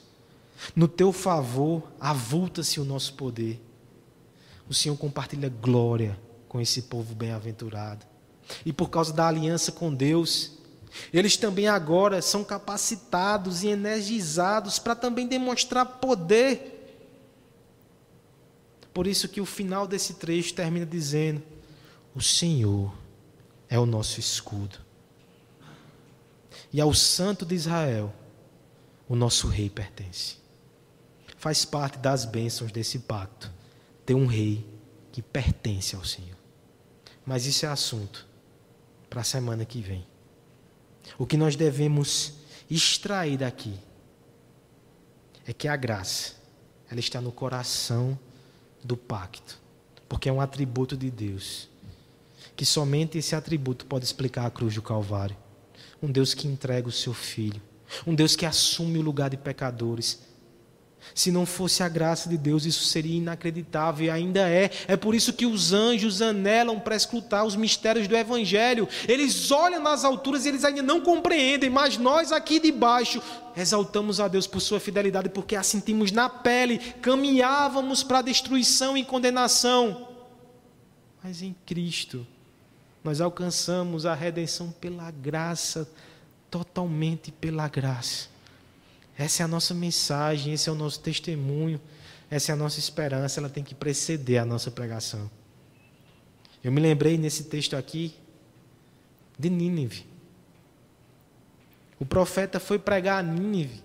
No 0.75 0.87
teu 0.87 1.11
favor 1.11 1.83
avulta-se 1.99 2.79
o 2.79 2.85
nosso 2.85 3.13
poder. 3.13 3.61
O 4.69 4.73
Senhor 4.73 4.97
compartilha 4.97 5.49
glória 5.49 6.17
com 6.55 6.61
esse 6.61 6.83
povo 6.83 7.13
bem-aventurado. 7.13 8.05
E 8.65 8.71
por 8.71 8.89
causa 8.89 9.11
da 9.11 9.27
aliança 9.27 9.73
com 9.73 9.93
Deus, 9.93 10.53
eles 11.11 11.35
também 11.35 11.67
agora 11.67 12.21
são 12.21 12.45
capacitados 12.45 13.61
e 13.61 13.67
energizados 13.67 14.79
para 14.79 14.95
também 14.95 15.27
demonstrar 15.27 15.85
poder. 15.85 16.95
Por 18.93 19.05
isso 19.05 19.27
que 19.27 19.41
o 19.41 19.45
final 19.45 19.85
desse 19.85 20.13
trecho 20.13 20.53
termina 20.53 20.85
dizendo: 20.85 21.43
O 22.15 22.21
Senhor 22.21 22.95
é 23.67 23.77
o 23.77 23.85
nosso 23.85 24.17
escudo. 24.21 24.77
E 26.71 26.79
ao 26.79 26.93
Santo 26.93 27.45
de 27.45 27.53
Israel, 27.53 28.13
o 29.09 29.15
nosso 29.17 29.49
rei 29.49 29.69
pertence. 29.69 30.37
Faz 31.35 31.65
parte 31.65 31.97
das 31.97 32.23
bênçãos 32.23 32.71
desse 32.71 32.99
pacto 32.99 33.51
ter 34.05 34.13
um 34.13 34.25
rei 34.25 34.65
que 35.11 35.21
pertence 35.21 35.97
ao 35.97 36.05
Senhor. 36.05 36.34
Mas 37.25 37.45
isso 37.45 37.65
é 37.65 37.69
assunto 37.69 38.27
para 39.09 39.21
a 39.21 39.23
semana 39.23 39.65
que 39.65 39.81
vem. 39.81 40.05
O 41.17 41.25
que 41.25 41.37
nós 41.37 41.55
devemos 41.55 42.33
extrair 42.69 43.37
daqui 43.37 43.73
é 45.45 45.53
que 45.53 45.67
a 45.67 45.75
graça, 45.75 46.33
ela 46.89 46.99
está 46.99 47.21
no 47.21 47.31
coração 47.31 48.17
do 48.83 48.97
pacto, 48.97 49.59
porque 50.09 50.29
é 50.29 50.33
um 50.33 50.41
atributo 50.41 50.97
de 50.97 51.09
Deus, 51.09 51.69
que 52.55 52.65
somente 52.65 53.17
esse 53.17 53.35
atributo 53.35 53.85
pode 53.85 54.05
explicar 54.05 54.45
a 54.45 54.51
cruz 54.51 54.75
do 54.75 54.81
Calvário. 54.81 55.37
Um 56.01 56.11
Deus 56.11 56.33
que 56.33 56.47
entrega 56.47 56.87
o 56.87 56.91
seu 56.91 57.13
filho, 57.13 57.61
um 58.05 58.13
Deus 58.13 58.35
que 58.35 58.45
assume 58.45 58.97
o 58.97 59.01
lugar 59.01 59.29
de 59.29 59.37
pecadores, 59.37 60.21
se 61.13 61.31
não 61.31 61.45
fosse 61.45 61.83
a 61.83 61.89
graça 61.89 62.27
de 62.27 62.37
Deus, 62.37 62.65
isso 62.65 62.85
seria 62.85 63.17
inacreditável 63.17 64.07
e 64.07 64.09
ainda 64.09 64.49
é. 64.49 64.69
É 64.87 64.97
por 64.97 65.15
isso 65.15 65.33
que 65.33 65.45
os 65.45 65.71
anjos 65.71 66.21
anelam 66.21 66.79
para 66.79 66.95
escutar 66.95 67.43
os 67.43 67.55
mistérios 67.55 68.07
do 68.07 68.15
Evangelho. 68.15 68.87
Eles 69.07 69.51
olham 69.51 69.81
nas 69.81 70.03
alturas 70.03 70.45
e 70.45 70.49
eles 70.49 70.63
ainda 70.63 70.81
não 70.81 71.01
compreendem, 71.01 71.69
mas 71.69 71.97
nós 71.97 72.31
aqui 72.31 72.59
de 72.59 72.71
baixo 72.71 73.21
exaltamos 73.55 74.19
a 74.19 74.27
Deus 74.27 74.47
por 74.47 74.59
sua 74.59 74.79
fidelidade, 74.79 75.29
porque 75.29 75.55
a 75.55 75.63
sentimos 75.63 76.11
na 76.11 76.27
pele, 76.27 76.79
caminhávamos 77.01 78.03
para 78.03 78.21
destruição 78.21 78.97
e 78.97 79.05
condenação. 79.05 80.09
Mas 81.23 81.41
em 81.41 81.55
Cristo, 81.65 82.27
nós 83.03 83.21
alcançamos 83.21 84.05
a 84.05 84.13
redenção 84.13 84.71
pela 84.71 85.09
graça, 85.11 85.89
totalmente 86.49 87.31
pela 87.31 87.67
graça. 87.67 88.34
Essa 89.17 89.43
é 89.43 89.45
a 89.45 89.47
nossa 89.47 89.73
mensagem, 89.73 90.53
esse 90.53 90.67
é 90.67 90.71
o 90.71 90.75
nosso 90.75 90.99
testemunho, 90.99 91.79
essa 92.29 92.51
é 92.51 92.53
a 92.53 92.55
nossa 92.55 92.79
esperança, 92.79 93.39
ela 93.39 93.49
tem 93.49 93.63
que 93.63 93.73
preceder 93.73 94.39
a 94.39 94.45
nossa 94.45 94.69
pregação. 94.69 95.29
Eu 96.63 96.71
me 96.71 96.81
lembrei 96.81 97.17
nesse 97.17 97.45
texto 97.45 97.75
aqui 97.75 98.15
de 99.37 99.49
Nínive. 99.49 100.05
O 101.99 102.05
profeta 102.05 102.59
foi 102.59 102.79
pregar 102.79 103.19
a 103.19 103.23
Nínive. 103.23 103.83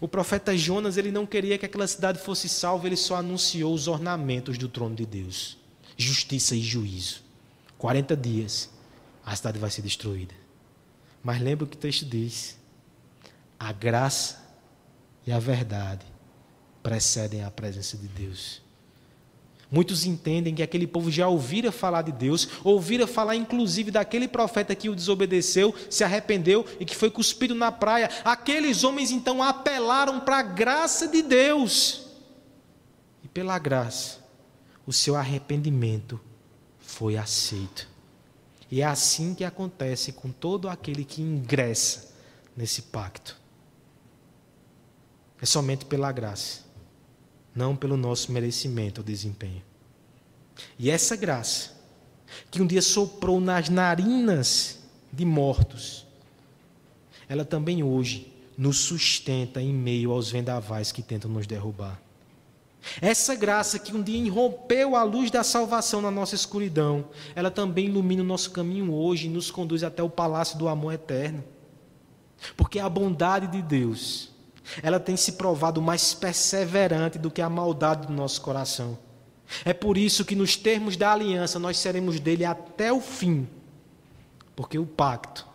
O 0.00 0.08
profeta 0.08 0.56
Jonas, 0.56 0.96
ele 0.96 1.10
não 1.10 1.26
queria 1.26 1.58
que 1.58 1.66
aquela 1.66 1.86
cidade 1.86 2.18
fosse 2.18 2.48
salva, 2.48 2.86
ele 2.86 2.96
só 2.96 3.16
anunciou 3.16 3.72
os 3.72 3.86
ornamentos 3.86 4.58
do 4.58 4.68
trono 4.68 4.94
de 4.94 5.06
Deus: 5.06 5.58
justiça 5.96 6.54
e 6.54 6.60
juízo. 6.60 7.22
40 7.78 8.16
dias, 8.16 8.70
a 9.24 9.36
cidade 9.36 9.58
vai 9.58 9.70
ser 9.70 9.82
destruída. 9.82 10.34
Mas 11.22 11.40
lembra 11.40 11.64
o 11.64 11.68
que 11.68 11.76
o 11.76 11.78
texto 11.78 12.04
diz: 12.04 12.58
a 13.58 13.72
graça 13.72 14.44
e 15.26 15.32
a 15.32 15.38
verdade 15.38 16.04
precedem 16.82 17.42
a 17.42 17.50
presença 17.50 17.96
de 17.96 18.06
Deus. 18.08 18.62
Muitos 19.70 20.04
entendem 20.04 20.54
que 20.54 20.62
aquele 20.62 20.86
povo 20.86 21.10
já 21.10 21.26
ouvira 21.26 21.72
falar 21.72 22.02
de 22.02 22.12
Deus, 22.12 22.48
ouvira 22.62 23.06
falar 23.06 23.34
inclusive 23.34 23.90
daquele 23.90 24.28
profeta 24.28 24.74
que 24.74 24.88
o 24.88 24.94
desobedeceu, 24.94 25.74
se 25.88 26.04
arrependeu 26.04 26.64
e 26.78 26.84
que 26.84 26.94
foi 26.94 27.10
cuspido 27.10 27.54
na 27.54 27.72
praia. 27.72 28.10
Aqueles 28.24 28.84
homens 28.84 29.10
então 29.10 29.42
apelaram 29.42 30.20
para 30.20 30.38
a 30.38 30.42
graça 30.42 31.08
de 31.08 31.22
Deus. 31.22 32.06
E 33.24 33.28
pela 33.28 33.58
graça, 33.58 34.18
o 34.86 34.92
seu 34.92 35.16
arrependimento 35.16 36.20
foi 36.78 37.16
aceito. 37.16 37.88
E 38.70 38.82
é 38.82 38.84
assim 38.84 39.34
que 39.34 39.44
acontece 39.44 40.12
com 40.12 40.30
todo 40.30 40.68
aquele 40.68 41.04
que 41.04 41.22
ingressa 41.22 42.12
nesse 42.56 42.82
pacto 42.82 43.43
é 45.44 45.46
somente 45.46 45.84
pela 45.84 46.10
graça, 46.10 46.60
não 47.54 47.76
pelo 47.76 47.98
nosso 47.98 48.32
merecimento 48.32 49.02
ou 49.02 49.04
desempenho. 49.04 49.62
E 50.78 50.88
essa 50.88 51.16
graça, 51.16 51.72
que 52.50 52.62
um 52.62 52.66
dia 52.66 52.80
soprou 52.80 53.38
nas 53.42 53.68
narinas 53.68 54.78
de 55.12 55.22
mortos, 55.22 56.06
ela 57.28 57.44
também 57.44 57.82
hoje 57.82 58.32
nos 58.56 58.78
sustenta 58.78 59.60
em 59.60 59.70
meio 59.70 60.12
aos 60.12 60.30
vendavais 60.30 60.90
que 60.90 61.02
tentam 61.02 61.30
nos 61.30 61.46
derrubar. 61.46 62.00
Essa 62.98 63.34
graça 63.34 63.78
que 63.78 63.94
um 63.94 64.02
dia 64.02 64.16
irrompeu 64.16 64.96
a 64.96 65.02
luz 65.02 65.30
da 65.30 65.44
salvação 65.44 66.00
na 66.00 66.10
nossa 66.10 66.34
escuridão, 66.34 67.04
ela 67.34 67.50
também 67.50 67.84
ilumina 67.84 68.22
o 68.22 68.26
nosso 68.26 68.50
caminho 68.50 68.94
hoje 68.94 69.26
e 69.26 69.30
nos 69.30 69.50
conduz 69.50 69.84
até 69.84 70.02
o 70.02 70.08
palácio 70.08 70.56
do 70.56 70.68
amor 70.68 70.94
eterno. 70.94 71.44
Porque 72.56 72.78
a 72.78 72.88
bondade 72.88 73.46
de 73.48 73.60
Deus, 73.60 74.33
ela 74.82 75.00
tem 75.00 75.16
se 75.16 75.32
provado 75.32 75.80
mais 75.82 76.14
perseverante 76.14 77.18
do 77.18 77.30
que 77.30 77.42
a 77.42 77.50
maldade 77.50 78.06
do 78.06 78.12
nosso 78.12 78.40
coração. 78.40 78.98
É 79.64 79.72
por 79.72 79.96
isso 79.98 80.24
que, 80.24 80.34
nos 80.34 80.56
termos 80.56 80.96
da 80.96 81.12
aliança, 81.12 81.58
nós 81.58 81.76
seremos 81.76 82.18
dele 82.18 82.44
até 82.44 82.92
o 82.92 83.00
fim, 83.00 83.48
porque 84.56 84.78
o 84.78 84.86
pacto 84.86 85.46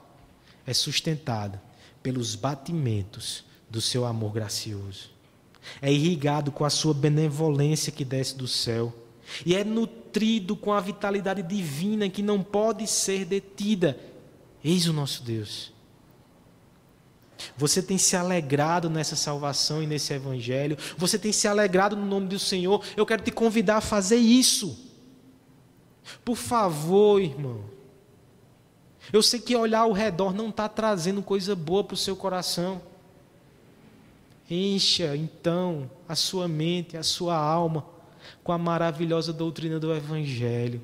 é 0.66 0.74
sustentado 0.74 1.60
pelos 2.04 2.36
batimentos 2.36 3.44
do 3.70 3.82
seu 3.82 4.06
amor 4.06 4.32
gracioso 4.32 5.20
é 5.82 5.92
irrigado 5.92 6.52
com 6.52 6.66
a 6.66 6.70
sua 6.70 6.94
benevolência 6.94 7.92
que 7.92 8.06
desce 8.06 8.36
do 8.36 8.48
céu, 8.48 8.94
e 9.46 9.56
é 9.56 9.64
nutrido 9.64 10.56
com 10.56 10.74
a 10.74 10.80
vitalidade 10.80 11.44
divina 11.44 12.10
que 12.10 12.24
não 12.24 12.42
pode 12.42 12.88
ser 12.88 13.26
detida. 13.26 13.98
Eis 14.64 14.88
o 14.88 14.94
nosso 14.94 15.24
Deus. 15.24 15.72
Você 17.58 17.82
tem 17.82 17.98
se 17.98 18.16
alegrado 18.16 18.90
nessa 18.90 19.16
salvação 19.16 19.82
e 19.82 19.88
nesse 19.88 20.14
evangelho, 20.14 20.78
você 20.98 21.18
tem 21.18 21.32
se 21.32 21.48
alegrado 21.48 21.96
no 21.96 22.06
nome 22.06 22.28
do 22.28 22.40
Senhor. 22.40 22.84
Eu 22.96 23.06
quero 23.06 23.22
te 23.22 23.32
convidar 23.32 23.78
a 23.78 23.82
fazer 23.82 24.18
isso. 24.18 24.78
Por 26.24 26.36
favor, 26.36 27.22
irmão. 27.22 27.64
Eu 29.12 29.24
sei 29.24 29.40
que 29.40 29.56
olhar 29.56 29.80
ao 29.80 29.92
redor 29.92 30.34
não 30.34 30.50
está 30.50 30.70
trazendo 30.70 31.22
coisa 31.22 31.56
boa 31.56 31.84
para 31.84 31.96
o 31.96 31.98
seu 31.98 32.16
coração. 32.16 32.82
Encha 34.50 35.16
então 35.16 35.90
a 36.08 36.16
sua 36.16 36.48
mente, 36.48 36.98
a 36.98 37.04
sua 37.04 37.36
alma 37.36 37.86
com 38.44 38.52
a 38.52 38.58
maravilhosa 38.58 39.32
doutrina 39.32 39.80
do 39.80 39.94
Evangelho, 39.94 40.82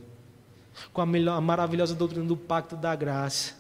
com 0.94 1.02
a, 1.02 1.06
melhor, 1.06 1.38
a 1.38 1.42
maravilhosa 1.42 1.96
doutrina 1.96 2.26
do 2.26 2.38
pacto 2.38 2.76
da 2.76 2.96
graça, 2.96 3.54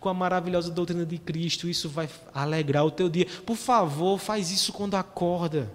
com 0.00 0.08
a 0.08 0.14
maravilhosa 0.14 0.70
doutrina 0.70 1.04
de 1.04 1.18
Cristo. 1.18 1.68
Isso 1.68 1.88
vai 1.88 2.08
alegrar 2.34 2.84
o 2.84 2.90
teu 2.90 3.08
dia. 3.08 3.26
Por 3.46 3.56
favor, 3.56 4.18
faz 4.18 4.50
isso 4.50 4.72
quando 4.72 4.94
acorda. 4.94 5.70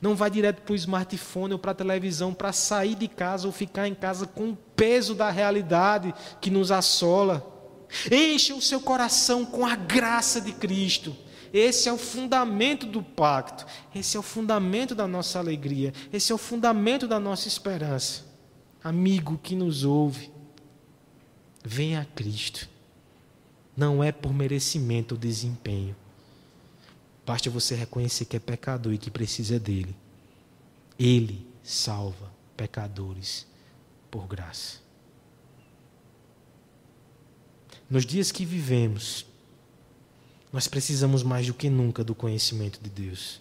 Não 0.00 0.14
vá 0.14 0.28
direto 0.28 0.62
para 0.62 0.72
o 0.72 0.76
smartphone 0.76 1.52
ou 1.52 1.58
para 1.58 1.70
a 1.70 1.74
televisão 1.74 2.34
para 2.34 2.52
sair 2.52 2.94
de 2.94 3.08
casa 3.08 3.46
ou 3.46 3.52
ficar 3.52 3.86
em 3.86 3.94
casa 3.94 4.26
com 4.26 4.50
o 4.50 4.58
peso 4.74 5.14
da 5.14 5.30
realidade 5.30 6.12
que 6.40 6.50
nos 6.50 6.72
assola. 6.72 7.54
Encha 8.10 8.54
o 8.54 8.60
seu 8.60 8.80
coração 8.80 9.44
com 9.44 9.64
a 9.64 9.76
graça 9.76 10.40
de 10.40 10.52
Cristo. 10.52 11.16
Esse 11.52 11.88
é 11.88 11.92
o 11.92 11.96
fundamento 11.96 12.86
do 12.86 13.02
pacto, 13.02 13.64
esse 13.94 14.16
é 14.16 14.20
o 14.20 14.22
fundamento 14.22 14.94
da 14.94 15.06
nossa 15.06 15.38
alegria, 15.38 15.94
esse 16.12 16.32
é 16.32 16.34
o 16.34 16.38
fundamento 16.38 17.06
da 17.06 17.20
nossa 17.20 17.48
esperança. 17.48 18.24
Amigo 18.82 19.38
que 19.42 19.54
nos 19.54 19.84
ouve, 19.84 20.30
venha 21.64 22.00
a 22.00 22.04
Cristo. 22.04 22.68
Não 23.76 24.02
é 24.02 24.10
por 24.10 24.32
merecimento 24.32 25.14
ou 25.14 25.20
desempenho. 25.20 25.94
Basta 27.26 27.50
você 27.50 27.74
reconhecer 27.74 28.24
que 28.24 28.36
é 28.36 28.40
pecador 28.40 28.92
e 28.92 28.98
que 28.98 29.10
precisa 29.10 29.58
dele. 29.58 29.94
Ele 30.98 31.46
salva 31.62 32.32
pecadores 32.56 33.46
por 34.10 34.26
graça. 34.26 34.78
Nos 37.90 38.06
dias 38.06 38.32
que 38.32 38.44
vivemos, 38.44 39.26
nós 40.52 40.66
precisamos 40.66 41.22
mais 41.22 41.46
do 41.46 41.54
que 41.54 41.68
nunca 41.68 42.02
do 42.02 42.14
conhecimento 42.14 42.80
de 42.80 42.88
Deus. 42.88 43.40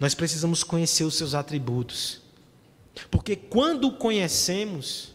Nós 0.00 0.14
precisamos 0.14 0.64
conhecer 0.64 1.04
os 1.04 1.14
seus 1.14 1.34
atributos. 1.34 2.20
Porque 3.10 3.36
quando 3.36 3.88
o 3.88 3.96
conhecemos, 3.96 5.14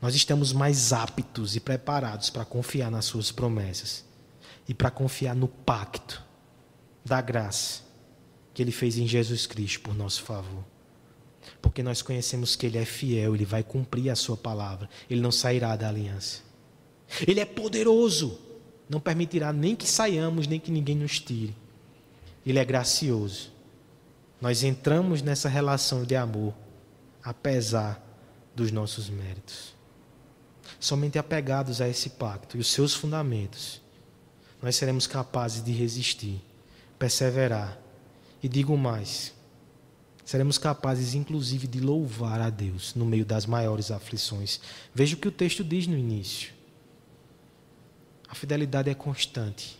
nós 0.00 0.14
estamos 0.14 0.52
mais 0.52 0.92
aptos 0.92 1.56
e 1.56 1.60
preparados 1.60 2.30
para 2.30 2.44
confiar 2.44 2.90
nas 2.90 3.04
suas 3.04 3.30
promessas 3.30 4.04
e 4.68 4.74
para 4.74 4.90
confiar 4.90 5.34
no 5.34 5.48
pacto 5.48 6.22
da 7.04 7.20
graça 7.20 7.82
que 8.54 8.62
ele 8.62 8.72
fez 8.72 8.98
em 8.98 9.06
Jesus 9.06 9.46
Cristo 9.46 9.80
por 9.80 9.94
nosso 9.94 10.22
favor. 10.22 10.64
Porque 11.60 11.82
nós 11.82 12.02
conhecemos 12.02 12.56
que 12.56 12.66
ele 12.66 12.78
é 12.78 12.84
fiel, 12.84 13.34
ele 13.34 13.44
vai 13.44 13.62
cumprir 13.62 14.10
a 14.10 14.16
sua 14.16 14.36
palavra, 14.36 14.88
ele 15.08 15.20
não 15.20 15.32
sairá 15.32 15.76
da 15.76 15.88
aliança. 15.88 16.42
Ele 17.26 17.40
é 17.40 17.44
poderoso 17.44 18.38
não 18.90 18.98
permitirá 18.98 19.52
nem 19.52 19.76
que 19.76 19.86
saiamos, 19.86 20.48
nem 20.48 20.58
que 20.58 20.72
ninguém 20.72 20.96
nos 20.96 21.20
tire. 21.20 21.54
Ele 22.44 22.58
é 22.58 22.64
gracioso. 22.64 23.52
Nós 24.40 24.64
entramos 24.64 25.22
nessa 25.22 25.48
relação 25.48 26.02
de 26.02 26.16
amor, 26.16 26.52
apesar 27.22 28.04
dos 28.52 28.72
nossos 28.72 29.08
méritos. 29.08 29.76
Somente 30.80 31.18
apegados 31.18 31.82
a 31.82 31.88
esse 31.88 32.08
pacto 32.08 32.56
e 32.56 32.60
os 32.60 32.68
seus 32.68 32.94
fundamentos, 32.94 33.82
nós 34.62 34.74
seremos 34.76 35.06
capazes 35.06 35.62
de 35.62 35.72
resistir, 35.72 36.40
perseverar. 36.98 37.78
E 38.42 38.48
digo 38.48 38.74
mais, 38.78 39.34
seremos 40.24 40.56
capazes, 40.56 41.12
inclusive, 41.12 41.66
de 41.66 41.80
louvar 41.80 42.40
a 42.40 42.48
Deus 42.48 42.94
no 42.94 43.04
meio 43.04 43.26
das 43.26 43.44
maiores 43.44 43.90
aflições. 43.90 44.58
Veja 44.94 45.14
o 45.16 45.18
que 45.18 45.28
o 45.28 45.32
texto 45.32 45.62
diz 45.62 45.86
no 45.86 45.98
início. 45.98 46.54
A 48.26 48.34
fidelidade 48.34 48.88
é 48.88 48.94
constante. 48.94 49.78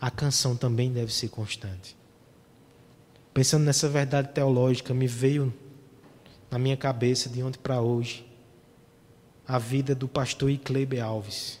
A 0.00 0.08
canção 0.08 0.56
também 0.56 0.92
deve 0.92 1.12
ser 1.12 1.30
constante. 1.30 1.96
Pensando 3.34 3.64
nessa 3.64 3.88
verdade 3.88 4.28
teológica, 4.28 4.94
me 4.94 5.08
veio 5.08 5.52
na 6.48 6.60
minha 6.60 6.76
cabeça 6.76 7.28
de 7.28 7.42
ontem 7.42 7.58
para 7.58 7.80
hoje 7.80 8.29
a 9.50 9.58
vida 9.58 9.96
do 9.96 10.06
pastor 10.06 10.48
Iclebe 10.48 11.00
Alves. 11.00 11.58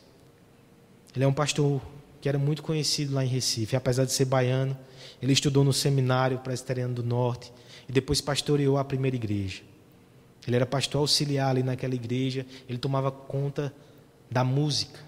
Ele 1.12 1.24
é 1.24 1.26
um 1.26 1.32
pastor 1.32 1.82
que 2.20 2.28
era 2.28 2.38
muito 2.38 2.62
conhecido 2.62 3.12
lá 3.12 3.24
em 3.24 3.28
Recife, 3.28 3.74
apesar 3.74 4.04
de 4.04 4.12
ser 4.12 4.26
baiano, 4.26 4.78
ele 5.20 5.32
estudou 5.32 5.64
no 5.64 5.72
seminário 5.72 6.38
presbiteriano 6.38 6.94
do 6.94 7.02
Norte 7.02 7.52
e 7.88 7.92
depois 7.92 8.20
pastoreou 8.20 8.78
a 8.78 8.84
primeira 8.84 9.16
igreja. 9.16 9.62
Ele 10.46 10.54
era 10.54 10.64
pastor 10.64 11.00
auxiliar 11.00 11.50
ali 11.50 11.64
naquela 11.64 11.96
igreja, 11.96 12.46
ele 12.68 12.78
tomava 12.78 13.10
conta 13.10 13.74
da 14.30 14.44
música. 14.44 15.00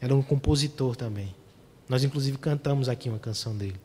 Era 0.00 0.14
um 0.14 0.22
compositor 0.22 0.94
também. 0.94 1.34
Nós, 1.88 2.04
inclusive, 2.04 2.38
cantamos 2.38 2.88
aqui 2.88 3.08
uma 3.08 3.18
canção 3.18 3.56
dele. 3.56 3.80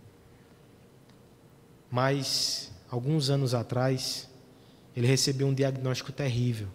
Mas, 1.89 2.71
alguns 2.91 3.31
anos 3.31 3.55
atrás, 3.55 4.29
ele 4.95 5.07
recebeu 5.07 5.47
um 5.47 5.53
diagnóstico 5.53 6.11
terrível. 6.11 6.67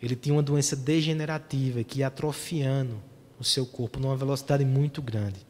Ele 0.00 0.14
tinha 0.14 0.34
uma 0.34 0.42
doença 0.42 0.76
degenerativa 0.76 1.82
que 1.82 2.00
ia 2.00 2.06
atrofiando 2.06 3.02
o 3.38 3.44
seu 3.44 3.66
corpo 3.66 3.98
numa 3.98 4.16
velocidade 4.16 4.64
muito 4.64 5.02
grande. 5.02 5.46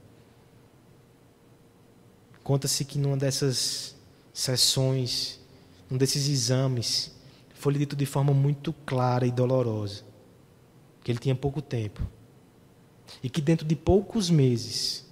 Conta-se 2.42 2.84
que 2.84 2.98
numa 2.98 3.16
dessas 3.16 3.94
sessões, 4.32 5.40
num 5.90 5.98
desses 5.98 6.28
exames, 6.28 7.12
foi 7.54 7.72
lhe 7.72 7.78
dito 7.80 7.96
de 7.96 8.06
forma 8.06 8.32
muito 8.32 8.72
clara 8.72 9.26
e 9.26 9.30
dolorosa 9.30 10.04
que 11.02 11.10
ele 11.10 11.18
tinha 11.18 11.34
pouco 11.34 11.60
tempo 11.60 12.06
e 13.22 13.28
que 13.30 13.40
dentro 13.40 13.66
de 13.66 13.74
poucos 13.74 14.30
meses 14.30 15.06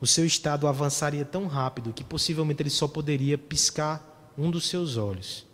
o 0.00 0.06
seu 0.06 0.26
estado 0.26 0.66
avançaria 0.66 1.24
tão 1.24 1.46
rápido 1.46 1.92
que 1.92 2.04
possivelmente 2.04 2.62
ele 2.62 2.70
só 2.70 2.86
poderia 2.86 3.38
piscar 3.38 4.32
um 4.36 4.50
dos 4.50 4.68
seus 4.68 4.96
olhos. 4.96 5.46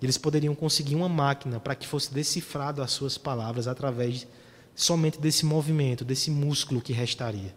Eles 0.00 0.18
poderiam 0.18 0.54
conseguir 0.54 0.94
uma 0.94 1.08
máquina 1.08 1.58
para 1.58 1.74
que 1.74 1.86
fosse 1.86 2.12
decifrado 2.12 2.82
as 2.82 2.90
suas 2.90 3.16
palavras 3.16 3.66
através 3.66 4.26
somente 4.74 5.18
desse 5.18 5.46
movimento, 5.46 6.04
desse 6.04 6.30
músculo 6.30 6.82
que 6.82 6.92
restaria. 6.92 7.54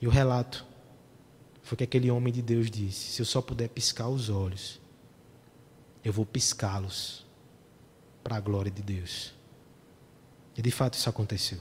E 0.00 0.06
o 0.06 0.10
relato 0.10 0.66
foi 1.62 1.78
que 1.78 1.84
aquele 1.84 2.10
homem 2.10 2.32
de 2.32 2.42
Deus 2.42 2.70
disse: 2.70 3.12
Se 3.12 3.22
eu 3.22 3.26
só 3.26 3.40
puder 3.40 3.68
piscar 3.68 4.08
os 4.08 4.28
olhos, 4.28 4.78
eu 6.04 6.12
vou 6.12 6.26
piscá-los 6.26 7.24
para 8.22 8.36
a 8.36 8.40
glória 8.40 8.70
de 8.70 8.82
Deus. 8.82 9.32
E 10.56 10.60
de 10.60 10.70
fato 10.70 10.94
isso 10.94 11.08
aconteceu. 11.08 11.58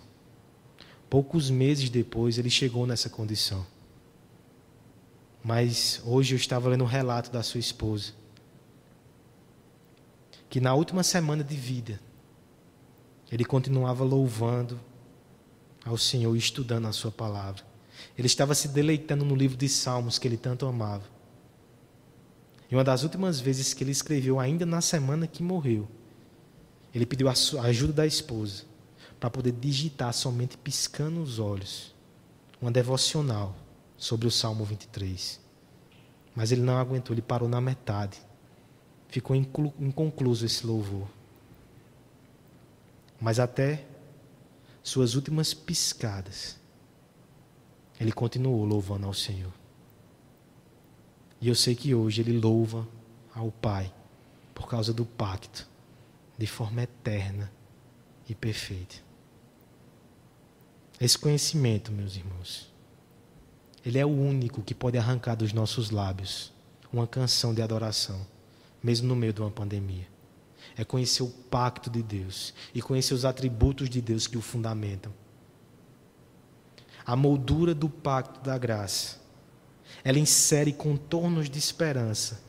Poucos 1.09 1.49
meses 1.49 1.89
depois 1.89 2.37
ele 2.37 2.49
chegou 2.49 2.85
nessa 2.85 3.09
condição. 3.09 3.65
Mas 5.43 6.01
hoje 6.05 6.33
eu 6.33 6.37
estava 6.37 6.69
lendo 6.69 6.83
um 6.83 6.87
relato 6.87 7.31
da 7.31 7.43
sua 7.43 7.59
esposa. 7.59 8.13
Que 10.53 10.61
na 10.61 10.75
última 10.75 11.01
semana 11.01 11.43
de 11.43 11.55
vida, 11.55 11.99
ele 13.31 13.43
continuava 13.43 14.03
louvando 14.03 14.79
ao 15.83 15.97
Senhor 15.97 16.35
estudando 16.35 16.87
a 16.87 16.91
Sua 16.91 17.09
palavra. 17.11 17.63
Ele 18.15 18.27
estava 18.27 18.53
se 18.53 18.67
deleitando 18.67 19.25
no 19.25 19.35
livro 19.35 19.57
de 19.57 19.67
Salmos 19.67 20.19
que 20.19 20.27
ele 20.27 20.37
tanto 20.37 20.67
amava. 20.67 21.05
E 22.69 22.75
uma 22.75 22.83
das 22.83 23.01
últimas 23.01 23.39
vezes 23.39 23.73
que 23.73 23.83
ele 23.83 23.89
escreveu, 23.89 24.39
ainda 24.39 24.63
na 24.63 24.79
semana 24.79 25.25
que 25.25 25.41
morreu, 25.41 25.87
ele 26.93 27.07
pediu 27.07 27.27
a 27.29 27.33
ajuda 27.63 27.93
da 27.93 28.05
esposa 28.05 28.65
para 29.19 29.31
poder 29.31 29.53
digitar 29.53 30.13
somente 30.13 30.55
piscando 30.55 31.19
os 31.19 31.39
olhos 31.39 31.95
uma 32.61 32.69
devocional 32.69 33.55
sobre 33.97 34.27
o 34.27 34.31
Salmo 34.31 34.63
23. 34.65 35.39
Mas 36.35 36.51
ele 36.51 36.61
não 36.61 36.77
aguentou, 36.77 37.11
ele 37.11 37.23
parou 37.23 37.49
na 37.49 37.59
metade. 37.59 38.21
Ficou 39.13 39.35
inconcluso 39.35 40.43
esse 40.43 40.65
louvor. 40.65 41.07
Mas 43.21 43.37
até 43.37 43.85
suas 44.81 45.13
últimas 45.13 45.53
piscadas, 45.53 46.57
ele 47.99 48.11
continuou 48.11 48.65
louvando 48.65 49.05
ao 49.05 49.13
Senhor. 49.13 49.53
E 51.39 51.47
eu 51.47 51.53
sei 51.53 51.75
que 51.75 51.93
hoje 51.93 52.21
ele 52.21 52.39
louva 52.39 52.87
ao 53.35 53.51
Pai 53.51 53.93
por 54.51 54.67
causa 54.67 54.91
do 54.91 55.05
pacto 55.05 55.67
de 56.35 56.47
forma 56.47 56.81
eterna 56.81 57.51
e 58.27 58.33
perfeita. 58.33 58.95
Esse 60.99 61.19
conhecimento, 61.19 61.91
meus 61.91 62.15
irmãos, 62.15 62.73
ele 63.85 63.99
é 63.99 64.05
o 64.07 64.09
único 64.09 64.63
que 64.63 64.73
pode 64.73 64.97
arrancar 64.97 65.35
dos 65.35 65.53
nossos 65.53 65.91
lábios 65.91 66.51
uma 66.91 67.05
canção 67.05 67.53
de 67.53 67.61
adoração, 67.61 68.32
mesmo 68.83 69.07
no 69.07 69.15
meio 69.15 69.31
de 69.31 69.41
uma 69.41 69.49
pandemia. 69.49 70.07
É 70.75 70.83
conhecer 70.83 71.23
o 71.23 71.29
pacto 71.29 71.89
de 71.89 72.03
Deus 72.03 72.53
e 72.73 72.81
conhecer 72.81 73.13
os 73.13 73.23
atributos 73.23 73.89
de 73.89 74.01
Deus 74.01 74.27
que 74.27 74.37
o 74.37 74.41
fundamentam. 74.41 75.13
A 77.05 77.15
moldura 77.15 77.73
do 77.73 77.89
pacto 77.89 78.41
da 78.41 78.57
graça, 78.57 79.21
ela 80.03 80.19
insere 80.19 80.73
contornos 80.73 81.49
de 81.49 81.57
esperança 81.59 82.41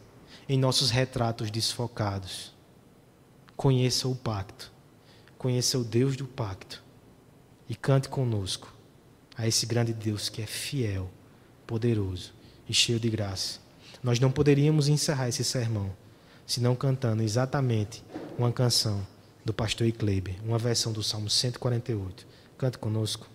em 0.48 0.58
nossos 0.58 0.90
retratos 0.90 1.50
desfocados. 1.50 2.52
Conheça 3.56 4.08
o 4.08 4.16
pacto, 4.16 4.72
conheça 5.38 5.78
o 5.78 5.84
Deus 5.84 6.16
do 6.16 6.26
pacto 6.26 6.82
e 7.68 7.74
cante 7.74 8.08
conosco 8.08 8.74
a 9.36 9.46
esse 9.46 9.66
grande 9.66 9.92
Deus 9.92 10.28
que 10.28 10.42
é 10.42 10.46
fiel, 10.46 11.10
poderoso 11.66 12.32
e 12.68 12.74
cheio 12.74 12.98
de 12.98 13.10
graça. 13.10 13.58
Nós 14.02 14.20
não 14.20 14.30
poderíamos 14.30 14.88
encerrar 14.88 15.28
esse 15.28 15.44
sermão 15.44 15.94
se 16.46 16.60
não 16.60 16.74
cantando 16.74 17.22
exatamente 17.22 18.04
uma 18.38 18.52
canção 18.52 19.06
do 19.44 19.52
pastor 19.52 19.86
Ikleber, 19.86 20.36
uma 20.44 20.58
versão 20.58 20.92
do 20.92 21.02
Salmo 21.02 21.28
148. 21.28 22.26
Cante 22.56 22.78
conosco. 22.78 23.26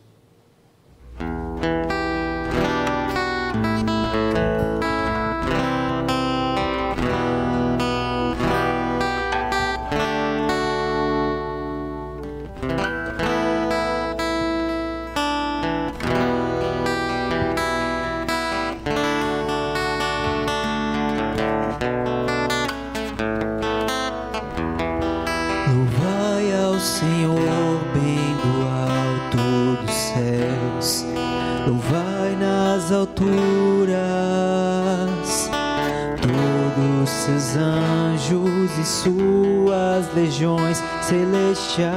seus 37.30 37.56
anjos 37.58 38.78
e 38.78 38.84
suas 38.84 40.14
legiões 40.16 40.82
celestiais. 41.02 41.92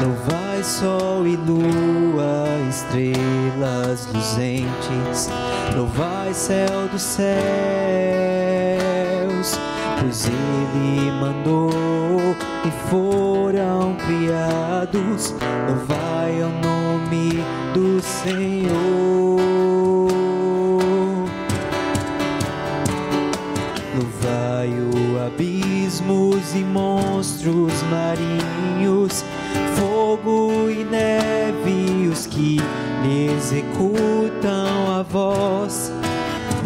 Louvai 0.00 0.62
sol 0.62 1.26
e 1.26 1.36
lua, 1.36 2.46
estrelas 2.68 4.06
luzentes, 4.14 5.28
vai 5.96 6.32
céu 6.32 6.88
dos 6.92 7.02
céus, 7.02 7.28
pois 10.00 10.26
ele 10.26 11.10
mandou 11.12 11.97
que 12.68 12.90
foram 12.90 13.96
criados, 13.96 15.34
louvai 15.66 16.42
o 16.42 16.48
nome 16.62 17.42
do 17.72 18.00
Senhor. 18.02 19.38
Louvai 23.94 24.68
o 24.68 25.26
abismos 25.26 26.54
e 26.54 26.58
monstros 26.58 27.72
marinhos, 27.84 29.24
fogo 29.76 30.68
e 30.68 30.84
neve, 30.84 32.08
os 32.08 32.26
que 32.26 32.58
executam 33.32 34.98
a 34.98 35.02
voz 35.02 35.90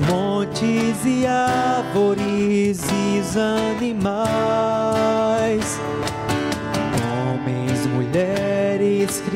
montes 0.09 1.05
e 1.05 1.27
árvores 1.27 2.81
e 2.91 3.21
os 3.21 3.37
animais. 3.37 4.63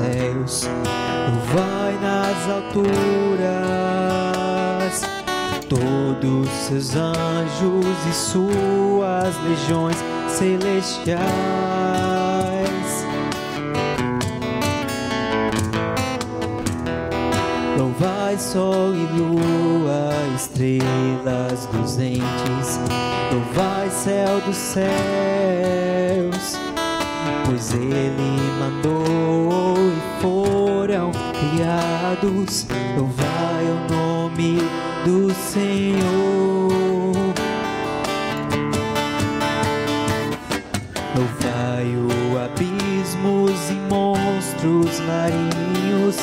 céus. 0.00 0.68
Louvai 1.28 1.92
nas 2.00 2.48
alturas 2.50 3.80
todos 5.68 6.48
seus 6.66 6.96
anjos 6.96 7.96
e 8.08 8.12
suas 8.12 9.36
legiões 9.44 9.96
celestiais. 10.28 11.20
Louvai 17.78 18.38
sol 18.38 18.94
e 18.94 19.06
lua, 19.16 20.12
estrelas 20.34 21.66
dos 21.66 21.98
entes, 21.98 22.80
louvai 23.32 23.88
céu 23.90 24.40
dos 24.46 24.56
céus, 24.56 24.90
pois 27.50 27.74
ele 27.74 28.38
mandou 28.60 29.76
e 29.76 30.22
foram 30.22 31.10
criados. 31.32 32.66
Louvai 32.96 33.64
o 33.64 33.92
nome 33.92 34.58
do 35.04 35.34
Senhor. 35.34 36.00
Louvai-o 41.16 42.38
abismos 42.44 43.70
e 43.70 43.74
monstros 43.92 45.00
marinhos, 45.00 46.16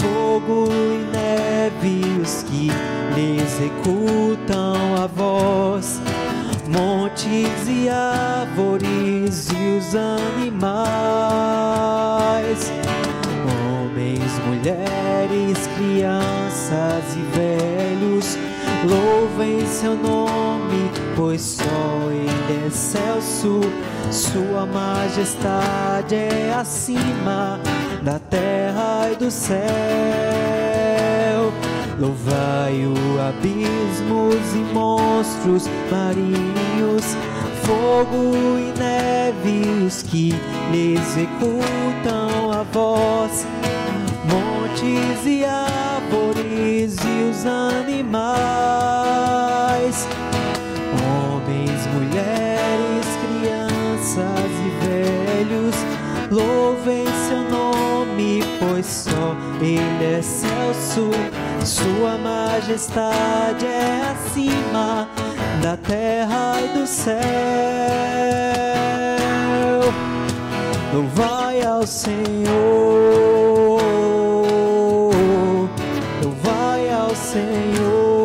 fogo 0.00 0.68
e 0.72 1.16
neve, 1.16 2.20
os 2.20 2.42
que 2.42 2.70
executam 3.40 4.96
a 5.00 5.06
voz, 5.06 6.00
montes 6.68 7.68
e 7.68 7.88
árvores 7.88 8.75
e 9.26 9.76
os 9.76 9.94
animais, 9.96 10.70
homens, 13.42 14.38
mulheres, 14.46 15.68
crianças 15.76 17.04
e 17.16 17.22
velhos, 17.36 18.38
louvem 18.88 19.66
seu 19.66 19.96
nome, 19.96 20.92
pois 21.16 21.40
só 21.40 21.64
Ele 22.08 22.64
é 22.64 22.68
excelso, 22.68 23.62
Sua 24.12 24.64
majestade 24.64 26.14
é 26.14 26.54
acima 26.56 27.58
da 28.02 28.20
terra 28.20 29.10
e 29.12 29.16
do 29.16 29.28
céu. 29.28 29.66
Louvai-o, 31.98 32.94
abismos 33.28 34.54
e 34.54 34.72
monstros 34.72 35.68
marinhos, 35.90 37.16
fogo 37.66 38.32
e 38.58 38.72
neves 38.78 40.02
que 40.04 40.32
executam 40.72 42.52
a 42.52 42.62
voz, 42.62 43.44
montes 44.24 45.26
e 45.26 45.44
árvores 45.44 46.96
e 47.04 47.24
os 47.28 47.44
animais, 47.44 48.06
homens, 51.02 51.86
mulheres, 51.92 53.06
crianças 53.26 54.50
e 54.64 54.70
velhos, 54.86 55.74
louvem 56.30 57.04
seu 57.28 57.42
nome, 57.50 58.44
pois 58.60 58.86
só 58.86 59.34
Ele 59.60 60.04
é 60.04 60.20
excelso, 60.20 61.10
Sua 61.64 62.16
majestade 62.16 63.66
é 63.66 64.12
acima 64.12 65.08
da 65.66 65.76
terra 65.78 66.60
e 66.62 66.78
do 66.78 66.86
céu. 66.86 67.16
Louvai 70.94 71.60
ao 71.62 71.84
Senhor. 71.84 72.20
Louvai 76.22 76.88
ao 76.90 77.12
Senhor. 77.16 78.15